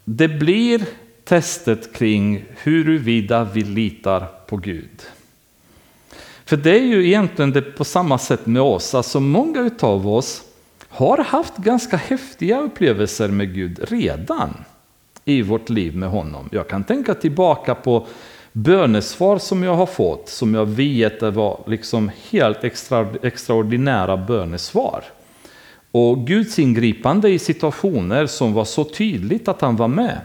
det 0.05 0.27
blir 0.27 0.85
testet 1.23 1.93
kring 1.93 2.45
huruvida 2.63 3.43
vi 3.43 3.63
litar 3.63 4.27
på 4.47 4.57
Gud. 4.57 5.01
För 6.45 6.57
det 6.57 6.71
är 6.71 6.83
ju 6.83 7.07
egentligen 7.07 7.51
det 7.51 7.61
på 7.61 7.83
samma 7.83 8.17
sätt 8.17 8.45
med 8.45 8.61
oss. 8.61 8.95
Alltså 8.95 9.19
många 9.19 9.71
av 9.79 10.07
oss 10.07 10.43
har 10.89 11.17
haft 11.17 11.57
ganska 11.57 11.97
häftiga 11.97 12.59
upplevelser 12.59 13.27
med 13.27 13.53
Gud 13.53 13.79
redan 13.91 14.53
i 15.25 15.41
vårt 15.41 15.69
liv 15.69 15.95
med 15.95 16.09
honom. 16.09 16.49
Jag 16.51 16.67
kan 16.67 16.83
tänka 16.83 17.13
tillbaka 17.13 17.75
på 17.75 18.07
bönesvar 18.51 19.37
som 19.37 19.63
jag 19.63 19.75
har 19.75 19.85
fått, 19.85 20.29
som 20.29 20.53
jag 20.53 20.65
vet 20.65 21.21
var 21.21 21.63
liksom 21.67 22.11
helt 22.29 22.63
extra, 22.63 23.07
extraordinära 23.21 24.17
bönesvar. 24.17 25.03
Och 25.91 26.27
Guds 26.27 26.59
ingripande 26.59 27.29
i 27.29 27.39
situationer 27.39 28.25
som 28.25 28.53
var 28.53 28.65
så 28.65 28.83
tydligt 28.83 29.47
att 29.47 29.61
han 29.61 29.75
var 29.75 29.87
med. 29.87 30.21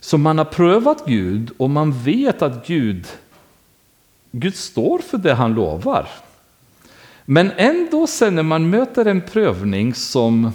Så 0.00 0.18
man 0.18 0.38
har 0.38 0.44
prövat 0.44 1.06
Gud 1.06 1.50
och 1.56 1.70
man 1.70 2.02
vet 2.02 2.42
att 2.42 2.66
Gud, 2.66 3.06
Gud 4.30 4.54
står 4.54 4.98
för 4.98 5.18
det 5.18 5.34
han 5.34 5.54
lovar. 5.54 6.08
Men 7.24 7.50
ändå 7.56 8.06
sen 8.06 8.34
när 8.34 8.42
man 8.42 8.70
möter 8.70 9.04
en 9.04 9.20
prövning 9.20 9.94
som 9.94 10.52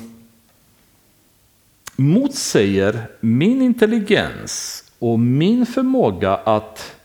motsäger 1.95 3.07
min 3.20 3.62
intelligens 3.62 4.84
och 4.99 5.20
min 5.20 5.66
förmåga 5.66 6.36
att 6.36 6.95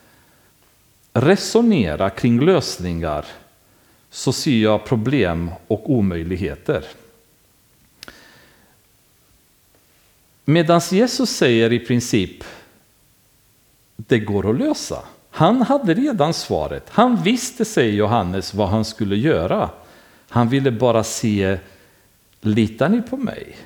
resonera 1.12 2.10
kring 2.10 2.40
lösningar 2.40 3.26
så 4.16 4.32
ser 4.32 4.58
jag 4.58 4.84
problem 4.84 5.50
och 5.66 5.90
omöjligheter. 5.90 6.84
Medan 10.44 10.80
Jesus 10.90 11.30
säger 11.30 11.72
i 11.72 11.78
princip 11.78 12.44
det 13.96 14.18
går 14.18 14.50
att 14.50 14.58
lösa. 14.58 14.98
Han 15.30 15.62
hade 15.62 15.94
redan 15.94 16.34
svaret. 16.34 16.86
Han 16.90 17.22
visste, 17.22 17.64
säger 17.64 17.92
Johannes, 17.92 18.54
vad 18.54 18.68
han 18.68 18.84
skulle 18.84 19.16
göra. 19.16 19.70
Han 20.28 20.48
ville 20.48 20.70
bara 20.70 21.04
se, 21.04 21.58
litar 22.40 22.88
ni 22.88 23.02
på 23.02 23.16
mig? 23.16 23.56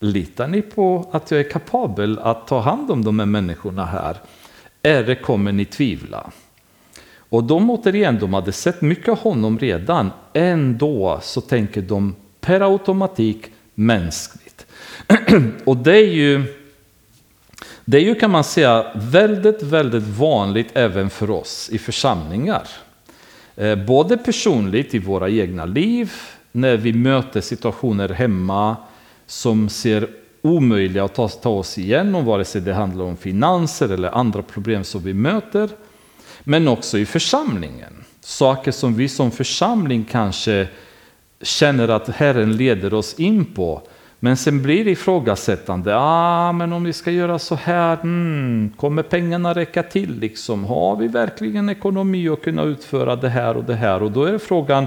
Litar 0.00 0.48
ni 0.48 0.62
på 0.62 1.08
att 1.12 1.30
jag 1.30 1.40
är 1.40 1.50
kapabel 1.50 2.18
att 2.18 2.46
ta 2.46 2.60
hand 2.60 2.90
om 2.90 3.04
de 3.04 3.18
här 3.18 3.26
människorna 3.26 3.84
här? 3.84 4.16
Eller 4.82 5.14
kommer 5.14 5.52
ni 5.52 5.64
tvivla? 5.64 6.30
Och 7.36 7.44
de 7.44 7.70
återigen, 7.70 8.18
de 8.18 8.34
hade 8.34 8.52
sett 8.52 8.80
mycket 8.80 9.08
av 9.08 9.18
honom 9.18 9.58
redan. 9.58 10.10
Ändå 10.32 11.20
så 11.22 11.40
tänker 11.40 11.82
de 11.82 12.14
per 12.40 12.60
automatik 12.60 13.46
mänskligt. 13.74 14.66
Och 15.64 15.76
det 15.76 15.96
är 15.96 16.12
ju 16.12 16.42
det 17.84 17.96
är 17.96 18.00
ju 18.00 18.14
kan 18.14 18.30
man 18.30 18.44
säga 18.44 18.86
väldigt, 18.94 19.62
väldigt 19.62 20.02
vanligt 20.02 20.68
även 20.74 21.10
för 21.10 21.30
oss 21.30 21.68
i 21.72 21.78
församlingar. 21.78 22.68
Eh, 23.56 23.74
både 23.74 24.16
personligt 24.16 24.94
i 24.94 24.98
våra 24.98 25.30
egna 25.30 25.64
liv, 25.64 26.12
när 26.52 26.76
vi 26.76 26.92
möter 26.92 27.40
situationer 27.40 28.08
hemma 28.08 28.76
som 29.26 29.68
ser 29.68 30.08
omöjliga 30.42 31.04
att 31.04 31.14
ta, 31.14 31.28
ta 31.28 31.50
oss 31.50 31.78
igenom, 31.78 32.24
vare 32.24 32.44
sig 32.44 32.60
det 32.60 32.74
handlar 32.74 33.04
om 33.04 33.16
finanser 33.16 33.88
eller 33.88 34.10
andra 34.10 34.42
problem 34.42 34.84
som 34.84 35.02
vi 35.02 35.14
möter. 35.14 35.68
Men 36.48 36.68
också 36.68 36.98
i 36.98 37.06
församlingen. 37.06 38.04
Saker 38.20 38.72
som 38.72 38.94
vi 38.94 39.08
som 39.08 39.30
församling 39.30 40.04
kanske 40.10 40.68
känner 41.42 41.88
att 41.88 42.08
Herren 42.08 42.56
leder 42.56 42.94
oss 42.94 43.14
in 43.14 43.44
på 43.44 43.82
men 44.20 44.36
sen 44.36 44.62
blir 44.62 44.84
det 44.84 44.90
ifrågasättande. 44.90 45.96
Ah, 45.96 46.52
men 46.52 46.72
om 46.72 46.84
vi 46.84 46.92
ska 46.92 47.10
göra 47.10 47.38
så 47.38 47.54
här, 47.54 47.96
hmm, 47.96 48.72
kommer 48.76 49.02
pengarna 49.02 49.54
räcka 49.54 49.82
till? 49.82 50.18
Liksom? 50.18 50.64
Har 50.64 50.96
vi 50.96 51.08
verkligen 51.08 51.68
ekonomi 51.68 52.28
att 52.28 52.42
kunna 52.42 52.62
utföra 52.62 53.16
det 53.16 53.28
här 53.28 53.56
och 53.56 53.64
det 53.64 53.74
här? 53.74 54.02
Och 54.02 54.12
då 54.12 54.24
är 54.24 54.38
frågan, 54.38 54.86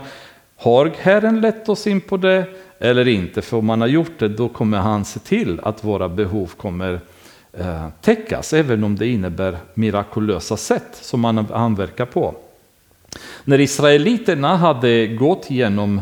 har 0.57 0.91
Herren 0.99 1.41
lett 1.41 1.69
oss 1.69 1.87
in 1.87 2.01
på 2.01 2.17
det 2.17 2.45
eller 2.79 3.07
inte? 3.07 3.41
För 3.41 3.57
om 3.57 3.65
man 3.65 3.81
har 3.81 3.87
gjort 3.87 4.19
det, 4.19 4.27
då 4.27 4.49
kommer 4.49 4.77
han 4.77 5.05
se 5.05 5.19
till 5.19 5.59
att 5.63 5.83
våra 5.83 6.09
behov 6.09 6.51
kommer 6.57 6.99
eh, 7.53 7.87
täckas, 8.01 8.53
även 8.53 8.83
om 8.83 8.95
det 8.95 9.07
innebär 9.07 9.57
mirakulösa 9.73 10.57
sätt 10.57 10.99
som 11.01 11.19
man, 11.19 11.37
anverkar 11.53 12.05
på. 12.05 12.35
När 13.43 13.59
israeliterna 13.59 14.55
hade 14.55 15.07
gått 15.07 15.49
genom 15.49 16.01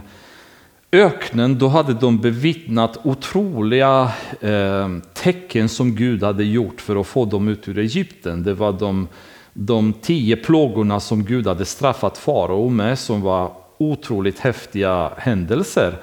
öknen, 0.91 1.57
då 1.57 1.67
hade 1.67 1.93
de 1.93 2.17
bevittnat 2.17 2.99
otroliga 3.03 4.11
eh, 4.41 4.89
tecken 5.13 5.69
som 5.69 5.95
Gud 5.95 6.23
hade 6.23 6.43
gjort 6.43 6.81
för 6.81 7.01
att 7.01 7.07
få 7.07 7.25
dem 7.25 7.47
ut 7.47 7.67
ur 7.67 7.77
Egypten. 7.77 8.43
Det 8.43 8.53
var 8.53 8.71
de, 8.71 9.07
de 9.53 9.93
tio 9.93 10.35
plågorna 10.35 10.99
som 10.99 11.25
Gud 11.25 11.47
hade 11.47 11.65
straffat 11.65 12.17
farao 12.17 12.69
med, 12.69 12.99
som 12.99 13.21
var 13.21 13.51
otroligt 13.77 14.39
häftiga 14.39 15.11
händelser. 15.17 15.93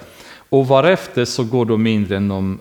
Och 0.49 0.67
varefter 0.67 1.25
så 1.25 1.43
går 1.43 1.65
de 1.65 1.87
in 1.87 2.05
genom, 2.05 2.59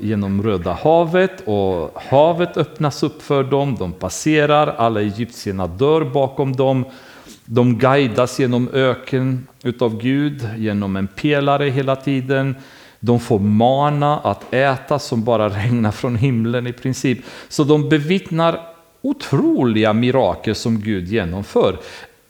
genom 0.00 0.42
Röda 0.42 0.72
havet 0.72 1.42
och 1.44 2.02
havet 2.02 2.56
öppnas 2.56 3.02
upp 3.02 3.22
för 3.22 3.44
dem. 3.44 3.76
De 3.78 3.92
passerar, 3.92 4.66
alla 4.66 5.00
egyptierna 5.00 5.66
dör 5.66 6.04
bakom 6.04 6.56
dem. 6.56 6.84
De 7.44 7.78
guidas 7.78 8.38
genom 8.38 8.68
öken 8.72 9.46
utav 9.62 9.98
Gud, 9.98 10.48
genom 10.56 10.96
en 10.96 11.06
pelare 11.06 11.64
hela 11.64 11.96
tiden. 11.96 12.54
De 13.00 13.20
får 13.20 13.38
mana 13.38 14.18
att 14.18 14.54
äta 14.54 14.98
som 14.98 15.24
bara 15.24 15.48
regnar 15.48 15.90
från 15.90 16.16
himlen 16.16 16.66
i 16.66 16.72
princip. 16.72 17.18
Så 17.48 17.64
de 17.64 17.88
bevittnar 17.88 18.60
otroliga 19.02 19.92
mirakel 19.92 20.54
som 20.54 20.80
Gud 20.80 21.08
genomför. 21.08 21.78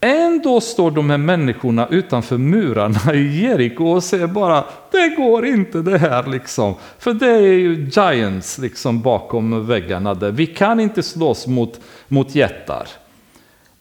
Ändå 0.00 0.60
står 0.60 0.90
de 0.90 1.10
här 1.10 1.18
människorna 1.18 1.88
utanför 1.90 2.38
murarna 2.38 3.14
i 3.14 3.42
Jeriko 3.42 3.84
och 3.84 4.04
säger 4.04 4.26
bara 4.26 4.64
det 4.90 5.08
går 5.16 5.46
inte 5.46 5.78
det 5.78 5.98
här 5.98 6.26
liksom. 6.26 6.74
För 6.98 7.14
det 7.14 7.30
är 7.30 7.40
ju 7.40 7.88
giants 7.92 8.58
liksom 8.58 9.00
bakom 9.00 9.66
väggarna 9.66 10.14
där. 10.14 10.30
Vi 10.30 10.46
kan 10.46 10.80
inte 10.80 11.02
slåss 11.02 11.46
mot, 11.46 11.80
mot 12.08 12.34
jättar. 12.34 12.88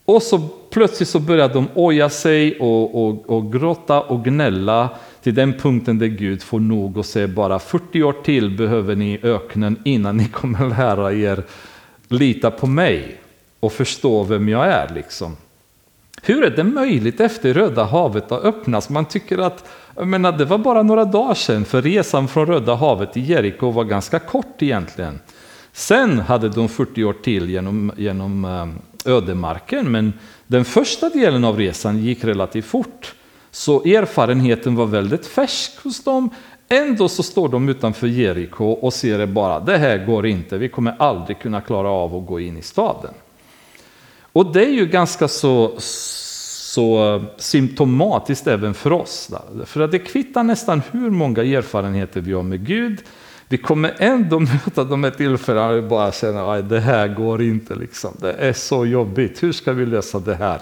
Och 0.05 0.23
så 0.23 0.39
plötsligt 0.69 1.09
så 1.09 1.19
börjar 1.19 1.49
de 1.49 1.67
oja 1.73 2.09
sig 2.09 2.59
och, 2.59 3.05
och, 3.05 3.29
och 3.29 3.53
gråta 3.53 4.01
och 4.01 4.25
gnälla 4.25 4.89
till 5.23 5.35
den 5.35 5.53
punkten 5.53 5.99
där 5.99 6.07
Gud 6.07 6.43
får 6.43 6.59
nog 6.59 6.97
och 6.97 7.05
säger 7.05 7.27
bara 7.27 7.59
40 7.59 8.03
år 8.03 8.15
till 8.23 8.57
behöver 8.57 8.95
ni 8.95 9.13
i 9.13 9.19
öknen 9.23 9.79
innan 9.85 10.17
ni 10.17 10.27
kommer 10.27 10.69
lära 10.69 11.13
er 11.13 11.43
lita 12.07 12.51
på 12.51 12.67
mig 12.67 13.15
och 13.59 13.73
förstå 13.73 14.23
vem 14.23 14.49
jag 14.49 14.67
är. 14.67 14.91
Liksom. 14.95 15.37
Hur 16.27 16.43
är 16.43 16.49
det 16.49 16.63
möjligt 16.63 17.19
efter 17.19 17.53
Röda 17.53 17.83
havet 17.83 18.31
att 18.31 18.43
öppnas? 18.43 18.89
Man 18.89 19.05
tycker 19.05 19.37
att 19.37 19.69
jag 19.95 20.07
menar, 20.07 20.31
det 20.31 20.45
var 20.45 20.57
bara 20.57 20.83
några 20.83 21.05
dagar 21.05 21.33
sedan, 21.33 21.65
för 21.65 21.81
resan 21.81 22.27
från 22.27 22.45
Röda 22.45 22.75
havet 22.75 23.13
till 23.13 23.29
Jeriko 23.29 23.71
var 23.71 23.83
ganska 23.83 24.19
kort 24.19 24.61
egentligen. 24.61 25.19
Sen 25.73 26.19
hade 26.19 26.49
de 26.49 26.69
40 26.69 27.03
år 27.03 27.13
till 27.13 27.49
genom, 27.49 27.91
genom 27.97 28.45
eh, 28.45 29.11
ödemarken, 29.13 29.91
men 29.91 30.13
den 30.47 30.65
första 30.65 31.09
delen 31.09 31.43
av 31.43 31.57
resan 31.57 31.97
gick 31.97 32.23
relativt 32.23 32.65
fort. 32.65 33.13
Så 33.51 33.83
erfarenheten 33.83 34.75
var 34.75 34.85
väldigt 34.85 35.25
färsk 35.27 35.83
hos 35.83 36.03
dem. 36.03 36.29
Ändå 36.69 37.07
så 37.07 37.23
står 37.23 37.49
de 37.49 37.69
utanför 37.69 38.07
Jeriko 38.07 38.65
och 38.65 38.93
ser 38.93 39.17
det 39.17 39.27
bara, 39.27 39.59
det 39.59 39.77
här 39.77 40.05
går 40.05 40.25
inte, 40.25 40.57
vi 40.57 40.69
kommer 40.69 40.95
aldrig 40.99 41.39
kunna 41.39 41.61
klara 41.61 41.89
av 41.89 42.15
att 42.15 42.27
gå 42.27 42.39
in 42.39 42.57
i 42.57 42.61
staden. 42.61 43.13
Och 44.35 44.53
det 44.53 44.65
är 44.65 44.69
ju 44.69 44.85
ganska 44.85 45.27
så, 45.27 45.73
så 45.77 47.23
symptomatiskt 47.37 48.47
även 48.47 48.73
för 48.73 48.91
oss. 48.91 49.29
För 49.65 49.81
att 49.81 49.91
det 49.91 49.99
kvittar 49.99 50.43
nästan 50.43 50.81
hur 50.91 51.09
många 51.09 51.43
erfarenheter 51.43 52.21
vi 52.21 52.33
har 52.33 52.43
med 52.43 52.65
Gud. 52.65 52.99
Vi 53.47 53.57
kommer 53.57 53.93
ändå 53.97 54.39
möta 54.65 54.83
de 54.83 55.03
här 55.03 55.11
tillfällena 55.11 55.69
och 55.69 55.83
bara 55.83 56.11
känna 56.11 56.53
att 56.53 56.69
det 56.69 56.79
här 56.79 57.07
går 57.07 57.41
inte. 57.41 57.75
Liksom. 57.75 58.11
Det 58.21 58.33
är 58.33 58.53
så 58.53 58.85
jobbigt. 58.85 59.43
Hur 59.43 59.51
ska 59.51 59.73
vi 59.73 59.85
lösa 59.85 60.19
det 60.19 60.35
här? 60.35 60.59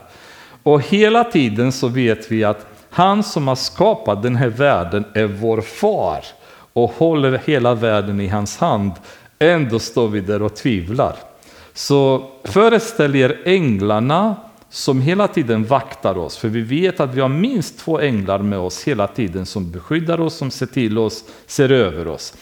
Och 0.64 0.82
hela 0.82 1.24
tiden 1.24 1.72
så 1.72 1.88
vet 1.88 2.32
vi 2.32 2.44
att 2.44 2.66
han 2.90 3.24
som 3.24 3.48
har 3.48 3.56
skapat 3.56 4.24
den 4.24 4.36
här 4.36 4.50
världen 4.50 5.06
är 5.14 5.26
vår 5.26 5.62
far 5.62 6.26
och 6.74 6.92
håller 6.92 7.42
hela 7.46 7.76
världen 7.76 8.22
i 8.22 8.28
hans 8.28 8.58
hand. 8.58 8.92
Ändå 9.40 9.80
står 9.80 10.08
vi 10.08 10.22
där 10.22 10.42
och 10.42 10.56
tvivlar. 10.56 11.33
Så 11.74 12.30
föreställ 12.44 13.16
er 13.16 13.42
änglarna 13.46 14.36
som 14.70 15.02
hela 15.02 15.28
tiden 15.28 15.66
vaktar 15.66 16.18
oss, 16.18 16.38
för 16.38 16.48
vi 16.48 16.62
vet 16.62 17.00
att 17.00 17.16
vi 17.16 17.22
har 17.22 17.30
minst 17.30 17.80
två 17.80 18.00
änglar 18.00 18.40
med 18.40 18.60
oss 18.60 18.84
hela 18.84 19.08
tiden 19.08 19.46
som 19.46 19.72
beskyddar 19.72 20.22
oss, 20.22 20.36
som 20.36 20.52
ser 20.52 20.66
till 20.66 20.98
oss, 20.98 21.24
ser 21.48 21.72
över 21.72 22.08
oss. 22.08 22.34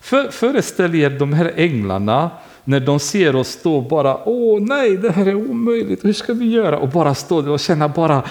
För, 0.00 0.30
föreställ 0.30 0.94
er 0.94 1.10
de 1.10 1.32
här 1.32 1.52
änglarna 1.56 2.30
när 2.64 2.80
de 2.80 2.98
ser 3.00 3.36
oss 3.36 3.48
stå 3.48 3.80
bara, 3.80 4.28
åh 4.28 4.60
nej, 4.60 4.96
det 4.96 5.10
här 5.10 5.26
är 5.26 5.34
omöjligt, 5.34 6.04
hur 6.04 6.12
ska 6.12 6.32
vi 6.32 6.50
göra? 6.50 6.78
Och 6.78 6.88
bara 6.88 7.14
stå 7.14 7.40
där 7.40 7.50
och 7.50 7.60
känna 7.60 7.88
bara, 7.88 8.22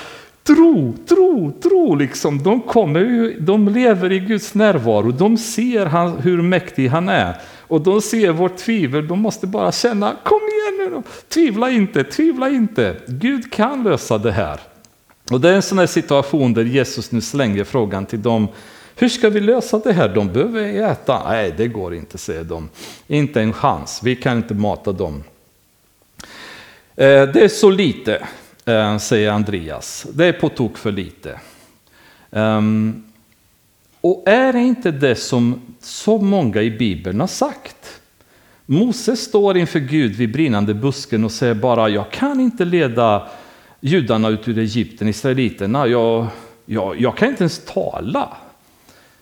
tro, 0.43 0.93
tro, 1.09 1.51
tro 1.63 1.95
liksom. 1.95 2.43
De, 2.43 2.61
kommer, 2.61 3.33
de 3.39 3.67
lever 3.67 4.11
i 4.11 4.19
Guds 4.19 4.53
närvaro, 4.53 5.11
de 5.11 5.37
ser 5.37 5.85
han, 5.85 6.17
hur 6.17 6.41
mäktig 6.41 6.87
han 6.87 7.09
är. 7.09 7.35
Och 7.69 7.81
de 7.81 8.01
ser 8.01 8.31
vårt 8.31 8.57
tvivel, 8.57 9.07
de 9.07 9.19
måste 9.19 9.47
bara 9.47 9.71
känna, 9.71 10.15
kom 10.23 10.39
igen 10.39 10.91
nu 10.91 11.03
tvivla 11.27 11.69
inte, 11.69 12.03
tvivla 12.03 12.49
inte. 12.49 12.95
Gud 13.07 13.53
kan 13.53 13.83
lösa 13.83 14.17
det 14.17 14.31
här. 14.31 14.59
Och 15.31 15.41
det 15.41 15.49
är 15.49 15.53
en 15.53 15.61
sån 15.61 15.77
här 15.77 15.87
situation 15.87 16.53
där 16.53 16.63
Jesus 16.63 17.11
nu 17.11 17.21
slänger 17.21 17.63
frågan 17.63 18.05
till 18.05 18.21
dem, 18.21 18.47
hur 18.95 19.09
ska 19.09 19.29
vi 19.29 19.39
lösa 19.39 19.79
det 19.79 19.93
här? 19.93 20.09
De 20.09 20.33
behöver 20.33 20.91
äta. 20.91 21.29
Nej, 21.29 21.53
det 21.57 21.67
går 21.67 21.95
inte, 21.95 22.17
säger 22.17 22.43
de. 22.43 22.69
Inte 23.07 23.41
en 23.41 23.53
chans, 23.53 24.01
vi 24.03 24.15
kan 24.15 24.37
inte 24.37 24.53
mata 24.53 24.91
dem. 24.91 25.23
Eh, 26.95 27.23
det 27.23 27.41
är 27.41 27.47
så 27.47 27.69
lite, 27.69 28.27
eh, 28.65 28.97
säger 28.97 29.31
Andreas. 29.31 30.07
Det 30.13 30.25
är 30.25 30.33
på 30.33 30.49
tok 30.49 30.77
för 30.77 30.91
lite. 30.91 31.39
Ehm, 32.31 33.03
och 34.01 34.23
är 34.25 34.53
det 34.53 34.59
inte 34.59 34.91
det 34.91 35.15
som 35.15 35.61
så 35.79 36.17
många 36.17 36.61
i 36.61 36.71
Bibeln 36.71 37.19
har 37.19 37.27
sagt? 37.27 38.01
Moses 38.65 39.21
står 39.21 39.57
inför 39.57 39.79
Gud 39.79 40.15
vid 40.15 40.31
brinnande 40.31 40.73
busken 40.73 41.23
och 41.23 41.31
säger 41.31 41.53
bara, 41.53 41.89
jag 41.89 42.11
kan 42.11 42.39
inte 42.39 42.65
leda 42.65 43.27
judarna 43.79 44.29
ut 44.29 44.47
ur 44.47 44.57
Egypten, 44.57 45.07
israeliterna. 45.07 45.87
Jag, 45.87 46.27
jag, 46.65 47.01
jag 47.01 47.17
kan 47.17 47.29
inte 47.29 47.43
ens 47.43 47.65
tala. 47.65 48.29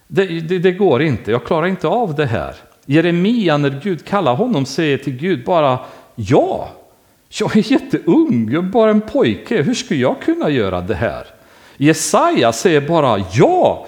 Det, 0.08 0.26
det, 0.26 0.60
det, 0.60 0.72
går 0.72 1.02
inte, 1.02 1.32
jag 1.32 1.46
klarar 1.46 1.68
inte 1.68 1.88
av 1.88 2.16
det 2.16 2.26
här. 2.26 2.56
Jeremia, 2.86 3.58
när 3.58 3.80
Gud 3.84 4.06
kallar 4.06 4.36
honom, 4.36 4.66
säger 4.66 4.98
till 4.98 5.18
Gud 5.18 5.46
bara, 5.46 5.80
ja, 6.16 6.70
jag 7.30 7.58
är 7.58 7.72
jätteung, 7.72 8.50
jag 8.52 8.66
är 8.66 8.70
bara 8.70 8.92
en 8.92 9.02
pojke, 9.02 9.62
hur 9.62 9.74
ska 9.74 9.96
jag 9.96 10.22
kunna 10.22 10.50
göra 10.50 10.82
det 10.82 10.96
här? 10.96 11.28
Jesaja 11.78 12.54
säger 12.54 12.82
bara, 12.82 13.24
ja, 13.34 13.88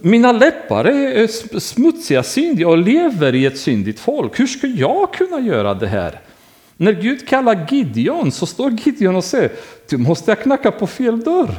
mina 0.00 0.32
läppar 0.32 0.84
är 0.84 1.58
smutsiga, 1.60 2.22
syndiga 2.22 2.68
och 2.68 2.78
lever 2.78 3.34
i 3.34 3.46
ett 3.46 3.58
syndigt 3.58 4.00
folk. 4.00 4.40
Hur 4.40 4.46
ska 4.46 4.66
jag 4.66 5.12
kunna 5.14 5.40
göra 5.40 5.74
det 5.74 5.86
här? 5.86 6.20
När 6.76 6.92
Gud 6.92 7.28
kallar 7.28 7.66
Gideon 7.70 8.32
så 8.32 8.46
står 8.46 8.70
Gideon 8.70 9.16
och 9.16 9.24
säger, 9.24 9.50
du 9.88 9.96
måste 9.96 10.30
jag 10.30 10.40
knacka 10.40 10.70
på 10.70 10.86
fel 10.86 11.20
dörr. 11.20 11.54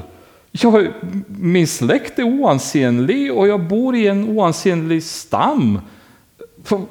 Jag, 0.52 0.88
min 1.28 1.68
släkt 1.68 2.20
är 2.20 2.24
oansenlig 2.24 3.34
och 3.34 3.48
jag 3.48 3.68
bor 3.68 3.96
i 3.96 4.08
en 4.08 4.30
oansenlig 4.30 5.04
stam. 5.04 5.80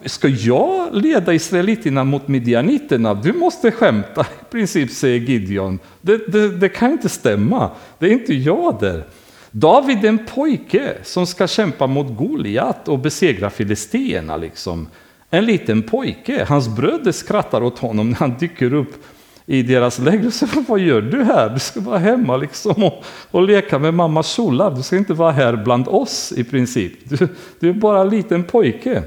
Ska 0.04 0.28
jag 0.28 0.94
leda 0.94 1.34
israeliterna 1.34 2.04
mot 2.04 2.28
midjaniterna? 2.28 3.14
Du 3.14 3.32
måste 3.32 3.70
skämta, 3.70 4.20
i 4.40 4.44
princip, 4.50 4.90
säger 4.90 5.20
Gideon. 5.20 5.78
Det, 6.00 6.32
det, 6.32 6.48
det 6.48 6.68
kan 6.68 6.92
inte 6.92 7.08
stämma. 7.08 7.70
Det 7.98 8.06
är 8.06 8.12
inte 8.12 8.34
jag 8.34 8.76
där. 8.80 9.04
David 9.50 10.04
är 10.04 10.08
en 10.08 10.26
pojke 10.26 10.94
som 11.02 11.26
ska 11.26 11.46
kämpa 11.46 11.86
mot 11.86 12.16
Goliat 12.16 12.88
och 12.88 12.98
besegra 12.98 13.50
filisterna. 13.50 14.36
Liksom. 14.36 14.88
En 15.30 15.44
liten 15.44 15.82
pojke. 15.82 16.44
Hans 16.48 16.68
bröder 16.68 17.12
skrattar 17.12 17.62
åt 17.62 17.78
honom 17.78 18.10
när 18.10 18.16
han 18.16 18.38
dyker 18.38 18.74
upp 18.74 19.04
i 19.46 19.62
deras 19.62 19.98
läger. 19.98 20.30
Så, 20.30 20.46
vad 20.68 20.80
gör 20.80 21.00
du 21.00 21.24
här? 21.24 21.50
Du 21.50 21.60
ska 21.60 21.80
vara 21.80 21.98
hemma 21.98 22.36
liksom 22.36 22.84
och, 22.84 23.04
och 23.30 23.42
leka 23.42 23.78
med 23.78 23.94
mammas 23.94 24.34
kjolar. 24.34 24.70
Du 24.70 24.82
ska 24.82 24.96
inte 24.96 25.14
vara 25.14 25.32
här 25.32 25.56
bland 25.56 25.88
oss 25.88 26.32
i 26.36 26.44
princip. 26.44 26.92
Du, 27.04 27.28
du 27.60 27.68
är 27.68 27.72
bara 27.72 28.00
en 28.00 28.08
liten 28.08 28.44
pojke. 28.44 29.02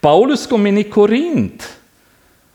Paulus 0.00 0.46
kom 0.46 0.66
in 0.66 0.78
i 0.78 0.84
Korint 0.84 1.78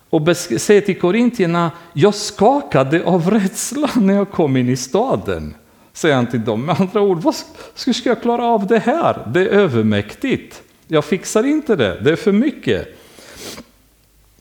och 0.10 0.38
säger 0.38 0.82
till 0.82 1.00
korintierna, 1.00 1.72
jag 1.94 2.16
skakade 2.16 3.04
av 3.04 3.32
rädsla 3.32 3.90
när 3.96 4.14
jag 4.14 4.32
kom 4.32 4.58
in 4.58 4.70
i 4.70 4.76
staden 4.76 5.54
säger 5.98 6.16
han 6.16 6.28
till 6.28 6.46
dem. 6.46 6.66
Med 6.66 6.82
andra 6.82 7.02
ord, 7.02 7.22
vad 7.22 7.36
ska 7.76 8.10
jag 8.10 8.22
klara 8.22 8.46
av 8.46 8.68
det 8.68 8.80
här? 8.80 9.28
Det 9.34 9.40
är 9.40 9.46
övermäktigt. 9.46 10.62
Jag 10.88 11.06
fixar 11.06 11.44
inte 11.44 11.76
det, 11.76 12.00
det 12.02 12.12
är 12.12 12.16
för 12.16 12.32
mycket. 12.32 12.98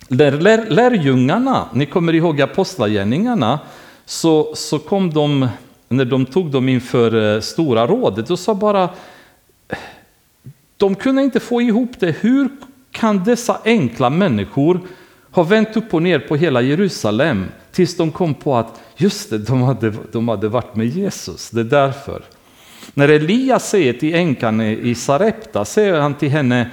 Lär, 0.08 0.32
lär, 0.32 0.70
lärjungarna, 0.70 1.68
ni 1.72 1.86
kommer 1.86 2.14
ihåg 2.14 2.42
apostlagärningarna, 2.42 3.58
så, 4.04 4.54
så 4.54 4.78
kom 4.78 5.12
de, 5.12 5.48
när 5.88 6.04
de 6.04 6.26
tog 6.26 6.50
dem 6.50 6.68
inför 6.68 7.34
eh, 7.34 7.40
Stora 7.40 7.86
rådet, 7.86 8.30
och 8.30 8.38
sa 8.38 8.54
bara, 8.54 8.88
de 10.76 10.94
kunde 10.94 11.22
inte 11.22 11.40
få 11.40 11.62
ihop 11.62 11.90
det. 11.98 12.16
Hur 12.20 12.48
kan 12.90 13.24
dessa 13.24 13.60
enkla 13.64 14.10
människor 14.10 14.80
har 15.36 15.44
vänt 15.44 15.76
upp 15.76 15.94
och 15.94 16.02
ner 16.02 16.18
på 16.18 16.36
hela 16.36 16.60
Jerusalem 16.60 17.44
tills 17.72 17.96
de 17.96 18.10
kom 18.10 18.34
på 18.34 18.56
att 18.56 18.80
just 18.96 19.30
det, 19.30 19.38
de 19.38 19.62
hade, 19.62 19.92
de 20.12 20.28
hade 20.28 20.48
varit 20.48 20.76
med 20.76 20.86
Jesus. 20.86 21.50
Det 21.50 21.60
är 21.60 21.64
därför. 21.64 22.22
När 22.94 23.08
Elias 23.08 23.70
säger 23.70 23.92
till 23.92 24.14
änkan 24.14 24.60
i 24.60 24.94
Sarepta, 24.94 25.64
säger 25.64 26.00
han 26.00 26.14
till 26.14 26.28
henne 26.28 26.70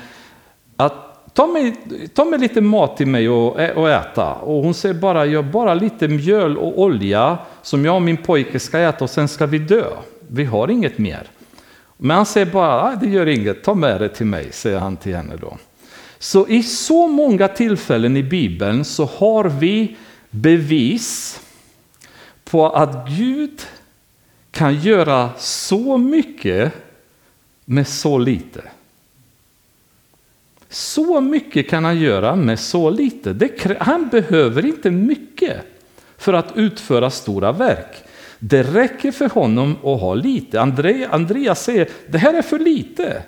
att 0.77 1.33
ta 1.33 1.47
med 1.47 1.73
ta 2.13 2.25
med 2.25 2.41
lite 2.41 2.61
mat 2.61 2.97
till 2.97 3.07
mig 3.07 3.29
och, 3.29 3.59
och 3.75 3.89
äta. 3.89 4.33
Och 4.33 4.63
hon 4.63 4.73
säger 4.73 4.95
bara, 4.95 5.25
jag 5.25 5.45
bara 5.45 5.73
lite 5.73 6.07
mjöl 6.07 6.57
och 6.57 6.81
olja 6.81 7.37
som 7.61 7.85
jag 7.85 7.95
och 7.95 8.01
min 8.01 8.17
pojke 8.17 8.59
ska 8.59 8.79
äta 8.79 9.03
och 9.03 9.09
sen 9.09 9.27
ska 9.27 9.45
vi 9.45 9.59
dö. 9.59 9.85
Vi 10.27 10.45
har 10.45 10.71
inget 10.71 10.97
mer. 10.97 11.27
Men 11.97 12.17
han 12.17 12.25
säger 12.25 12.45
bara, 12.45 12.95
det 12.95 13.09
gör 13.09 13.25
inget, 13.25 13.63
ta 13.63 13.73
med 13.73 14.01
det 14.01 14.09
till 14.09 14.25
mig, 14.25 14.47
säger 14.51 14.79
han 14.79 14.97
till 14.97 15.15
henne 15.15 15.35
då. 15.41 15.57
Så 16.23 16.47
i 16.47 16.63
så 16.63 17.07
många 17.07 17.47
tillfällen 17.47 18.17
i 18.17 18.23
Bibeln 18.23 18.85
så 18.85 19.05
har 19.05 19.43
vi 19.43 19.95
bevis 20.29 21.41
på 22.43 22.69
att 22.69 23.09
Gud 23.09 23.61
kan 24.51 24.81
göra 24.81 25.29
så 25.37 25.97
mycket 25.97 26.73
med 27.65 27.87
så 27.87 28.17
lite. 28.17 28.61
Så 30.69 31.21
mycket 31.21 31.69
kan 31.69 31.85
han 31.85 31.99
göra 31.99 32.35
med 32.35 32.59
så 32.59 32.89
lite. 32.89 33.33
Det, 33.33 33.77
han 33.79 34.07
behöver 34.07 34.65
inte 34.65 34.91
mycket 34.91 35.57
för 36.17 36.33
att 36.33 36.57
utföra 36.57 37.09
stora 37.09 37.51
verk. 37.51 38.03
Det 38.39 38.63
räcker 38.63 39.11
för 39.11 39.29
honom 39.29 39.71
att 39.71 40.01
ha 40.01 40.13
lite. 40.13 40.61
Andreas 41.11 41.63
säger 41.63 41.89
det 42.07 42.17
här 42.17 42.33
är 42.33 42.41
för 42.41 42.59
lite. 42.59 43.23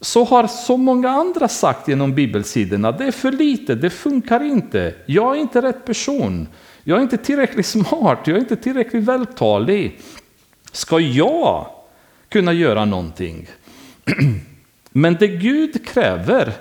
Så 0.00 0.24
har 0.24 0.46
så 0.46 0.76
många 0.76 1.10
andra 1.10 1.48
sagt 1.48 1.88
genom 1.88 2.14
bibelsidorna. 2.14 2.92
Det 2.92 3.04
är 3.04 3.12
för 3.12 3.32
lite, 3.32 3.74
det 3.74 3.90
funkar 3.90 4.42
inte. 4.42 4.94
Jag 5.06 5.36
är 5.36 5.40
inte 5.40 5.62
rätt 5.62 5.84
person. 5.84 6.48
Jag 6.84 6.98
är 6.98 7.02
inte 7.02 7.16
tillräckligt 7.16 7.66
smart, 7.66 8.18
jag 8.24 8.36
är 8.36 8.40
inte 8.40 8.56
tillräckligt 8.56 9.04
vältalig. 9.04 10.00
Ska 10.72 11.00
jag 11.00 11.66
kunna 12.28 12.52
göra 12.52 12.84
någonting? 12.84 13.48
Men 14.90 15.14
det 15.14 15.28
Gud 15.28 15.86
kräver, 15.86 16.52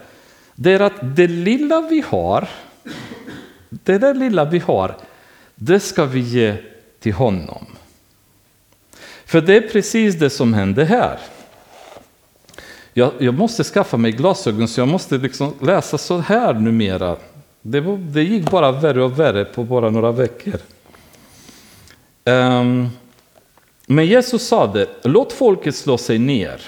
det 0.55 0.71
är 0.71 0.79
att 0.79 1.15
det 1.15 1.27
lilla 1.27 1.81
vi 1.81 2.03
har, 2.07 2.49
det 3.69 3.97
där 3.97 4.13
lilla 4.13 4.45
vi 4.45 4.59
har, 4.59 4.97
det 5.55 5.79
ska 5.79 6.05
vi 6.05 6.19
ge 6.19 6.55
till 6.99 7.13
honom. 7.13 7.65
För 9.25 9.41
det 9.41 9.55
är 9.55 9.61
precis 9.61 10.15
det 10.15 10.29
som 10.29 10.53
händer 10.53 10.85
här. 10.85 11.19
Jag, 12.99 13.11
jag 13.17 13.33
måste 13.33 13.63
skaffa 13.63 13.97
mig 13.97 14.11
glasögon 14.11 14.67
så 14.67 14.81
jag 14.81 14.87
måste 14.87 15.17
liksom 15.17 15.53
läsa 15.61 15.97
så 15.97 16.17
här 16.17 16.53
numera. 16.53 17.15
Det, 17.61 17.79
var, 17.79 17.97
det 17.97 18.23
gick 18.23 18.51
bara 18.51 18.71
värre 18.71 19.03
och 19.03 19.19
värre 19.19 19.45
på 19.45 19.63
bara 19.63 19.89
några 19.89 20.11
veckor. 20.11 20.53
Um, 22.25 22.89
men 23.85 24.05
Jesus 24.05 24.47
sa 24.47 24.67
det, 24.67 24.87
låt 25.03 25.33
folket 25.33 25.75
slå 25.75 25.97
sig 25.97 26.19
ner. 26.19 26.61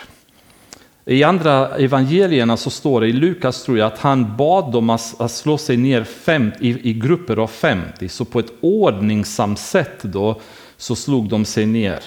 I 1.06 1.24
andra 1.24 1.78
evangelierna 1.78 2.58
så 2.58 2.70
står 2.70 3.02
det, 3.02 3.08
i 3.08 3.14
Lukas 3.14 3.64
tror 3.64 3.78
jag, 3.78 3.88
att 3.88 4.00
han 4.00 4.38
bad 4.38 4.72
dem 4.72 4.90
att, 4.90 5.22
att 5.22 5.32
slå 5.32 5.58
sig 5.58 5.78
ner 5.78 6.04
fem, 6.04 6.52
i, 6.60 6.90
i, 6.90 6.94
grupper 6.94 7.38
av 7.38 7.48
50. 7.48 8.10
Så 8.10 8.26
på 8.26 8.40
ett 8.40 8.54
ordningsamt 8.62 9.60
sätt 9.60 10.04
då 10.04 10.42
så 10.78 10.96
slog 10.96 11.30
de 11.30 11.46
sig 11.46 11.66
ner. 11.66 12.00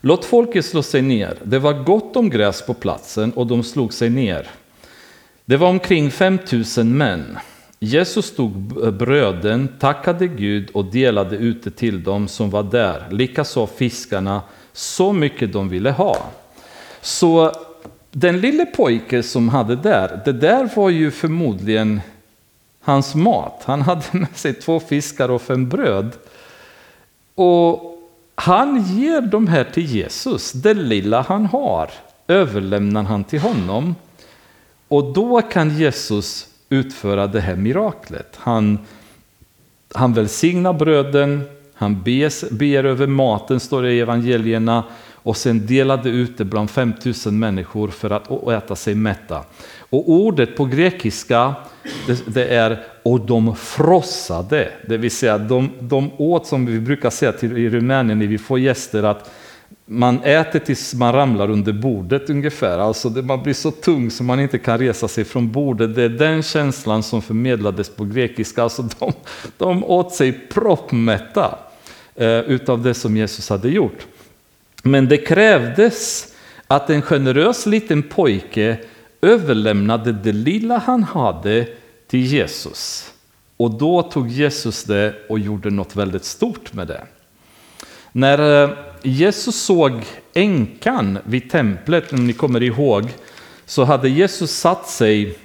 Låt 0.00 0.24
folket 0.24 0.64
slå 0.64 0.82
sig 0.82 1.02
ner. 1.02 1.36
Det 1.42 1.58
var 1.58 1.72
gott 1.72 2.16
om 2.16 2.30
gräs 2.30 2.62
på 2.62 2.74
platsen 2.74 3.32
och 3.32 3.46
de 3.46 3.62
slog 3.62 3.94
sig 3.94 4.10
ner. 4.10 4.50
Det 5.44 5.56
var 5.56 5.68
omkring 5.68 6.10
5000 6.10 6.96
män. 6.98 7.38
Jesus 7.78 8.34
tog 8.34 8.52
bröden, 8.94 9.68
tackade 9.78 10.26
Gud 10.26 10.70
och 10.70 10.84
delade 10.84 11.36
ut 11.36 11.64
det 11.64 11.70
till 11.70 12.02
dem 12.02 12.28
som 12.28 12.50
var 12.50 12.62
där. 12.62 13.06
Likaså 13.10 13.66
fiskarna, 13.66 14.42
så 14.72 15.12
mycket 15.12 15.52
de 15.52 15.68
ville 15.68 15.90
ha. 15.90 16.16
Så 17.00 17.52
den 18.10 18.40
lille 18.40 18.66
pojke 18.66 19.22
som 19.22 19.48
hade 19.48 19.76
där, 19.76 20.20
det 20.24 20.32
där 20.32 20.68
var 20.76 20.90
ju 20.90 21.10
förmodligen 21.10 22.00
hans 22.80 23.14
mat. 23.14 23.62
Han 23.64 23.82
hade 23.82 24.04
med 24.12 24.36
sig 24.36 24.54
två 24.54 24.80
fiskar 24.80 25.28
och 25.28 25.42
fem 25.42 25.68
bröd. 25.68 26.10
Och 27.34 27.99
han 28.40 28.82
ger 28.82 29.20
de 29.20 29.46
här 29.46 29.64
till 29.64 29.84
Jesus, 29.84 30.52
det 30.52 30.74
lilla 30.74 31.22
han 31.22 31.46
har 31.46 31.90
överlämnar 32.28 33.02
han 33.02 33.24
till 33.24 33.40
honom. 33.40 33.94
Och 34.88 35.12
då 35.12 35.42
kan 35.42 35.78
Jesus 35.78 36.48
utföra 36.68 37.26
det 37.26 37.40
här 37.40 37.56
miraklet. 37.56 38.36
Han, 38.36 38.78
han 39.94 40.12
välsignar 40.12 40.72
bröden, 40.72 41.42
han 41.74 42.02
ber, 42.02 42.54
ber 42.54 42.84
över 42.84 43.06
maten, 43.06 43.60
står 43.60 43.82
det 43.82 43.92
i 43.92 44.00
evangelierna, 44.00 44.84
och 45.22 45.36
sen 45.36 45.66
delade 45.66 46.08
ut 46.08 46.38
det 46.38 46.44
bland 46.44 46.70
5000 46.70 47.38
människor 47.38 47.88
för 47.88 48.10
att 48.10 48.48
äta 48.48 48.76
sig 48.76 48.94
mätta. 48.94 49.44
Och 49.90 50.10
ordet 50.10 50.56
på 50.56 50.64
grekiska 50.64 51.54
det, 52.06 52.26
det 52.26 52.44
är 52.44 52.82
och 53.02 53.20
de 53.20 53.56
frossade, 53.56 54.68
det 54.86 54.96
vill 54.96 55.10
säga 55.10 55.38
de, 55.38 55.70
de 55.80 56.10
åt 56.16 56.46
som 56.46 56.66
vi 56.66 56.80
brukar 56.80 57.10
säga 57.10 57.32
till, 57.32 57.58
i 57.58 57.70
Rumänien 57.70 58.18
när 58.18 58.26
vi 58.26 58.38
får 58.38 58.58
gäster 58.58 59.02
att 59.02 59.30
man 59.86 60.24
äter 60.24 60.58
tills 60.58 60.94
man 60.94 61.12
ramlar 61.12 61.50
under 61.50 61.72
bordet 61.72 62.30
ungefär. 62.30 62.78
Alltså 62.78 63.08
det, 63.08 63.22
man 63.22 63.42
blir 63.42 63.54
så 63.54 63.70
tung 63.70 64.10
så 64.10 64.24
man 64.24 64.40
inte 64.40 64.58
kan 64.58 64.78
resa 64.78 65.08
sig 65.08 65.24
från 65.24 65.52
bordet. 65.52 65.94
Det 65.94 66.02
är 66.02 66.08
den 66.08 66.42
känslan 66.42 67.02
som 67.02 67.22
förmedlades 67.22 67.88
på 67.88 68.04
grekiska. 68.04 68.62
Alltså 68.62 68.82
de, 68.82 69.12
de 69.58 69.84
åt 69.84 70.14
sig 70.14 70.32
proppmätta 70.32 71.58
eh, 72.14 72.38
utav 72.38 72.82
det 72.82 72.94
som 72.94 73.16
Jesus 73.16 73.50
hade 73.50 73.68
gjort. 73.68 74.06
Men 74.82 75.08
det 75.08 75.16
krävdes 75.16 76.26
att 76.66 76.90
en 76.90 77.02
generös 77.02 77.66
liten 77.66 78.02
pojke 78.02 78.76
överlämnade 79.22 80.12
det 80.12 80.32
lilla 80.32 80.78
han 80.78 81.02
hade 81.02 81.68
till 82.06 82.26
Jesus. 82.26 83.12
Och 83.56 83.70
då 83.70 84.02
tog 84.02 84.28
Jesus 84.28 84.84
det 84.84 85.14
och 85.28 85.38
gjorde 85.38 85.70
något 85.70 85.96
väldigt 85.96 86.24
stort 86.24 86.72
med 86.72 86.86
det. 86.86 87.06
När 88.12 88.64
eh, 88.64 88.70
Jesus 89.02 89.62
såg 89.62 89.92
änkan 90.34 91.18
vid 91.24 91.50
templet, 91.50 92.12
om 92.12 92.26
ni 92.26 92.32
kommer 92.32 92.62
ihåg, 92.62 93.08
så 93.66 93.84
hade 93.84 94.08
Jesus 94.08 94.50
satt 94.50 94.88
sig 94.88 95.38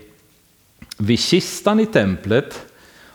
vid 0.97 1.19
kistan 1.19 1.79
i 1.79 1.85
templet 1.85 2.65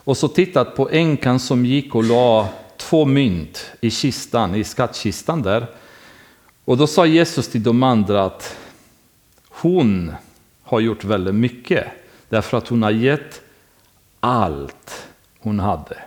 och 0.03 0.17
så 0.17 0.27
tittat 0.27 0.75
på 0.75 0.89
änkan 0.89 1.39
som 1.39 1.65
gick 1.65 1.95
och 1.95 2.03
la 2.03 2.49
två 2.77 3.05
mynt 3.05 3.65
i 3.81 3.91
kistan, 3.91 4.55
i 4.55 4.63
skattkistan 4.63 5.41
där. 5.41 5.67
Och 6.65 6.77
då 6.77 6.87
sa 6.87 7.05
Jesus 7.05 7.47
till 7.47 7.63
de 7.63 7.83
andra 7.83 8.23
att 8.23 8.57
hon 9.49 10.11
har 10.71 10.79
gjort 10.79 11.03
väldigt 11.03 11.35
mycket 11.35 11.87
därför 12.29 12.57
att 12.57 12.67
hon 12.67 12.83
har 12.83 12.91
gett 12.91 13.41
allt 14.19 15.07
hon 15.39 15.59
hade. 15.59 15.97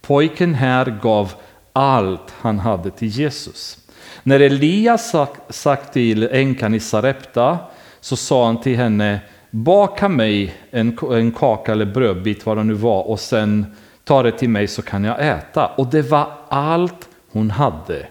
Pojken 0.00 0.54
här 0.54 0.98
gav 1.02 1.32
allt 1.72 2.34
han 2.40 2.58
hade 2.58 2.90
till 2.90 3.08
Jesus. 3.08 3.78
När 4.22 4.40
Elias 4.40 5.10
sagt, 5.10 5.54
sagt 5.54 5.92
till 5.92 6.22
änkan 6.22 6.74
i 6.74 6.80
Sarepta 6.80 7.58
så 8.00 8.16
sa 8.16 8.46
han 8.46 8.60
till 8.60 8.76
henne 8.76 9.20
baka 9.50 10.08
mig 10.08 10.54
en, 10.70 10.98
en 11.10 11.32
kaka 11.32 11.72
eller 11.72 11.86
brödbit 11.86 12.46
vad 12.46 12.56
det 12.56 12.64
nu 12.64 12.74
var 12.74 13.02
och 13.02 13.20
sen 13.20 13.66
ta 14.04 14.22
det 14.22 14.32
till 14.32 14.48
mig 14.48 14.66
så 14.68 14.82
kan 14.82 15.04
jag 15.04 15.26
äta. 15.26 15.66
Och 15.66 15.86
det 15.86 16.02
var 16.02 16.32
allt 16.48 17.08
hon 17.30 17.50
hade 17.50 18.06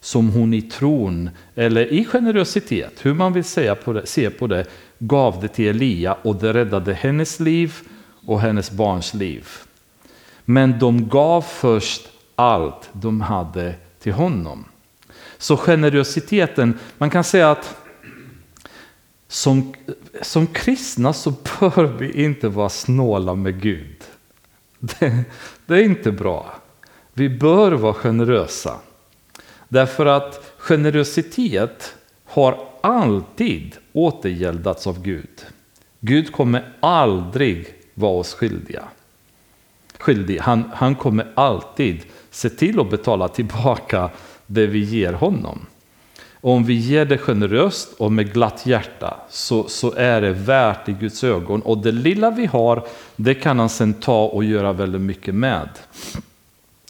som 0.00 0.30
hon 0.30 0.54
i 0.54 0.62
tron 0.62 1.30
eller 1.54 1.92
i 1.92 2.04
generositet, 2.04 2.92
hur 3.02 3.14
man 3.14 3.32
vill 3.32 3.44
säga 3.44 3.74
på 3.74 3.92
det, 3.92 4.06
se 4.06 4.30
på 4.30 4.46
det, 4.46 4.64
gav 4.98 5.40
det 5.40 5.48
till 5.48 5.68
Elia 5.68 6.16
och 6.22 6.36
det 6.36 6.52
räddade 6.52 6.94
hennes 6.94 7.40
liv 7.40 7.74
och 8.26 8.40
hennes 8.40 8.70
barns 8.70 9.14
liv. 9.14 9.48
Men 10.44 10.78
de 10.78 11.08
gav 11.08 11.42
först 11.42 12.08
allt 12.34 12.90
de 12.92 13.20
hade 13.20 13.74
till 14.00 14.12
honom. 14.12 14.64
Så 15.38 15.56
generositeten, 15.56 16.78
man 16.98 17.10
kan 17.10 17.24
säga 17.24 17.50
att 17.50 17.76
som, 19.28 19.74
som 20.22 20.46
kristna 20.46 21.12
så 21.12 21.30
bör 21.30 21.86
vi 21.86 22.24
inte 22.24 22.48
vara 22.48 22.68
snåla 22.68 23.34
med 23.34 23.62
Gud. 23.62 24.04
Det, 24.78 25.24
det 25.66 25.74
är 25.74 25.82
inte 25.82 26.12
bra. 26.12 26.54
Vi 27.12 27.28
bör 27.28 27.72
vara 27.72 27.94
generösa. 27.94 28.76
Därför 29.68 30.06
att 30.06 30.54
generositet 30.58 31.94
har 32.24 32.68
alltid 32.80 33.76
återgäldats 33.98 34.86
av 34.86 35.02
Gud. 35.02 35.46
Gud 36.00 36.32
kommer 36.32 36.74
aldrig 36.80 37.66
vara 37.94 38.12
oss 38.12 38.34
skyldiga. 38.34 38.82
skyldig. 39.98 40.38
Han, 40.38 40.70
han 40.74 40.94
kommer 40.94 41.32
alltid 41.34 42.02
se 42.30 42.50
till 42.50 42.80
att 42.80 42.90
betala 42.90 43.28
tillbaka 43.28 44.10
det 44.46 44.66
vi 44.66 44.78
ger 44.78 45.12
honom. 45.12 45.66
Och 46.40 46.52
om 46.52 46.64
vi 46.64 46.74
ger 46.74 47.04
det 47.04 47.18
generöst 47.18 47.94
och 47.98 48.12
med 48.12 48.32
glatt 48.32 48.66
hjärta 48.66 49.16
så, 49.30 49.68
så 49.68 49.94
är 49.94 50.20
det 50.20 50.32
värt 50.32 50.88
i 50.88 50.92
Guds 50.92 51.24
ögon. 51.24 51.62
Och 51.62 51.78
det 51.78 51.92
lilla 51.92 52.30
vi 52.30 52.46
har, 52.46 52.86
det 53.16 53.34
kan 53.34 53.58
han 53.58 53.68
sen 53.68 53.94
ta 53.94 54.24
och 54.24 54.44
göra 54.44 54.72
väldigt 54.72 55.00
mycket 55.00 55.34
med. 55.34 55.68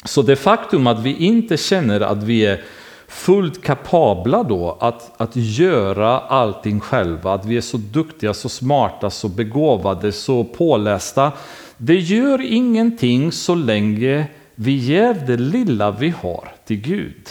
Så 0.04 0.22
det 0.22 0.36
faktum 0.36 0.86
att 0.86 1.02
vi 1.02 1.16
inte 1.16 1.56
känner 1.56 2.00
att 2.00 2.22
vi 2.22 2.46
är 2.46 2.62
fullt 3.08 3.62
kapabla 3.62 4.42
då 4.42 4.76
att, 4.80 5.20
att 5.20 5.36
göra 5.36 6.18
allting 6.18 6.80
själva, 6.80 7.34
att 7.34 7.46
vi 7.46 7.56
är 7.56 7.60
så 7.60 7.76
duktiga, 7.76 8.34
så 8.34 8.48
smarta, 8.48 9.10
så 9.10 9.28
begåvade, 9.28 10.12
så 10.12 10.44
pålästa. 10.44 11.32
Det 11.76 11.96
gör 11.96 12.40
ingenting 12.40 13.32
så 13.32 13.54
länge 13.54 14.26
vi 14.54 14.72
ger 14.72 15.14
det 15.26 15.36
lilla 15.36 15.90
vi 15.90 16.08
har 16.08 16.48
till 16.64 16.80
Gud. 16.80 17.28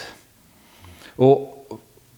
Och, 1.16 1.68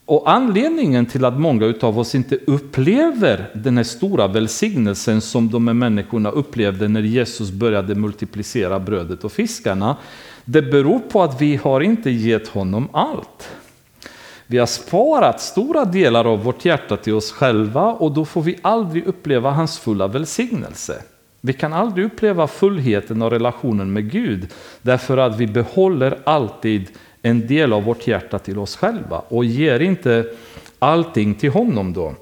och 0.04 0.30
anledningen 0.30 1.06
till 1.06 1.24
att 1.24 1.40
många 1.40 1.74
av 1.80 1.98
oss 1.98 2.14
inte 2.14 2.38
upplever 2.46 3.50
den 3.54 3.76
här 3.76 3.84
stora 3.84 4.26
välsignelsen 4.26 5.20
som 5.20 5.50
de 5.50 5.66
här 5.66 5.74
människorna 5.74 6.30
upplevde 6.30 6.88
när 6.88 7.02
Jesus 7.02 7.50
började 7.50 7.94
multiplicera 7.94 8.80
brödet 8.80 9.24
och 9.24 9.32
fiskarna, 9.32 9.96
det 10.52 10.62
beror 10.62 10.98
på 10.98 11.22
att 11.22 11.40
vi 11.40 11.56
har 11.56 11.80
inte 11.80 12.10
gett 12.10 12.48
honom 12.48 12.88
allt. 12.92 13.48
Vi 14.46 14.58
har 14.58 14.66
sparat 14.66 15.40
stora 15.40 15.84
delar 15.84 16.24
av 16.24 16.44
vårt 16.44 16.64
hjärta 16.64 16.96
till 16.96 17.14
oss 17.14 17.32
själva 17.32 17.84
och 17.84 18.12
då 18.12 18.24
får 18.24 18.42
vi 18.42 18.58
aldrig 18.62 19.06
uppleva 19.06 19.50
hans 19.50 19.78
fulla 19.78 20.08
välsignelse. 20.08 21.02
Vi 21.40 21.52
kan 21.52 21.72
aldrig 21.72 22.06
uppleva 22.06 22.46
fullheten 22.46 23.22
av 23.22 23.30
relationen 23.30 23.92
med 23.92 24.10
Gud 24.10 24.48
därför 24.82 25.16
att 25.16 25.40
vi 25.40 25.46
behåller 25.46 26.18
alltid 26.24 26.88
en 27.22 27.46
del 27.46 27.72
av 27.72 27.84
vårt 27.84 28.06
hjärta 28.06 28.38
till 28.38 28.58
oss 28.58 28.76
själva 28.76 29.18
och 29.28 29.44
ger 29.44 29.80
inte 29.80 30.24
allting 30.78 31.34
till 31.34 31.50
honom 31.50 31.92
då. 31.92 32.14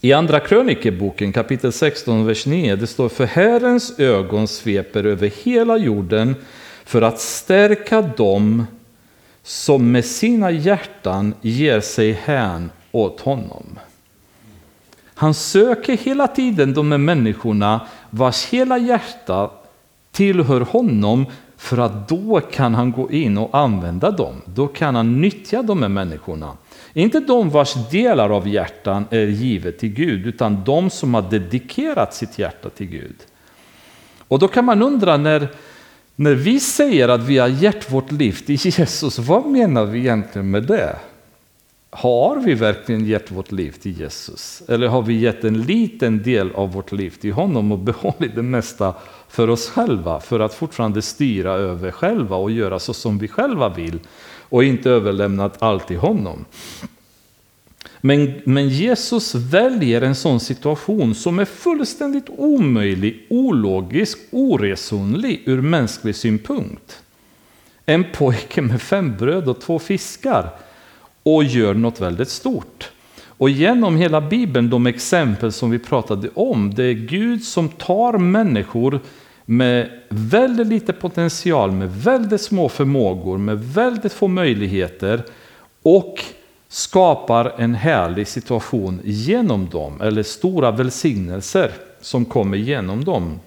I 0.00 0.12
andra 0.12 0.40
krönikeboken 0.40 1.32
kapitel 1.32 1.72
16, 1.72 2.26
vers 2.26 2.46
9, 2.46 2.76
det 2.76 2.86
står 2.86 3.08
för 3.08 3.26
Herrens 3.26 3.98
ögon 3.98 4.48
sveper 4.48 5.04
över 5.04 5.32
hela 5.44 5.76
jorden 5.76 6.34
för 6.86 7.02
att 7.02 7.20
stärka 7.20 8.02
dem 8.02 8.66
som 9.42 9.92
med 9.92 10.04
sina 10.04 10.50
hjärtan 10.50 11.34
ger 11.40 11.80
sig 11.80 12.12
hän 12.12 12.70
åt 12.92 13.20
honom. 13.20 13.78
Han 15.14 15.34
söker 15.34 15.96
hela 15.96 16.26
tiden 16.28 16.74
de 16.74 16.90
här 16.90 16.98
människorna 16.98 17.80
vars 18.10 18.46
hela 18.46 18.78
hjärta 18.78 19.50
tillhör 20.12 20.60
honom 20.60 21.26
för 21.56 21.78
att 21.78 22.08
då 22.08 22.40
kan 22.40 22.74
han 22.74 22.92
gå 22.92 23.10
in 23.10 23.38
och 23.38 23.58
använda 23.58 24.10
dem. 24.10 24.42
Då 24.44 24.66
kan 24.66 24.94
han 24.94 25.20
nyttja 25.20 25.62
de 25.62 25.82
här 25.82 25.88
människorna. 25.88 26.56
Inte 26.92 27.20
de 27.20 27.50
vars 27.50 27.74
delar 27.90 28.30
av 28.30 28.48
hjärtan 28.48 29.04
är 29.10 29.26
givet 29.26 29.78
till 29.78 29.88
Gud, 29.88 30.26
utan 30.26 30.64
de 30.64 30.90
som 30.90 31.14
har 31.14 31.22
dedikerat 31.22 32.14
sitt 32.14 32.38
hjärta 32.38 32.70
till 32.70 32.86
Gud. 32.86 33.16
Och 34.28 34.38
då 34.38 34.48
kan 34.48 34.64
man 34.64 34.82
undra 34.82 35.16
när, 35.16 35.48
när 36.16 36.34
vi 36.34 36.60
säger 36.60 37.08
att 37.08 37.22
vi 37.22 37.38
har 37.38 37.48
gett 37.48 37.92
vårt 37.92 38.12
liv 38.12 38.32
till 38.46 38.56
Jesus, 38.56 39.18
vad 39.18 39.46
menar 39.46 39.84
vi 39.84 39.98
egentligen 39.98 40.50
med 40.50 40.62
det? 40.62 40.96
Har 41.90 42.36
vi 42.36 42.54
verkligen 42.54 43.04
gett 43.04 43.30
vårt 43.30 43.52
liv 43.52 43.74
till 43.82 44.00
Jesus? 44.00 44.62
Eller 44.68 44.88
har 44.88 45.02
vi 45.02 45.14
gett 45.14 45.44
en 45.44 45.62
liten 45.62 46.22
del 46.22 46.52
av 46.52 46.72
vårt 46.72 46.92
liv 46.92 47.14
till 47.20 47.32
honom 47.32 47.72
och 47.72 47.78
behållit 47.78 48.34
det 48.34 48.42
mesta 48.42 48.94
för 49.28 49.50
oss 49.50 49.68
själva 49.68 50.20
för 50.20 50.40
att 50.40 50.54
fortfarande 50.54 51.02
styra 51.02 51.52
över 51.52 51.90
själva 51.90 52.36
och 52.36 52.50
göra 52.50 52.78
så 52.78 52.94
som 52.94 53.18
vi 53.18 53.28
själva 53.28 53.68
vill 53.68 54.00
och 54.48 54.64
inte 54.64 54.90
överlämnat 54.90 55.62
allt 55.62 55.88
till 55.88 55.98
honom? 55.98 56.44
Men, 58.00 58.40
men 58.44 58.68
Jesus 58.68 59.34
väljer 59.34 60.02
en 60.02 60.14
sån 60.14 60.40
situation 60.40 61.14
som 61.14 61.38
är 61.38 61.44
fullständigt 61.44 62.26
omöjlig, 62.28 63.26
ologisk, 63.30 64.18
oresonlig 64.30 65.42
ur 65.44 65.60
mänsklig 65.60 66.16
synpunkt. 66.16 67.02
En 67.86 68.04
pojke 68.12 68.62
med 68.62 68.82
fem 68.82 69.16
bröd 69.16 69.48
och 69.48 69.60
två 69.60 69.78
fiskar 69.78 70.50
och 71.22 71.44
gör 71.44 71.74
något 71.74 72.00
väldigt 72.00 72.28
stort. 72.28 72.90
Och 73.38 73.50
genom 73.50 73.96
hela 73.96 74.20
Bibeln, 74.20 74.70
de 74.70 74.86
exempel 74.86 75.52
som 75.52 75.70
vi 75.70 75.78
pratade 75.78 76.28
om, 76.34 76.74
det 76.74 76.84
är 76.84 76.92
Gud 76.92 77.44
som 77.44 77.68
tar 77.68 78.18
människor 78.18 79.00
med 79.44 79.90
väldigt 80.08 80.66
lite 80.66 80.92
potential, 80.92 81.72
med 81.72 81.90
väldigt 81.90 82.40
små 82.40 82.68
förmågor, 82.68 83.38
med 83.38 83.64
väldigt 83.64 84.12
få 84.12 84.28
möjligheter 84.28 85.22
och 85.82 86.24
skapar 86.76 87.54
en 87.56 87.74
härlig 87.74 88.28
situation 88.28 89.00
genom 89.04 89.68
dem, 89.68 90.00
eller 90.00 90.22
stora 90.22 90.70
välsignelser 90.70 91.70
som 92.00 92.24
kommer 92.24 92.56
genom 92.56 93.04
dem. 93.04 93.40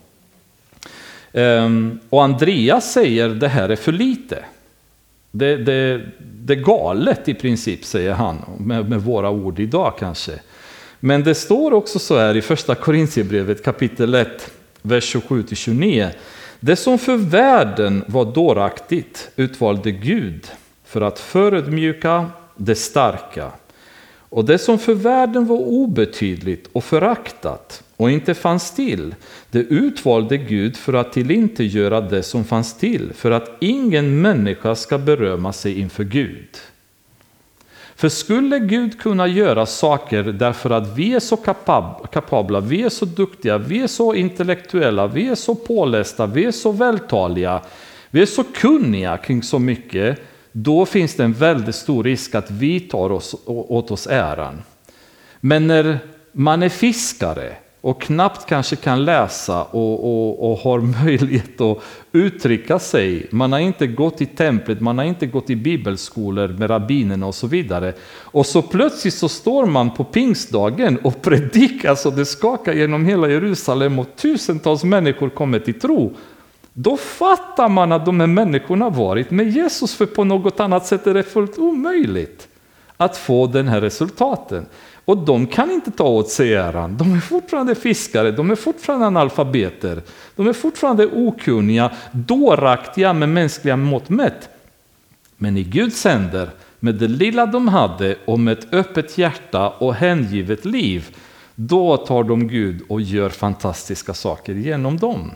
Ehm, 1.33 1.99
och 2.09 2.23
Andreas 2.23 2.93
säger 2.93 3.29
det 3.29 3.47
här 3.47 3.69
är 3.69 3.75
för 3.75 3.91
lite. 3.91 4.43
Det, 5.31 5.57
det, 5.57 6.01
det 6.19 6.53
är 6.53 6.63
galet 6.63 7.29
i 7.29 7.33
princip, 7.33 7.85
säger 7.85 8.13
han, 8.13 8.37
med, 8.59 8.89
med 8.89 9.01
våra 9.01 9.29
ord 9.29 9.59
idag 9.59 9.93
kanske. 9.99 10.39
Men 10.99 11.23
det 11.23 11.35
står 11.35 11.73
också 11.73 11.99
så 11.99 12.17
här 12.17 12.37
i 12.37 12.41
första 12.41 12.75
Korintierbrevet 12.75 13.63
kapitel 13.63 14.15
1, 14.15 14.51
vers 14.81 15.15
27-29. 15.15 16.09
Det 16.59 16.75
som 16.75 16.99
för 16.99 17.17
världen 17.17 18.03
var 18.07 18.25
dåraktigt 18.25 19.29
utvalde 19.35 19.91
Gud 19.91 20.47
för 20.85 21.01
att 21.01 21.19
förödmjuka 21.19 22.29
det 22.59 22.75
starka. 22.75 23.51
Och 24.29 24.45
det 24.45 24.57
som 24.57 24.79
för 24.79 24.93
världen 24.93 25.45
var 25.45 25.57
obetydligt 25.57 26.69
och 26.71 26.83
föraktat 26.83 27.83
och 27.97 28.11
inte 28.11 28.33
fanns 28.33 28.71
till, 28.71 29.15
det 29.51 29.59
utvalde 29.59 30.37
Gud 30.37 30.77
för 30.77 30.93
att 30.93 31.13
tillintetgöra 31.13 32.01
det 32.01 32.23
som 32.23 32.43
fanns 32.43 32.77
till, 32.77 33.13
för 33.13 33.31
att 33.31 33.57
ingen 33.59 34.21
människa 34.21 34.75
ska 34.75 34.97
berömma 34.97 35.53
sig 35.53 35.79
inför 35.79 36.03
Gud. 36.03 36.57
För 37.95 38.09
skulle 38.09 38.59
Gud 38.59 38.99
kunna 38.99 39.27
göra 39.27 39.65
saker 39.65 40.23
därför 40.23 40.69
att 40.69 40.97
vi 40.97 41.13
är 41.13 41.19
så 41.19 41.37
kapabla, 42.11 42.59
vi 42.59 42.83
är 42.83 42.89
så 42.89 43.05
duktiga, 43.05 43.57
vi 43.57 43.81
är 43.81 43.87
så 43.87 44.13
intellektuella, 44.13 45.07
vi 45.07 45.27
är 45.27 45.35
så 45.35 45.55
pålästa, 45.55 46.25
vi 46.25 46.45
är 46.45 46.51
så 46.51 46.71
vältaliga, 46.71 47.61
vi 48.09 48.21
är 48.21 48.25
så 48.25 48.43
kunniga 48.43 49.17
kring 49.17 49.43
så 49.43 49.59
mycket, 49.59 50.19
då 50.51 50.85
finns 50.85 51.15
det 51.15 51.23
en 51.23 51.33
väldigt 51.33 51.75
stor 51.75 52.03
risk 52.03 52.35
att 52.35 52.51
vi 52.51 52.79
tar 52.79 53.11
oss, 53.11 53.35
åt 53.45 53.91
oss 53.91 54.07
äran. 54.07 54.61
Men 55.39 55.67
när 55.67 55.99
man 56.31 56.63
är 56.63 56.69
fiskare 56.69 57.55
och 57.81 58.01
knappt 58.01 58.45
kanske 58.45 58.75
kan 58.75 59.05
läsa 59.05 59.63
och, 59.63 59.93
och, 60.03 60.51
och, 60.51 60.57
har 60.57 60.79
möjlighet 61.03 61.61
att 61.61 61.77
uttrycka 62.11 62.79
sig. 62.79 63.27
Man 63.31 63.51
har 63.51 63.59
inte 63.59 63.87
gått 63.87 64.21
i 64.21 64.25
templet, 64.25 64.81
man 64.81 64.97
har 64.97 65.05
inte 65.05 65.25
gått 65.25 65.49
i 65.49 65.55
bibelskolor 65.55 66.47
med 66.47 66.69
rabbinerna 66.69 67.25
och 67.25 67.35
så 67.35 67.47
vidare. 67.47 67.93
Och 68.11 68.45
så 68.45 68.61
plötsligt 68.61 69.13
så 69.13 69.29
står 69.29 69.65
man 69.65 69.93
på 69.93 70.03
pingstdagen 70.03 70.97
och 70.97 71.21
predikar 71.21 71.95
så 71.95 72.09
det 72.09 72.25
skakar 72.25 72.73
genom 72.73 73.05
hela 73.05 73.29
Jerusalem 73.29 73.99
och 73.99 74.15
tusentals 74.15 74.83
människor 74.83 75.29
kommer 75.29 75.59
till 75.59 75.79
tro. 75.79 76.15
Då 76.73 76.97
fattar 76.97 77.69
man 77.69 77.91
att 77.91 78.05
de 78.05 78.19
här 78.19 78.27
människorna 78.27 78.89
varit 78.89 79.31
med 79.31 79.49
Jesus, 79.49 79.95
för 79.95 80.05
på 80.05 80.23
något 80.23 80.59
annat 80.59 80.85
sätt 80.85 81.07
är 81.07 81.13
det 81.13 81.23
fullt 81.23 81.57
omöjligt 81.57 82.47
att 82.97 83.17
få 83.17 83.47
den 83.47 83.67
här 83.67 83.81
resultaten. 83.81 84.65
Och 85.05 85.17
de 85.17 85.47
kan 85.47 85.71
inte 85.71 85.91
ta 85.91 86.03
åt 86.03 86.29
sig 86.29 86.55
äran. 86.55 86.97
De 86.97 87.15
är 87.15 87.19
fortfarande 87.19 87.75
fiskare, 87.75 88.31
de 88.31 88.51
är 88.51 88.55
fortfarande 88.55 89.07
analfabeter, 89.07 90.01
de 90.35 90.47
är 90.47 90.53
fortfarande 90.53 91.07
okunniga, 91.07 91.91
dåraktiga 92.11 93.13
med 93.13 93.29
mänskliga 93.29 93.75
mått 93.75 94.09
mätt. 94.09 94.49
Men 95.37 95.57
i 95.57 95.63
Guds 95.63 96.05
händer, 96.05 96.49
med 96.79 96.95
det 96.95 97.07
lilla 97.07 97.45
de 97.45 97.67
hade 97.67 98.15
och 98.25 98.39
med 98.39 98.59
ett 98.59 98.73
öppet 98.73 99.17
hjärta 99.17 99.69
och 99.69 99.93
hängivet 99.93 100.65
liv, 100.65 101.17
då 101.55 101.97
tar 101.97 102.23
de 102.23 102.47
Gud 102.47 102.81
och 102.89 103.01
gör 103.01 103.29
fantastiska 103.29 104.13
saker 104.13 104.53
genom 104.53 104.97
dem. 104.97 105.31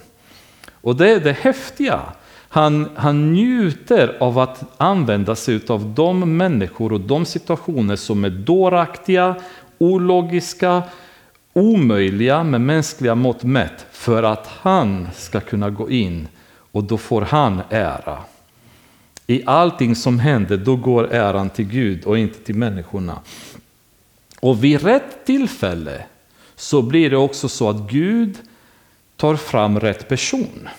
Och 0.83 0.95
det 0.95 1.09
är 1.09 1.19
det 1.19 1.33
häftiga. 1.33 2.01
Han, 2.49 2.89
han 2.95 3.33
njuter 3.33 4.17
av 4.19 4.39
att 4.39 4.63
använda 4.77 5.35
sig 5.35 5.61
av 5.67 5.93
de 5.95 6.37
människor 6.37 6.93
och 6.93 7.01
de 7.01 7.25
situationer 7.25 7.95
som 7.95 8.25
är 8.25 8.29
dåraktiga, 8.29 9.35
ologiska, 9.77 10.83
omöjliga 11.53 12.43
med 12.43 12.61
mänskliga 12.61 13.15
mått 13.15 13.43
mätt 13.43 13.85
för 13.91 14.23
att 14.23 14.47
han 14.47 15.07
ska 15.15 15.39
kunna 15.39 15.69
gå 15.69 15.89
in 15.89 16.27
och 16.71 16.83
då 16.83 16.97
får 16.97 17.21
han 17.21 17.61
ära. 17.69 18.17
I 19.27 19.43
allting 19.45 19.95
som 19.95 20.19
händer 20.19 20.57
då 20.57 20.75
går 20.75 21.13
äran 21.13 21.49
till 21.49 21.65
Gud 21.65 22.05
och 22.05 22.17
inte 22.17 22.39
till 22.39 22.55
människorna. 22.55 23.19
Och 24.39 24.63
vid 24.63 24.83
rätt 24.83 25.25
tillfälle 25.25 26.05
så 26.55 26.81
blir 26.81 27.09
det 27.09 27.17
också 27.17 27.49
så 27.49 27.69
att 27.69 27.91
Gud 27.91 28.37
tar 29.23 29.35
fram 29.35 29.79
rätt 29.79 30.07
person. 30.07 30.69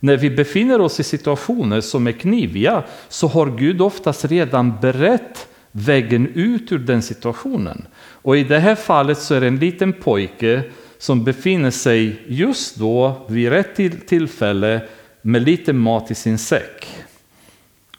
När 0.00 0.16
vi 0.16 0.30
befinner 0.30 0.80
oss 0.80 1.00
i 1.00 1.02
situationer 1.02 1.80
som 1.80 2.06
är 2.06 2.12
kniviga 2.12 2.82
så 3.08 3.28
har 3.28 3.46
Gud 3.46 3.80
oftast 3.80 4.24
redan 4.24 4.80
berett 4.80 5.48
vägen 5.72 6.26
ut 6.34 6.72
ur 6.72 6.78
den 6.78 7.02
situationen. 7.02 7.86
Och 7.98 8.36
i 8.36 8.44
det 8.44 8.58
här 8.58 8.74
fallet 8.74 9.18
så 9.18 9.34
är 9.34 9.40
det 9.40 9.46
en 9.46 9.58
liten 9.58 9.92
pojke 9.92 10.62
som 10.98 11.24
befinner 11.24 11.70
sig 11.70 12.22
just 12.26 12.76
då 12.76 13.26
vid 13.28 13.48
rätt 13.48 13.76
tillfälle 14.06 14.80
med 15.22 15.42
lite 15.42 15.72
mat 15.72 16.10
i 16.10 16.14
sin 16.14 16.38
säck. 16.38 16.86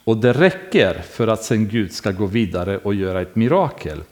Och 0.03 0.17
det 0.17 0.33
räcker 0.33 1.01
för 1.11 1.27
att 1.27 1.43
sen 1.43 1.67
Gud 1.67 1.91
ska 1.93 2.11
gå 2.11 2.25
vidare 2.25 2.77
och 2.77 2.95
göra 2.95 3.21
ett 3.21 3.35
mirakel. 3.35 4.03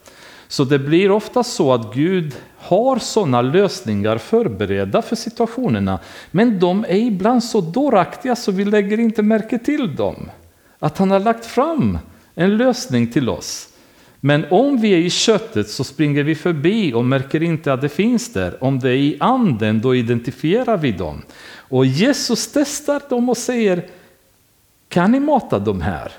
Så 0.52 0.64
det 0.64 0.80
blir 0.80 1.12
ofta 1.12 1.44
så 1.44 1.74
att 1.74 1.94
Gud 1.94 2.36
har 2.58 3.00
sådana 3.00 3.42
lösningar 3.42 4.18
förberedda 4.18 5.02
för 5.02 5.16
situationerna. 5.16 6.00
Men 6.32 6.60
de 6.60 6.86
är 6.90 6.98
ibland 6.98 7.44
så 7.44 7.62
dåraktiga 7.62 8.36
så 8.36 8.52
vi 8.52 8.66
lägger 8.66 9.00
inte 9.00 9.24
märke 9.24 9.60
till 9.60 9.96
dem. 9.96 10.30
Att 10.80 10.98
han 10.98 11.12
har 11.12 11.20
lagt 11.20 11.46
fram 11.46 11.98
en 12.36 12.58
lösning 12.58 13.08
till 13.08 13.30
oss. 13.30 13.70
Men 14.20 14.46
om 14.50 14.78
vi 14.82 14.94
är 14.94 14.98
i 14.98 15.10
köttet 15.10 15.70
så 15.70 15.84
springer 15.84 16.24
vi 16.24 16.36
förbi 16.36 16.94
och 16.94 17.06
märker 17.06 17.44
inte 17.44 17.74
att 17.74 17.82
det 17.82 17.90
finns 17.90 18.34
där. 18.34 18.64
Om 18.64 18.80
det 18.80 18.90
är 18.90 18.96
i 18.96 19.18
anden, 19.20 19.82
då 19.82 19.96
identifierar 19.96 20.78
vi 20.78 20.92
dem. 20.92 21.22
Och 21.58 21.86
Jesus 21.86 22.52
testar 22.54 23.02
dem 23.10 23.30
och 23.30 23.38
säger, 23.38 23.88
kan 24.90 25.12
ni 25.12 25.20
mata 25.20 25.60
de 25.60 25.82
här? 25.82 26.12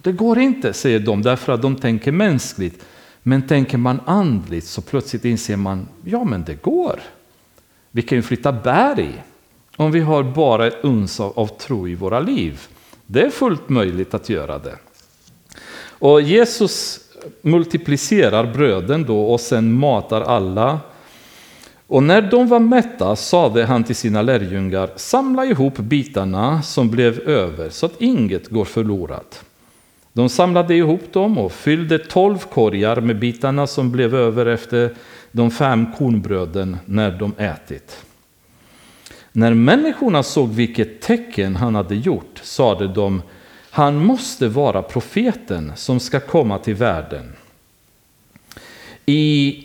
Det 0.00 0.12
går 0.12 0.38
inte, 0.38 0.72
säger 0.72 1.00
de, 1.00 1.22
därför 1.22 1.52
att 1.52 1.62
de 1.62 1.76
tänker 1.76 2.12
mänskligt. 2.12 2.84
Men 3.22 3.46
tänker 3.46 3.78
man 3.78 4.00
andligt 4.06 4.66
så 4.66 4.82
plötsligt 4.82 5.24
inser 5.24 5.56
man, 5.56 5.88
ja 6.04 6.24
men 6.24 6.44
det 6.44 6.62
går. 6.62 7.00
Vi 7.90 8.02
kan 8.02 8.18
ju 8.18 8.22
flytta 8.22 8.52
berg 8.52 9.24
om 9.76 9.92
vi 9.92 10.00
har 10.00 10.22
bara 10.22 10.66
ett 10.66 10.84
uns 10.84 11.20
av, 11.20 11.38
av 11.38 11.46
tro 11.46 11.88
i 11.88 11.94
våra 11.94 12.20
liv. 12.20 12.60
Det 13.06 13.22
är 13.22 13.30
fullt 13.30 13.68
möjligt 13.68 14.14
att 14.14 14.28
göra 14.28 14.58
det. 14.58 14.76
Och 15.84 16.22
Jesus 16.22 17.00
multiplicerar 17.42 18.52
bröden 18.52 19.04
då 19.04 19.32
och 19.32 19.40
sen 19.40 19.72
matar 19.72 20.20
alla. 20.20 20.80
Och 21.86 22.02
när 22.02 22.22
de 22.22 22.48
var 22.48 22.58
mätta 22.58 23.16
sade 23.16 23.64
han 23.64 23.84
till 23.84 23.96
sina 23.96 24.22
lärjungar, 24.22 24.90
samla 24.96 25.44
ihop 25.44 25.76
bitarna 25.76 26.62
som 26.62 26.90
blev 26.90 27.20
över 27.20 27.70
så 27.70 27.86
att 27.86 28.00
inget 28.00 28.48
går 28.48 28.64
förlorat. 28.64 29.44
De 30.12 30.28
samlade 30.28 30.74
ihop 30.74 31.12
dem 31.12 31.38
och 31.38 31.52
fyllde 31.52 31.98
tolv 31.98 32.38
korgar 32.38 33.00
med 33.00 33.18
bitarna 33.18 33.66
som 33.66 33.92
blev 33.92 34.14
över 34.14 34.46
efter 34.46 34.94
de 35.32 35.50
fem 35.50 35.86
kornbröden 35.98 36.76
när 36.86 37.10
de 37.10 37.34
ätit. 37.38 38.04
När 39.32 39.54
människorna 39.54 40.22
såg 40.22 40.48
vilket 40.48 41.00
tecken 41.00 41.56
han 41.56 41.74
hade 41.74 41.94
gjort 41.94 42.40
sade 42.42 42.88
de, 42.88 43.22
han 43.70 43.96
måste 43.96 44.48
vara 44.48 44.82
profeten 44.82 45.72
som 45.76 46.00
ska 46.00 46.20
komma 46.20 46.58
till 46.58 46.74
världen. 46.74 47.32
I 49.06 49.64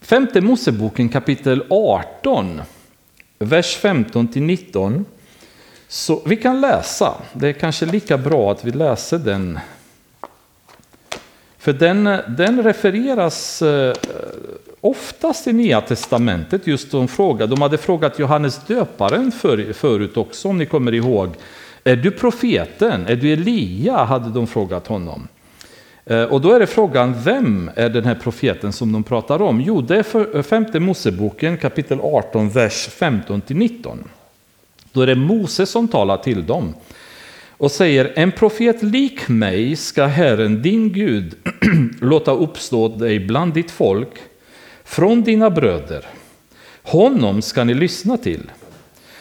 femte 0.00 0.40
Moseboken 0.40 1.08
kapitel 1.08 1.64
18, 1.70 2.62
vers 3.38 3.76
15 3.76 4.28
till 4.28 4.42
19, 4.42 5.04
så 5.88 6.22
vi 6.26 6.36
kan 6.36 6.60
läsa, 6.60 7.14
det 7.32 7.48
är 7.48 7.52
kanske 7.52 7.86
lika 7.86 8.18
bra 8.18 8.52
att 8.52 8.64
vi 8.64 8.70
läser 8.70 9.18
den 9.18 9.58
för 11.66 11.72
den, 11.72 12.04
den 12.28 12.62
refereras 12.62 13.62
eh, 13.62 13.94
oftast 14.80 15.46
i 15.46 15.52
Nya 15.52 15.80
Testamentet. 15.80 16.66
Just 16.66 16.90
de, 16.90 17.08
frågade, 17.08 17.54
de 17.54 17.62
hade 17.62 17.78
frågat 17.78 18.18
Johannes 18.18 18.60
döparen 18.66 19.32
för, 19.32 19.72
förut 19.72 20.16
också, 20.16 20.48
om 20.48 20.58
ni 20.58 20.66
kommer 20.66 20.94
ihåg. 20.94 21.30
Är 21.84 21.96
du 21.96 22.10
profeten? 22.10 23.06
Är 23.06 23.16
du 23.16 23.32
Elia? 23.32 24.04
hade 24.04 24.30
de 24.30 24.46
frågat 24.46 24.86
honom. 24.86 25.28
Eh, 26.04 26.22
och 26.22 26.40
då 26.40 26.52
är 26.52 26.60
det 26.60 26.66
frågan, 26.66 27.22
vem 27.22 27.70
är 27.76 27.88
den 27.88 28.04
här 28.04 28.14
profeten 28.14 28.72
som 28.72 28.92
de 28.92 29.04
pratar 29.04 29.42
om? 29.42 29.60
Jo, 29.60 29.80
det 29.80 29.96
är 29.96 30.42
femte 30.42 30.80
Moseboken 30.80 31.56
kapitel 31.56 32.00
18, 32.00 32.50
vers 32.50 32.88
15-19. 32.98 33.96
Då 34.92 35.00
är 35.00 35.06
det 35.06 35.14
Mose 35.14 35.66
som 35.66 35.88
talar 35.88 36.16
till 36.16 36.46
dem 36.46 36.74
och 37.58 37.70
säger 37.70 38.12
en 38.16 38.32
profet 38.32 38.82
lik 38.82 39.28
mig 39.28 39.76
ska 39.76 40.06
Herren 40.06 40.62
din 40.62 40.92
Gud 40.92 41.34
låta 42.00 42.32
uppstå 42.32 42.88
dig 42.88 43.20
bland 43.20 43.54
ditt 43.54 43.70
folk 43.70 44.18
från 44.84 45.22
dina 45.22 45.50
bröder. 45.50 46.04
Honom 46.82 47.42
ska 47.42 47.64
ni 47.64 47.74
lyssna 47.74 48.16
till. 48.16 48.50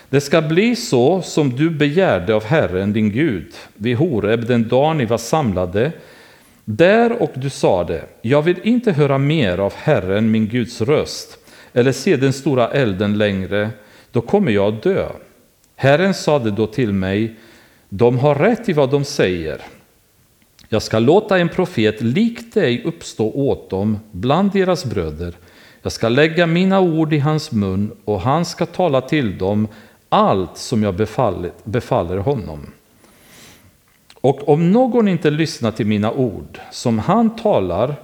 Det 0.09 0.21
ska 0.21 0.41
bli 0.41 0.75
så 0.75 1.21
som 1.21 1.49
du 1.55 1.69
begärde 1.69 2.36
av 2.36 2.43
Herren 2.43 2.93
din 2.93 3.11
Gud 3.11 3.53
vid 3.75 3.97
Horeb 3.97 4.45
den 4.45 4.67
dag 4.67 4.95
ni 4.95 5.05
var 5.05 5.17
samlade. 5.17 5.91
Där 6.65 7.21
och 7.21 7.31
du 7.33 7.49
sade, 7.49 8.03
jag 8.21 8.41
vill 8.41 8.59
inte 8.63 8.91
höra 8.91 9.17
mer 9.17 9.57
av 9.57 9.73
Herren 9.73 10.31
min 10.31 10.47
Guds 10.47 10.81
röst 10.81 11.38
eller 11.73 11.91
se 11.91 12.15
den 12.15 12.33
stora 12.33 12.71
elden 12.71 13.17
längre, 13.17 13.69
då 14.11 14.21
kommer 14.21 14.51
jag 14.51 14.73
att 14.73 14.83
dö. 14.83 15.09
Herren 15.75 16.13
sade 16.13 16.51
då 16.51 16.67
till 16.67 16.93
mig, 16.93 17.36
de 17.89 18.19
har 18.19 18.36
rätt 18.36 18.69
i 18.69 18.73
vad 18.73 18.91
de 18.91 19.03
säger. 19.03 19.61
Jag 20.70 20.82
ska 20.82 20.99
låta 20.99 21.38
en 21.38 21.49
profet 21.49 22.01
lik 22.01 22.53
dig 22.53 22.84
uppstå 22.84 23.32
åt 23.32 23.70
dem 23.70 23.99
bland 24.11 24.51
deras 24.51 24.86
bröder. 24.86 25.34
Jag 25.82 25.91
ska 25.91 26.09
lägga 26.09 26.47
mina 26.47 26.80
ord 26.80 27.13
i 27.13 27.20
hans 27.20 27.51
mun 27.51 27.91
och 28.05 28.22
han 28.22 28.45
ska 28.45 28.66
tala 28.66 29.01
till 29.01 29.38
dem 29.38 29.68
allt 30.09 30.57
som 30.57 30.84
jag 30.84 30.95
befaller, 30.95 31.51
befaller 31.63 32.18
honom. 32.18 32.72
Och 34.22 34.49
om 34.49 34.72
någon 34.72 35.07
inte 35.07 35.30
lyssnar 35.30 35.72
till 35.72 35.86
mina 35.86 36.11
ord 36.11 36.59
som 36.72 36.99
han 36.99 37.36
talar 37.36 37.95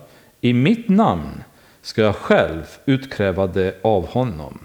i 0.42 0.54
mitt 0.54 0.90
namn 0.90 1.44
ska 1.82 2.02
jag 2.02 2.16
själv 2.16 2.64
utkräva 2.86 3.48
det 3.48 3.80
av 3.82 4.08
honom. 4.08 4.60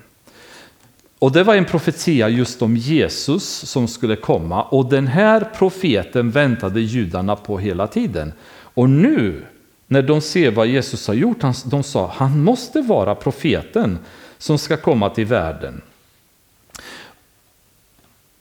Och 1.19 1.33
det 1.33 1.43
var 1.43 1.55
en 1.55 1.65
profetia 1.65 2.29
just 2.29 2.63
om 2.63 2.77
Jesus 2.77 3.45
som 3.45 3.89
skulle 3.89 4.17
komma 4.17 4.63
och 4.63 4.91
den 4.91 5.07
här 5.07 5.41
profeten 5.57 6.31
väntade 6.31 6.81
judarna 6.81 7.37
på 7.37 7.59
hela 7.59 7.87
tiden. 7.87 8.33
Och 8.49 8.91
nu 8.91 9.47
när 9.87 10.03
de 10.03 10.21
ser 10.21 10.51
vad 10.51 10.67
Jesus 10.67 11.07
har 11.07 11.15
gjort, 11.15 11.41
de 11.65 11.83
sa 11.83 12.13
han 12.15 12.45
måste 12.45 12.81
vara 12.81 13.15
profeten 13.15 13.99
som 14.39 14.59
ska 14.59 14.77
komma 14.77 15.11
till 15.11 15.27
världen. 15.27 15.83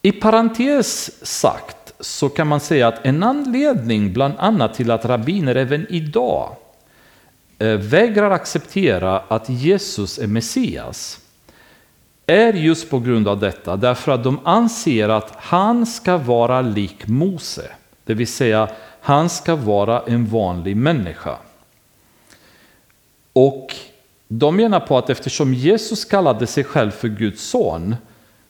I 0.01 0.11
parentes 0.11 1.11
sagt 1.26 1.93
så 1.99 2.30
kan 2.30 2.47
man 2.47 2.59
säga 2.59 2.88
att 2.88 3.05
en 3.05 3.23
anledning 3.23 4.13
bland 4.13 4.34
annat 4.38 4.73
till 4.73 4.91
att 4.91 5.05
rabbiner 5.05 5.55
även 5.55 5.86
idag 5.89 6.55
eh, 7.59 7.67
vägrar 7.67 8.32
acceptera 8.32 9.19
att 9.19 9.49
Jesus 9.49 10.19
är 10.19 10.28
Messias 10.28 11.19
är 12.26 12.53
just 12.53 12.89
på 12.89 12.99
grund 12.99 13.28
av 13.28 13.39
detta, 13.39 13.76
därför 13.76 14.11
att 14.11 14.23
de 14.23 14.39
anser 14.43 15.09
att 15.09 15.34
han 15.38 15.86
ska 15.86 16.17
vara 16.17 16.61
lik 16.61 17.07
Mose, 17.07 17.71
det 18.03 18.13
vill 18.13 18.28
säga 18.28 18.69
han 19.01 19.30
ska 19.30 19.55
vara 19.55 20.01
en 20.07 20.26
vanlig 20.26 20.78
människa. 20.78 21.38
Och 23.34 23.76
de 24.28 24.55
menar 24.55 24.80
på 24.80 24.97
att 24.97 25.09
eftersom 25.09 25.53
Jesus 25.53 26.05
kallade 26.05 26.47
sig 26.47 26.63
själv 26.63 26.91
för 26.91 27.07
Guds 27.07 27.43
son, 27.43 27.95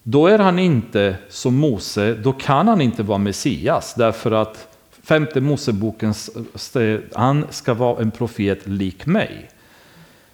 då 0.04 0.28
är 0.28 0.40
han 0.40 0.60
inte 0.60 1.16
som 1.30 1.56
Mose, 1.56 2.14
då 2.14 2.34
kan 2.34 2.68
han 2.68 2.82
inte 2.82 3.04
vara 3.04 3.18
Messias, 3.18 3.94
därför 3.94 4.32
att 4.32 4.68
femte 5.04 5.42
Moseboken, 5.42 6.14
han 7.14 7.46
ska 7.50 7.74
vara 7.74 8.02
en 8.02 8.12
profet 8.12 8.68
lik 8.68 9.06
mig. 9.06 9.50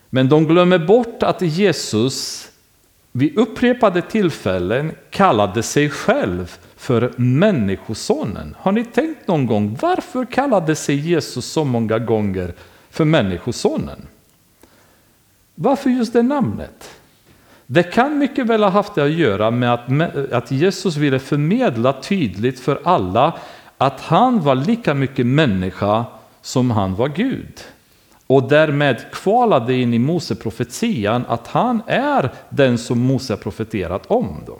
Men 0.09 0.29
de 0.29 0.45
glömmer 0.45 0.79
bort 0.79 1.23
att 1.23 1.41
Jesus 1.41 2.47
vid 3.11 3.37
upprepade 3.37 4.01
tillfällen 4.01 4.91
kallade 5.09 5.63
sig 5.63 5.89
själv 5.89 6.57
för 6.75 7.13
Människosonen. 7.15 8.55
Har 8.59 8.71
ni 8.71 8.85
tänkt 8.85 9.27
någon 9.27 9.45
gång 9.45 9.77
varför 9.81 10.25
kallade 10.25 10.75
sig 10.75 10.95
Jesus 10.95 11.45
så 11.45 11.63
många 11.63 11.99
gånger 11.99 12.53
för 12.89 13.05
Människosonen? 13.05 14.07
Varför 15.55 15.89
just 15.89 16.13
det 16.13 16.21
namnet? 16.21 16.89
Det 17.65 17.83
kan 17.83 18.17
mycket 18.17 18.45
väl 18.45 18.63
ha 18.63 18.69
haft 18.69 18.95
det 18.95 19.03
att 19.03 19.11
göra 19.11 19.51
med 19.51 19.73
att, 19.73 20.15
att 20.31 20.51
Jesus 20.51 20.97
ville 20.97 21.19
förmedla 21.19 21.93
tydligt 21.93 22.59
för 22.59 22.81
alla 22.83 23.33
att 23.77 24.01
han 24.01 24.41
var 24.41 24.55
lika 24.55 24.93
mycket 24.93 25.25
människa 25.25 26.05
som 26.41 26.71
han 26.71 26.95
var 26.95 27.07
Gud 27.07 27.61
och 28.31 28.43
därmed 28.43 29.05
kvalade 29.11 29.73
in 29.73 29.93
i 29.93 29.99
Mose 29.99 30.35
profetian 30.35 31.25
att 31.27 31.47
han 31.47 31.81
är 31.87 32.29
den 32.49 32.77
som 32.77 32.99
Mose 32.99 33.37
profeterat 33.37 34.03
om. 34.07 34.43
Då. 34.47 34.59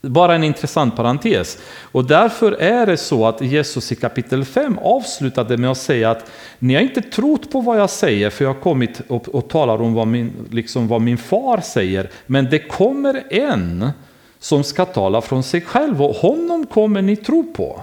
Bara 0.00 0.34
en 0.34 0.44
intressant 0.44 0.96
parentes. 0.96 1.58
Och 1.92 2.04
därför 2.04 2.52
är 2.52 2.86
det 2.86 2.96
så 2.96 3.26
att 3.26 3.40
Jesus 3.40 3.92
i 3.92 3.94
kapitel 3.94 4.44
5 4.44 4.78
avslutade 4.78 5.56
med 5.56 5.70
att 5.70 5.78
säga 5.78 6.10
att 6.10 6.30
ni 6.58 6.74
har 6.74 6.82
inte 6.82 7.02
trott 7.02 7.50
på 7.52 7.60
vad 7.60 7.80
jag 7.80 7.90
säger 7.90 8.30
för 8.30 8.44
jag 8.44 8.54
har 8.54 8.60
kommit 8.60 9.00
och, 9.08 9.28
och 9.28 9.48
talar 9.48 9.82
om 9.82 9.94
vad 9.94 10.06
min, 10.06 10.32
liksom 10.50 10.88
vad 10.88 11.00
min 11.00 11.18
far 11.18 11.60
säger. 11.60 12.10
Men 12.26 12.44
det 12.50 12.58
kommer 12.58 13.22
en 13.30 13.90
som 14.38 14.64
ska 14.64 14.84
tala 14.84 15.20
från 15.20 15.42
sig 15.42 15.60
själv 15.60 16.02
och 16.02 16.14
honom 16.14 16.66
kommer 16.66 17.02
ni 17.02 17.16
tro 17.16 17.52
på. 17.52 17.80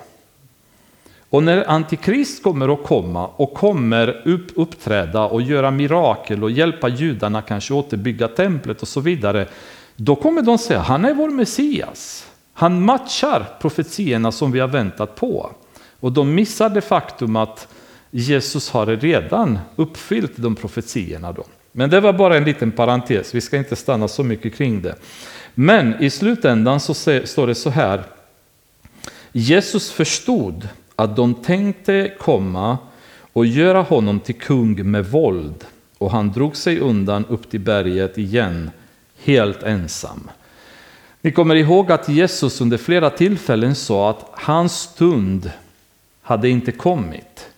Och 1.34 1.44
när 1.44 1.70
Antikrist 1.70 2.44
kommer 2.44 2.74
att 2.74 2.84
komma 2.84 3.28
och 3.28 3.54
kommer 3.54 4.22
upp, 4.28 4.48
uppträda 4.56 5.22
och 5.22 5.42
göra 5.42 5.72
mirakel 5.72 6.44
och 6.44 6.52
hjälpa 6.52 6.88
judarna 6.88 7.42
kanske 7.42 7.74
återbygga 7.74 8.28
templet 8.28 8.82
och 8.82 8.88
så 8.88 9.00
vidare. 9.00 9.48
Då 9.96 10.16
kommer 10.16 10.42
de 10.42 10.58
säga 10.58 10.80
han 10.80 11.06
är 11.06 11.14
vår 11.14 11.30
Messias. 11.30 12.28
Han 12.54 12.86
matchar 12.86 13.46
profetierna 13.62 14.32
som 14.32 14.52
vi 14.52 14.60
har 14.60 14.68
väntat 14.68 15.16
på. 15.16 15.52
Och 16.00 16.12
de 16.12 16.36
missar 16.36 16.70
det 16.70 16.82
faktum 16.82 17.36
att 17.36 17.68
Jesus 18.12 18.70
har 18.70 18.86
redan 18.86 19.60
uppfyllt 19.76 20.34
de 20.36 20.56
profetiorna. 20.56 21.32
Då. 21.32 21.44
Men 21.72 21.90
det 21.90 22.00
var 22.00 22.14
bara 22.14 22.38
en 22.38 22.44
liten 22.44 22.72
parentes, 22.72 23.36
vi 23.36 23.42
ska 23.42 23.58
inte 23.58 23.76
stanna 23.76 24.08
så 24.08 24.24
mycket 24.24 24.56
kring 24.56 24.82
det. 24.82 24.96
Men 25.54 26.04
i 26.04 26.10
slutändan 26.10 26.80
så 26.80 26.94
står 27.26 27.48
det 27.48 27.56
så 27.56 27.70
här. 27.70 28.04
Jesus 29.32 29.92
förstod 29.92 30.68
att 30.96 31.16
de 31.16 31.34
tänkte 31.34 32.14
komma 32.20 32.78
och 33.34 33.46
göra 33.46 33.82
honom 33.82 34.20
till 34.20 34.36
kung 34.36 34.92
med 34.92 35.06
våld 35.06 35.66
och 35.98 36.12
han 36.12 36.32
drog 36.32 36.56
sig 36.56 36.80
undan 36.80 37.26
upp 37.26 37.50
till 37.50 37.60
berget 37.60 38.18
igen, 38.18 38.72
helt 39.24 39.64
ensam. 39.64 40.30
Ni 41.22 41.32
kommer 41.32 41.56
ihåg 41.56 41.92
att 41.92 42.10
Jesus 42.10 42.62
under 42.62 42.78
flera 42.78 43.10
tillfällen 43.10 43.76
sa 43.76 44.10
att 44.10 44.26
hans 44.34 44.74
stund 44.80 45.52
hade 46.22 46.50
inte 46.50 46.72
kommit. 46.72 47.50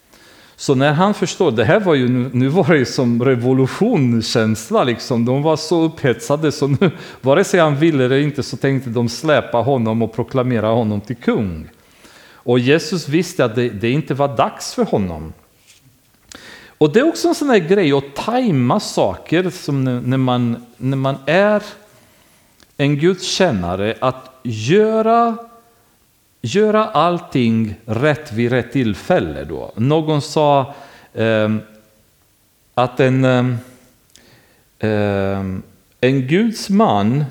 Så 0.55 0.75
när 0.75 0.93
han 0.93 1.13
förstår, 1.13 1.51
det 1.51 1.65
här 1.65 1.79
var 1.79 1.95
ju, 1.95 2.29
nu 2.33 2.47
var 2.47 2.73
det 2.73 2.85
som 2.85 3.23
revolutionkänsla 3.23 4.83
liksom. 4.83 5.25
de 5.25 5.43
var 5.43 5.55
så 5.55 5.83
upphetsade 5.83 6.51
så 6.51 6.67
nu, 6.67 6.91
vare 7.21 7.43
sig 7.43 7.59
han 7.59 7.75
ville 7.75 8.05
eller 8.05 8.17
inte 8.17 8.43
så 8.43 8.57
tänkte 8.57 8.89
de 8.89 9.09
släpa 9.09 9.57
honom 9.57 10.01
och 10.01 10.13
proklamera 10.13 10.67
honom 10.67 11.01
till 11.01 11.15
kung. 11.15 11.69
Och 12.45 12.59
Jesus 12.59 13.07
visste 13.07 13.45
att 13.45 13.55
det, 13.55 13.69
det 13.69 13.91
inte 13.91 14.13
var 14.13 14.37
dags 14.37 14.73
för 14.73 14.83
honom. 14.83 15.33
Och 16.77 16.93
det 16.93 16.99
är 16.99 17.07
också 17.07 17.27
en 17.27 17.35
sån 17.35 17.49
här 17.49 17.57
grej 17.57 17.93
att 17.93 18.15
tajma 18.15 18.79
saker 18.79 19.49
som 19.49 19.83
när 19.83 20.17
man, 20.17 20.65
när 20.77 20.97
man 20.97 21.17
är 21.25 21.63
en 22.77 22.97
gudskännare, 22.97 23.95
att 23.99 24.39
göra 24.43 25.37
göra 26.45 26.85
allting 26.85 27.75
rätt 27.85 28.31
vid 28.31 28.51
rätt 28.51 28.71
tillfälle. 28.71 29.43
Då. 29.43 29.71
Någon 29.75 30.21
sa 30.21 30.73
eh, 31.13 31.55
att 32.73 32.99
en, 32.99 33.25
eh, 34.79 35.39
en 36.01 36.27
gudsman 36.27 37.25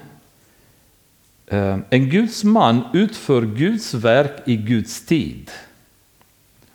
Eh, 1.46 1.78
en 1.90 2.08
Guds 2.10 2.44
man 2.44 2.80
utför 2.92 3.42
Guds 3.42 3.94
verk 3.94 4.42
i 4.44 4.56
Guds 4.56 5.06
tid. 5.06 5.50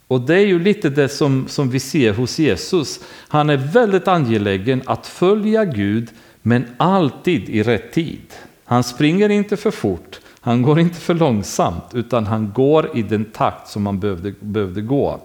Och 0.08 0.22
det 0.22 0.36
är 0.36 0.46
ju 0.46 0.60
lite 0.60 0.90
det 0.90 1.10
som, 1.10 1.48
som 1.48 1.70
vi 1.70 1.80
ser 1.80 2.14
hos 2.14 2.40
Jesus. 2.40 3.00
Han 3.28 3.50
är 3.50 3.58
väldigt 3.58 4.08
angelägen 4.08 4.82
att 4.86 5.08
följa 5.08 5.66
Gud, 5.66 6.10
men 6.42 6.66
alltid 6.78 7.50
i 7.50 7.64
rätt 7.64 7.94
tid. 7.94 8.22
Han 8.66 8.84
springer 8.84 9.30
inte 9.30 9.58
för 9.58 9.72
fort, 9.72 10.20
han 10.42 10.62
går 10.62 10.80
inte 10.80 11.00
för 11.00 11.14
långsamt 11.14 11.84
utan 11.94 12.26
han 12.26 12.52
går 12.56 12.98
i 12.98 13.02
den 13.02 13.26
takt 13.26 13.68
som 13.68 13.86
han 13.86 14.00
behövde, 14.00 14.34
behövde 14.40 14.82
gå. 14.82 15.22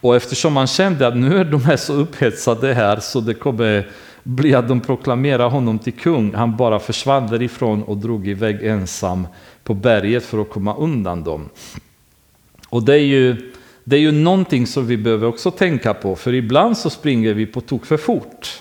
Och 0.00 0.16
eftersom 0.16 0.56
han 0.56 0.66
kände 0.66 1.06
att 1.06 1.16
nu 1.16 1.38
är 1.38 1.44
de 1.44 1.64
här 1.64 1.76
så 1.76 1.92
upphetsade 1.92 2.74
här 2.74 3.00
så 3.00 3.20
det 3.20 3.34
kommer 3.34 3.88
blir 4.24 4.56
att 4.56 4.68
de 4.68 4.80
proklamerar 4.80 5.50
honom 5.50 5.78
till 5.78 5.92
kung. 5.92 6.34
Han 6.34 6.56
bara 6.56 6.78
försvann 6.78 7.26
därifrån 7.26 7.82
och 7.82 7.96
drog 7.96 8.28
iväg 8.28 8.62
ensam 8.62 9.26
på 9.64 9.74
berget 9.74 10.24
för 10.24 10.40
att 10.40 10.50
komma 10.50 10.76
undan 10.76 11.24
dem. 11.24 11.48
Och 12.68 12.82
det 12.82 12.94
är 12.94 13.04
ju, 13.04 13.52
det 13.84 13.96
är 13.96 14.00
ju 14.00 14.12
någonting 14.12 14.66
som 14.66 14.86
vi 14.86 14.96
behöver 14.96 15.26
också 15.26 15.50
tänka 15.50 15.94
på 15.94 16.16
för 16.16 16.32
ibland 16.34 16.78
så 16.78 16.90
springer 16.90 17.34
vi 17.34 17.46
på 17.46 17.60
tok 17.60 17.86
för 17.86 17.96
fort. 17.96 18.60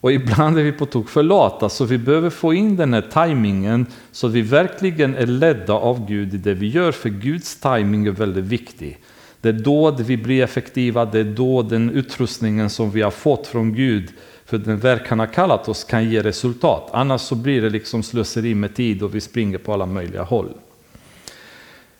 Och 0.00 0.12
ibland 0.12 0.58
är 0.58 0.62
vi 0.62 0.72
på 0.72 0.86
tok 0.86 1.08
för 1.08 1.22
lata, 1.22 1.68
så 1.68 1.84
vi 1.84 1.98
behöver 1.98 2.30
få 2.30 2.54
in 2.54 2.76
den 2.76 2.94
här 2.94 3.00
tajmingen 3.00 3.86
så 4.12 4.26
att 4.26 4.32
vi 4.32 4.42
verkligen 4.42 5.14
är 5.14 5.26
ledda 5.26 5.72
av 5.72 6.06
Gud 6.08 6.34
i 6.34 6.36
det 6.36 6.54
vi 6.54 6.68
gör, 6.68 6.92
för 6.92 7.08
Guds 7.08 7.60
tajming 7.60 8.06
är 8.06 8.10
väldigt 8.10 8.44
viktig. 8.44 8.98
Det 9.40 9.48
är 9.48 9.52
då 9.52 9.90
vi 9.90 10.16
blir 10.16 10.44
effektiva, 10.44 11.04
det 11.04 11.18
är 11.18 11.24
då 11.24 11.62
den 11.62 11.90
utrustningen 11.90 12.70
som 12.70 12.90
vi 12.90 13.02
har 13.02 13.10
fått 13.10 13.46
från 13.46 13.74
Gud 13.74 14.12
för 14.48 14.58
den 14.58 14.78
verk 14.78 15.08
han 15.08 15.18
har 15.18 15.26
kallat 15.26 15.68
oss 15.68 15.84
kan 15.84 16.10
ge 16.10 16.22
resultat. 16.22 16.88
Annars 16.92 17.20
så 17.20 17.34
blir 17.34 17.62
det 17.62 17.70
liksom 17.70 18.02
slöseri 18.02 18.54
med 18.54 18.74
tid 18.74 19.02
och 19.02 19.14
vi 19.14 19.20
springer 19.20 19.58
på 19.58 19.72
alla 19.72 19.86
möjliga 19.86 20.22
håll. 20.22 20.48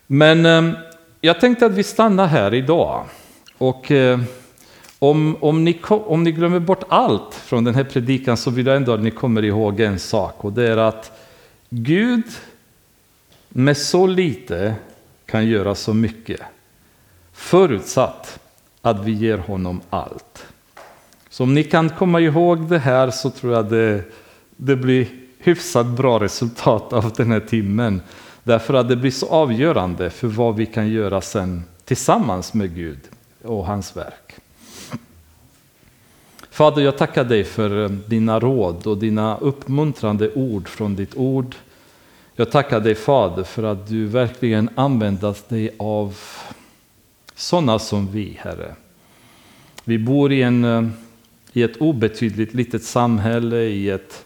Men 0.07 0.46
eh, 0.46 0.78
jag 1.20 1.40
tänkte 1.40 1.66
att 1.66 1.72
vi 1.72 1.82
stannar 1.82 2.26
här 2.26 2.55
idag. 2.55 3.05
Och 3.59 3.90
eh, 3.90 4.20
om, 4.99 5.36
om, 5.40 5.64
ni, 5.64 5.80
om 5.88 6.24
ni 6.24 6.32
glömmer 6.32 6.59
bort 6.59 6.84
allt 6.88 7.34
från 7.34 7.64
den 7.64 7.74
här 7.74 7.84
predikan 7.84 8.36
så 8.36 8.51
vill 8.51 8.66
jag 8.66 8.76
ändå 8.76 8.92
att 8.92 9.03
ni 9.03 9.11
kommer 9.11 9.44
ihåg 9.44 9.80
en 9.80 9.99
sak 9.99 10.44
och 10.44 10.53
det 10.53 10.68
är 10.68 10.76
att 10.76 11.20
Gud 11.68 12.24
med 13.49 13.76
så 13.76 14.07
lite 14.07 14.74
kan 15.26 15.46
göra 15.46 15.74
så 15.74 15.94
mycket. 15.94 16.40
Förutsatt 17.32 18.40
att 18.82 19.05
vi 19.05 19.12
ger 19.12 19.38
honom 19.38 19.80
allt. 19.90 20.46
Så 21.39 21.45
om 21.45 21.55
ni 21.55 21.64
kan 21.64 21.91
komma 21.91 22.20
ihåg 22.20 22.68
det 22.68 22.78
här 22.78 23.11
så 23.11 23.30
tror 23.30 23.53
jag 23.53 23.70
det, 23.70 24.03
det 24.57 24.76
blir 24.76 25.09
hyfsat 25.39 25.86
bra 25.86 26.20
resultat 26.20 26.93
av 26.93 27.12
den 27.16 27.30
här 27.30 27.41
timmen. 27.41 28.03
Därför 28.43 28.74
att 28.74 28.89
det 28.89 28.97
blir 28.97 29.11
så 29.11 29.28
avgörande 29.28 30.11
för 30.11 30.28
vad 30.28 30.57
vi 30.57 30.66
kan 30.66 30.89
göra 30.89 31.20
sen 31.20 31.64
tillsammans 31.84 32.55
med 32.55 32.74
Gud 32.74 32.99
och 33.45 33.66
hans 33.66 33.97
verk. 33.97 34.34
Fader, 36.51 36.82
jag 36.82 36.99
tackar 36.99 37.24
dig 37.24 37.45
för 37.45 37.82
eh, 37.84 37.91
dina 37.91 38.41
råd 38.41 38.86
och 38.86 38.99
dina 38.99 39.36
uppmuntrande 39.39 40.32
ord 40.34 40.68
från 40.68 40.95
ditt 40.95 41.16
ord. 41.16 41.55
Jag 42.36 42.51
tackar 42.51 42.80
dig 42.80 42.95
Fader 42.95 43.45
för 43.45 43.62
att 43.62 43.89
du 43.89 44.07
verkligen 44.07 44.68
använder 44.74 45.36
dig 45.49 45.70
av 45.78 46.18
sådana 47.34 47.78
som 47.78 48.12
vi, 48.12 48.39
Herre. 48.41 48.74
Vi 49.84 49.99
bor 49.99 50.32
i, 50.32 50.43
en, 50.43 50.64
eh, 50.64 50.89
i 51.59 51.62
ett 51.62 51.76
obetydligt 51.76 52.54
litet 52.54 52.84
samhälle, 52.84 53.56
i 53.56 53.90
ett 53.90 54.24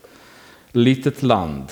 litet 0.72 1.22
land. 1.22 1.64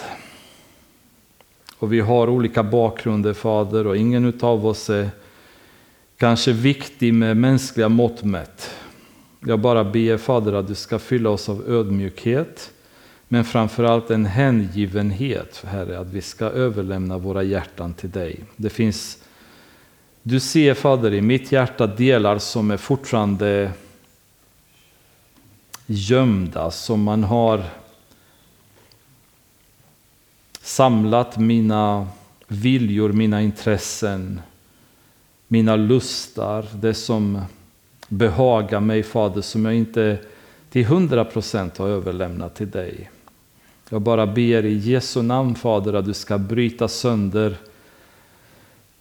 Och 1.78 1.92
vi 1.92 2.00
har 2.00 2.28
olika 2.28 2.62
bakgrunder, 2.62 3.32
Fader, 3.32 3.86
och 3.86 3.96
ingen 3.96 4.32
av 4.40 4.66
oss 4.66 4.90
är 4.90 5.10
kanske 6.16 6.52
viktig 6.52 7.14
med 7.14 7.36
mänskliga 7.36 7.88
mått 7.88 8.22
mätt. 8.22 8.70
Jag 9.46 9.60
bara 9.60 9.84
ber 9.84 10.16
Fader 10.16 10.52
att 10.52 10.68
du 10.68 10.74
ska 10.74 10.98
fylla 10.98 11.30
oss 11.30 11.48
av 11.48 11.64
ödmjukhet, 11.68 12.70
men 13.28 13.44
framförallt 13.44 14.10
en 14.10 14.26
hängivenhet, 14.26 15.64
Herre, 15.66 15.98
att 15.98 16.12
vi 16.12 16.20
ska 16.20 16.44
överlämna 16.44 17.18
våra 17.18 17.42
hjärtan 17.42 17.94
till 17.94 18.10
dig. 18.10 18.44
Det 18.56 18.70
finns, 18.70 19.18
du 20.22 20.40
ser 20.40 20.74
Fader 20.74 21.14
i 21.14 21.20
mitt 21.20 21.52
hjärta 21.52 21.86
delar 21.86 22.38
som 22.38 22.70
är 22.70 22.76
fortfarande 22.76 23.70
gömda, 25.92 26.70
som 26.70 27.02
man 27.02 27.24
har 27.24 27.64
samlat 30.62 31.38
mina 31.38 32.08
viljor, 32.48 33.12
mina 33.12 33.42
intressen, 33.42 34.40
mina 35.48 35.76
lustar, 35.76 36.66
det 36.72 36.94
som 36.94 37.42
behagar 38.08 38.80
mig 38.80 39.02
Fader 39.02 39.42
som 39.42 39.64
jag 39.64 39.74
inte 39.74 40.18
till 40.70 40.84
hundra 40.84 41.24
procent 41.24 41.78
har 41.78 41.88
överlämnat 41.88 42.54
till 42.54 42.70
dig. 42.70 43.10
Jag 43.88 44.00
bara 44.00 44.26
ber 44.26 44.64
i 44.64 44.74
Jesu 44.74 45.22
namn 45.22 45.54
Fader 45.54 45.92
att 45.92 46.04
du 46.04 46.14
ska 46.14 46.38
bryta 46.38 46.88
sönder 46.88 47.56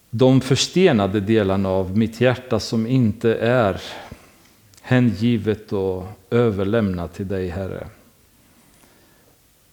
de 0.09 0.41
förstenade 0.41 1.19
delarna 1.19 1.69
av 1.69 1.97
mitt 1.97 2.21
hjärta 2.21 2.59
som 2.59 2.87
inte 2.87 3.35
är 3.35 3.81
hängivet 4.89 5.73
och 5.73 6.05
överlämnat 6.29 7.13
till 7.13 7.27
dig 7.27 7.47
Herre. 7.47 7.87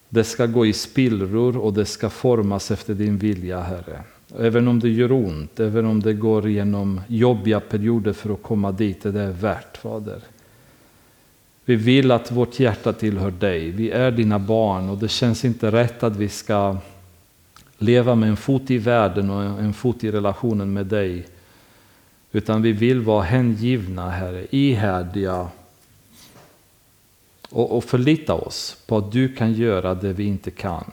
Det 0.09 0.23
ska 0.23 0.45
gå 0.45 0.65
i 0.65 0.73
spillror 0.73 1.57
och 1.57 1.73
det 1.73 1.85
ska 1.85 2.09
formas 2.09 2.71
efter 2.71 2.93
din 2.93 3.17
vilja 3.17 3.61
Herre. 3.61 4.03
Även 4.39 4.67
om 4.67 4.79
det 4.79 4.89
gör 4.89 5.11
ont, 5.11 5.59
även 5.59 5.85
om 5.85 5.99
det 6.01 6.13
går 6.13 6.47
igenom 6.47 7.01
jobbiga 7.07 7.59
perioder 7.59 8.13
för 8.13 8.33
att 8.33 8.43
komma 8.43 8.71
dit, 8.71 9.05
är 9.05 9.11
det 9.11 9.31
värt 9.31 9.77
Fader. 9.77 10.19
Vi 11.65 11.75
vill 11.75 12.11
att 12.11 12.31
vårt 12.31 12.59
hjärta 12.59 12.93
tillhör 12.93 13.31
dig. 13.31 13.71
Vi 13.71 13.91
är 13.91 14.11
dina 14.11 14.39
barn 14.39 14.89
och 14.89 14.97
det 14.97 15.07
känns 15.07 15.45
inte 15.45 15.71
rätt 15.71 16.03
att 16.03 16.15
vi 16.15 16.29
ska 16.29 16.77
leva 17.77 18.15
med 18.15 18.29
en 18.29 18.37
fot 18.37 18.71
i 18.71 18.77
världen 18.77 19.29
och 19.29 19.43
en 19.43 19.73
fot 19.73 20.03
i 20.03 20.11
relationen 20.11 20.73
med 20.73 20.85
dig. 20.85 21.25
Utan 22.31 22.61
vi 22.61 22.71
vill 22.71 23.01
vara 23.01 23.23
hängivna, 23.23 24.09
Herre, 24.09 24.47
ihärdiga 24.49 25.49
och, 27.49 27.77
och 27.77 27.83
förlita 27.83 28.33
oss 28.33 28.77
på 28.87 28.97
att 28.97 29.11
du 29.11 29.35
kan 29.35 29.53
göra 29.53 29.95
det 29.95 30.13
vi 30.13 30.23
inte 30.23 30.51
kan. 30.51 30.91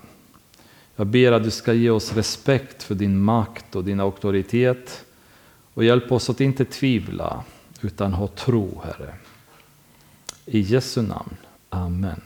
Jag 0.97 1.07
ber 1.07 1.32
att 1.32 1.45
du 1.45 1.51
ska 1.51 1.72
ge 1.72 1.91
oss 1.91 2.12
respekt 2.12 2.82
för 2.82 2.95
din 2.95 3.20
makt 3.20 3.76
och 3.76 3.85
din 3.85 4.01
auktoritet 4.01 5.05
och 5.74 5.85
hjälp 5.85 6.12
oss 6.12 6.30
att 6.30 6.41
inte 6.41 6.64
tvivla 6.64 7.45
utan 7.80 8.12
ha 8.12 8.26
tro, 8.26 8.82
Herre. 8.85 9.14
I 10.47 10.61
Jesu 10.61 11.03
namn. 11.03 11.37
Amen. 11.68 12.20